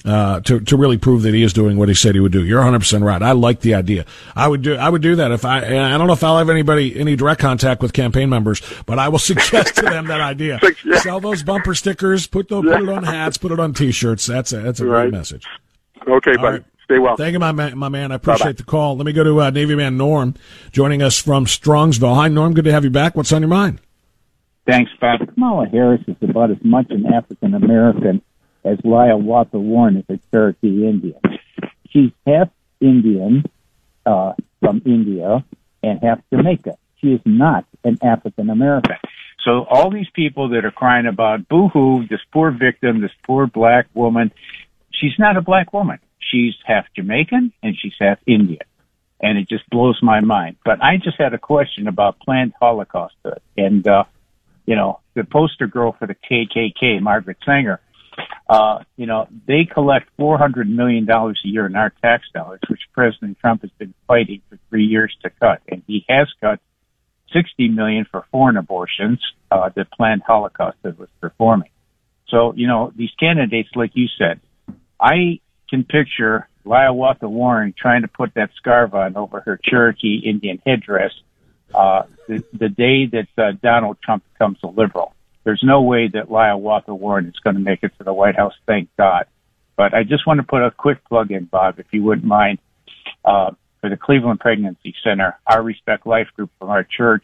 uh, 0.06 0.40
to, 0.42 0.60
to 0.60 0.78
really 0.78 0.98
prove 0.98 1.22
that 1.24 1.34
he 1.34 1.44
is 1.44 1.54
doing 1.54 1.78
what 1.78 1.88
he 1.88 1.94
said 1.96 2.16
he 2.16 2.22
would 2.22 2.32
do. 2.32 2.44
You're 2.46 2.62
100% 2.64 3.04
right. 3.04 3.22
I 3.22 3.32
like 3.32 3.62
the 3.62 3.74
idea. 3.76 4.06
I 4.36 4.48
would 4.48 4.62
do, 4.62 4.76
I 4.76 4.90
would 4.90 5.02
do 5.02 5.16
that 5.18 5.32
if 5.32 5.46
I, 5.46 5.60
and 5.62 5.78
I 5.80 5.98
don't 5.98 6.08
know 6.08 6.14
if 6.14 6.24
I'll 6.24 6.38
have 6.38 6.50
anybody, 6.50 7.00
any 7.00 7.16
direct 7.16 7.40
contact 7.42 7.82
with 7.82 7.94
campaign 7.94 8.30
members, 8.30 8.62
but 8.86 9.00
I 9.00 9.10
will 9.10 9.20
suggest 9.32 9.76
to 9.76 9.82
them 9.84 10.08
that 10.08 10.22
idea. 10.22 10.60
Sell 11.00 11.20
those 11.20 11.44
bumper 11.44 11.74
stickers, 11.76 12.28
put 12.28 12.50
those, 12.50 12.64
put 12.66 12.82
it 12.84 12.90
on 12.90 13.04
hats, 13.04 13.38
put 13.38 13.52
it 13.52 13.60
on 13.60 13.74
t-shirts. 13.74 14.26
That's 14.26 14.52
a, 14.54 14.58
that's 14.62 14.80
a 14.80 14.86
Right. 14.86 15.04
great 15.04 15.14
message. 15.14 15.46
Okay, 16.08 16.32
All 16.32 16.38
buddy. 16.38 16.58
right. 16.58 16.66
Stay 16.84 17.00
well. 17.00 17.16
Thank 17.18 17.34
you, 17.34 17.40
my 17.40 17.52
man. 17.52 17.76
My 17.80 17.90
man. 17.90 18.12
I 18.12 18.16
appreciate 18.16 18.58
the 18.58 18.64
call. 18.64 18.96
Let 18.96 19.08
me 19.08 19.12
go 19.14 19.24
to 19.24 19.42
uh, 19.42 19.50
Navy 19.50 19.74
man 19.74 19.98
Norm 19.98 20.36
joining 20.72 21.02
us 21.02 21.18
from 21.18 21.46
Strongsville. 21.48 22.14
Hi, 22.14 22.28
Norm. 22.28 22.54
Good 22.54 22.66
to 22.66 22.72
have 22.72 22.84
you 22.84 22.92
back. 22.92 23.16
What's 23.16 23.34
on 23.34 23.42
your 23.42 23.50
mind? 23.50 23.80
Thanks, 24.68 24.92
Bob. 25.02 25.20
Kamala 25.34 25.68
Harris 25.68 26.02
is 26.08 26.16
about 26.22 26.52
as 26.52 26.58
much 26.64 26.86
an 26.92 27.08
African 27.12 27.56
American 27.56 28.22
as 28.66 28.80
Hiawatha 28.84 29.60
Warren 29.60 29.98
is 29.98 30.06
a 30.10 30.20
Cherokee 30.32 30.88
Indian. 30.88 31.20
She's 31.90 32.12
half 32.26 32.50
Indian 32.82 33.46
uh, 34.06 34.34
from 34.60 34.82
India 34.86 35.46
and 35.84 36.00
half 36.02 36.20
Jamaica. 36.34 36.78
She 37.00 37.08
is 37.08 37.22
not 37.26 37.66
an 37.84 38.00
African 38.02 38.50
American. 38.50 38.98
So 39.46 39.64
all 39.70 39.92
these 39.92 40.10
people 40.14 40.50
that 40.50 40.66
are 40.66 40.72
crying 40.72 41.06
about 41.06 41.48
boo-hoo, 41.48 42.08
this 42.08 42.20
poor 42.34 42.52
victim, 42.52 43.02
this 43.02 43.12
poor 43.24 43.46
black 43.46 43.88
woman, 43.94 44.32
she's 44.92 45.14
not 45.20 45.38
a 45.38 45.42
black 45.42 45.72
woman. 45.72 46.00
She's 46.20 46.56
half 46.66 46.86
Jamaican 46.96 47.54
and 47.62 47.78
she's 47.80 47.94
half 48.00 48.18
Indian. 48.26 48.66
And 49.22 49.38
it 49.38 49.48
just 49.48 49.70
blows 49.70 50.00
my 50.02 50.20
mind. 50.22 50.58
But 50.66 50.84
I 50.84 50.98
just 50.98 51.18
had 51.20 51.34
a 51.34 51.38
question 51.38 51.88
about 51.88 52.20
Planned 52.20 52.54
Holocaust. 52.60 53.16
And, 53.56 53.88
uh, 53.88 54.06
you 54.66 54.76
know, 54.76 55.00
the 55.14 55.24
poster 55.24 55.68
girl 55.68 55.96
for 55.98 56.08
the 56.08 56.16
KKK, 56.16 57.02
Margaret 57.02 57.38
Sanger, 57.46 57.80
uh, 58.48 58.80
you 58.96 59.06
know, 59.06 59.28
they 59.48 59.66
collect 59.66 60.10
$400 60.20 60.68
million 60.68 61.10
a 61.10 61.34
year 61.44 61.66
in 61.66 61.76
our 61.76 61.92
tax 62.02 62.26
dollars, 62.34 62.60
which 62.70 62.82
President 62.94 63.38
Trump 63.40 63.62
has 63.62 63.72
been 63.78 63.94
fighting 64.08 64.42
for 64.50 64.60
three 64.70 64.86
years 64.86 65.16
to 65.24 65.30
cut. 65.30 65.62
And 65.68 65.82
he 65.88 66.06
has 66.08 66.28
cut 66.42 66.60
60 67.34 67.70
million 67.70 68.06
for 68.10 68.26
foreign 68.32 68.58
abortions, 68.58 69.20
uh, 69.52 69.70
that 69.76 69.92
Planned 69.92 70.22
Holocaust 70.26 70.78
was 70.84 71.10
performing. 71.20 71.70
So, 72.30 72.54
you 72.56 72.68
know, 72.68 72.92
these 72.96 73.12
candidates, 73.20 73.70
like 73.76 73.92
you 73.94 74.08
said, 74.18 74.40
I 75.00 75.40
can 75.70 75.84
picture 75.84 76.48
Hiawatha 76.66 77.28
Warren 77.28 77.74
trying 77.78 78.02
to 78.04 78.08
put 78.08 78.34
that 78.36 78.52
scarf 78.58 78.94
on 78.94 79.16
over 79.16 79.42
her 79.42 79.60
Cherokee 79.64 80.22
Indian 80.24 80.62
headdress 80.66 81.12
uh, 81.74 82.04
the, 82.28 82.44
the 82.54 82.70
day 82.70 83.06
that 83.08 83.28
uh, 83.38 83.52
Donald 83.62 83.98
Trump 84.04 84.24
becomes 84.34 84.58
a 84.64 84.68
liberal. 84.68 85.15
There's 85.46 85.64
no 85.64 85.84
way 85.84 86.10
that 86.10 86.28
Hiawatha 86.28 86.94
Warren 86.94 87.28
is 87.28 87.40
going 87.44 87.56
to 87.56 87.62
make 87.62 87.84
it 87.84 87.94
to 88.00 88.04
the 88.04 88.14
White 88.14 88.36
House, 88.36 88.54
thank 88.68 88.90
God. 88.98 89.26
But 89.78 89.94
I 89.94 90.04
just 90.04 90.26
want 90.26 90.40
to 90.40 90.46
put 90.46 90.64
a 90.64 90.72
quick 90.72 91.06
plug 91.06 91.32
in, 91.32 91.46
Bob, 91.46 91.80
if 91.80 91.86
you 91.92 92.04
wouldn't 92.04 92.26
mind, 92.26 92.60
uh, 93.24 93.52
for 93.80 93.90
the 93.90 93.98
Cleveland 93.98 94.40
Pregnancy 94.40 94.96
Center, 95.04 95.38
our 95.46 95.62
Respect 95.62 96.08
Life 96.08 96.28
group 96.36 96.50
from 96.58 96.70
our 96.70 96.84
church 96.84 97.24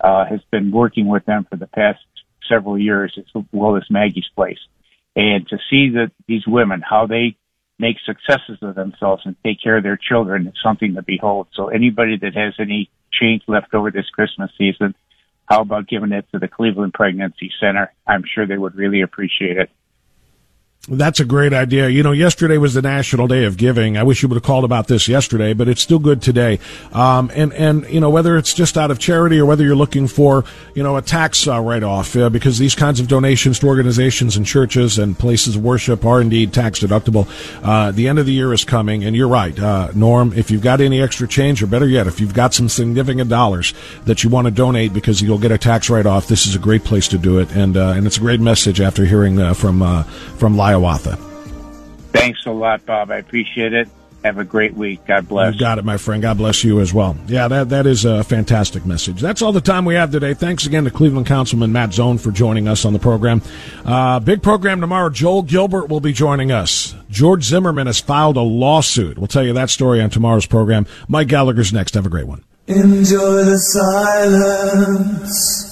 uh, 0.00 0.24
has 0.24 0.40
been 0.50 0.72
working 0.72 1.06
with 1.06 1.24
them 1.24 1.46
for 1.48 1.56
the 1.56 1.68
past 1.68 2.00
several 2.48 2.76
years, 2.76 3.16
as 3.16 3.44
well 3.52 3.76
as 3.76 3.84
Maggie's 3.88 4.28
Place. 4.34 4.58
And 5.14 5.46
to 5.48 5.58
see 5.70 5.90
that 5.90 6.10
these 6.26 6.46
women, 6.46 6.82
how 6.82 7.06
they 7.06 7.36
make 7.78 7.96
successes 8.04 8.58
of 8.62 8.74
themselves 8.74 9.22
and 9.24 9.36
take 9.44 9.62
care 9.62 9.76
of 9.76 9.82
their 9.82 9.98
children 9.98 10.46
is 10.48 10.54
something 10.62 10.94
to 10.94 11.02
behold. 11.02 11.48
So 11.54 11.68
anybody 11.68 12.16
that 12.18 12.34
has 12.34 12.54
any 12.58 12.90
change 13.12 13.42
left 13.46 13.74
over 13.74 13.90
this 13.90 14.08
Christmas 14.10 14.50
season, 14.58 14.94
how 15.52 15.60
about 15.60 15.86
giving 15.86 16.12
it 16.12 16.24
to 16.32 16.38
the 16.38 16.48
Cleveland 16.48 16.94
Pregnancy 16.94 17.50
Center? 17.60 17.92
I'm 18.06 18.24
sure 18.34 18.46
they 18.46 18.56
would 18.56 18.74
really 18.74 19.02
appreciate 19.02 19.58
it. 19.58 19.68
That's 20.88 21.20
a 21.20 21.24
great 21.24 21.52
idea. 21.52 21.88
You 21.88 22.02
know, 22.02 22.10
yesterday 22.10 22.58
was 22.58 22.74
the 22.74 22.82
National 22.82 23.28
Day 23.28 23.44
of 23.44 23.56
Giving. 23.56 23.96
I 23.96 24.02
wish 24.02 24.20
you 24.20 24.28
would 24.28 24.34
have 24.34 24.42
called 24.42 24.64
about 24.64 24.88
this 24.88 25.06
yesterday, 25.06 25.52
but 25.52 25.68
it's 25.68 25.80
still 25.80 26.00
good 26.00 26.20
today. 26.20 26.58
Um, 26.92 27.30
and 27.36 27.52
and 27.52 27.88
you 27.88 28.00
know 28.00 28.10
whether 28.10 28.36
it's 28.36 28.52
just 28.52 28.76
out 28.76 28.90
of 28.90 28.98
charity 28.98 29.38
or 29.38 29.46
whether 29.46 29.62
you're 29.62 29.76
looking 29.76 30.08
for 30.08 30.44
you 30.74 30.82
know 30.82 30.96
a 30.96 31.02
tax 31.02 31.46
uh, 31.46 31.60
write 31.60 31.84
off, 31.84 32.16
uh, 32.16 32.30
because 32.30 32.58
these 32.58 32.74
kinds 32.74 32.98
of 32.98 33.06
donations 33.06 33.60
to 33.60 33.68
organizations 33.68 34.36
and 34.36 34.44
churches 34.44 34.98
and 34.98 35.16
places 35.16 35.54
of 35.54 35.62
worship 35.62 36.04
are 36.04 36.20
indeed 36.20 36.52
tax 36.52 36.80
deductible. 36.80 37.28
Uh, 37.62 37.92
the 37.92 38.08
end 38.08 38.18
of 38.18 38.26
the 38.26 38.32
year 38.32 38.52
is 38.52 38.64
coming, 38.64 39.04
and 39.04 39.14
you're 39.14 39.28
right, 39.28 39.56
uh, 39.60 39.92
Norm. 39.94 40.32
If 40.32 40.50
you've 40.50 40.62
got 40.62 40.80
any 40.80 41.00
extra 41.00 41.28
change, 41.28 41.62
or 41.62 41.68
better 41.68 41.86
yet, 41.86 42.08
if 42.08 42.20
you've 42.20 42.34
got 42.34 42.54
some 42.54 42.68
significant 42.68 43.30
dollars 43.30 43.72
that 44.06 44.24
you 44.24 44.30
want 44.30 44.46
to 44.46 44.50
donate 44.50 44.92
because 44.92 45.22
you'll 45.22 45.38
get 45.38 45.52
a 45.52 45.58
tax 45.58 45.88
write 45.88 46.06
off, 46.06 46.26
this 46.26 46.44
is 46.44 46.56
a 46.56 46.58
great 46.58 46.82
place 46.82 47.06
to 47.06 47.18
do 47.18 47.38
it, 47.38 47.54
and 47.54 47.76
uh, 47.76 47.90
and 47.90 48.04
it's 48.04 48.16
a 48.16 48.20
great 48.20 48.40
message 48.40 48.80
after 48.80 49.04
hearing 49.04 49.38
uh, 49.38 49.54
from 49.54 50.04
from 50.38 50.56
Live 50.56 50.71
Hiawatha. 50.72 51.16
Thanks 52.12 52.46
a 52.46 52.50
lot, 52.50 52.84
Bob. 52.86 53.10
I 53.10 53.18
appreciate 53.18 53.74
it. 53.74 53.88
Have 54.24 54.38
a 54.38 54.44
great 54.44 54.74
week. 54.74 55.04
God 55.04 55.28
bless. 55.28 55.54
You 55.54 55.60
got 55.60 55.78
it, 55.78 55.84
my 55.84 55.96
friend. 55.96 56.22
God 56.22 56.38
bless 56.38 56.62
you 56.62 56.78
as 56.80 56.94
well. 56.94 57.16
Yeah, 57.26 57.48
that 57.48 57.70
that 57.70 57.86
is 57.86 58.04
a 58.04 58.22
fantastic 58.22 58.86
message. 58.86 59.20
That's 59.20 59.42
all 59.42 59.50
the 59.50 59.60
time 59.60 59.84
we 59.84 59.96
have 59.96 60.12
today. 60.12 60.32
Thanks 60.32 60.64
again 60.64 60.84
to 60.84 60.92
Cleveland 60.92 61.26
Councilman 61.26 61.72
Matt 61.72 61.92
Zone 61.92 62.18
for 62.18 62.30
joining 62.30 62.68
us 62.68 62.84
on 62.84 62.92
the 62.92 63.00
program. 63.00 63.42
Uh, 63.84 64.20
big 64.20 64.40
program 64.40 64.80
tomorrow. 64.80 65.10
Joel 65.10 65.42
Gilbert 65.42 65.88
will 65.88 66.00
be 66.00 66.12
joining 66.12 66.52
us. 66.52 66.94
George 67.10 67.42
Zimmerman 67.42 67.88
has 67.88 68.00
filed 68.00 68.36
a 68.36 68.42
lawsuit. 68.42 69.18
We'll 69.18 69.26
tell 69.26 69.44
you 69.44 69.54
that 69.54 69.70
story 69.70 70.00
on 70.00 70.10
tomorrow's 70.10 70.46
program. 70.46 70.86
Mike 71.08 71.26
Gallagher's 71.26 71.72
next. 71.72 71.94
Have 71.94 72.06
a 72.06 72.10
great 72.10 72.28
one. 72.28 72.44
Enjoy 72.68 73.44
the 73.44 73.58
silence. 73.58 75.71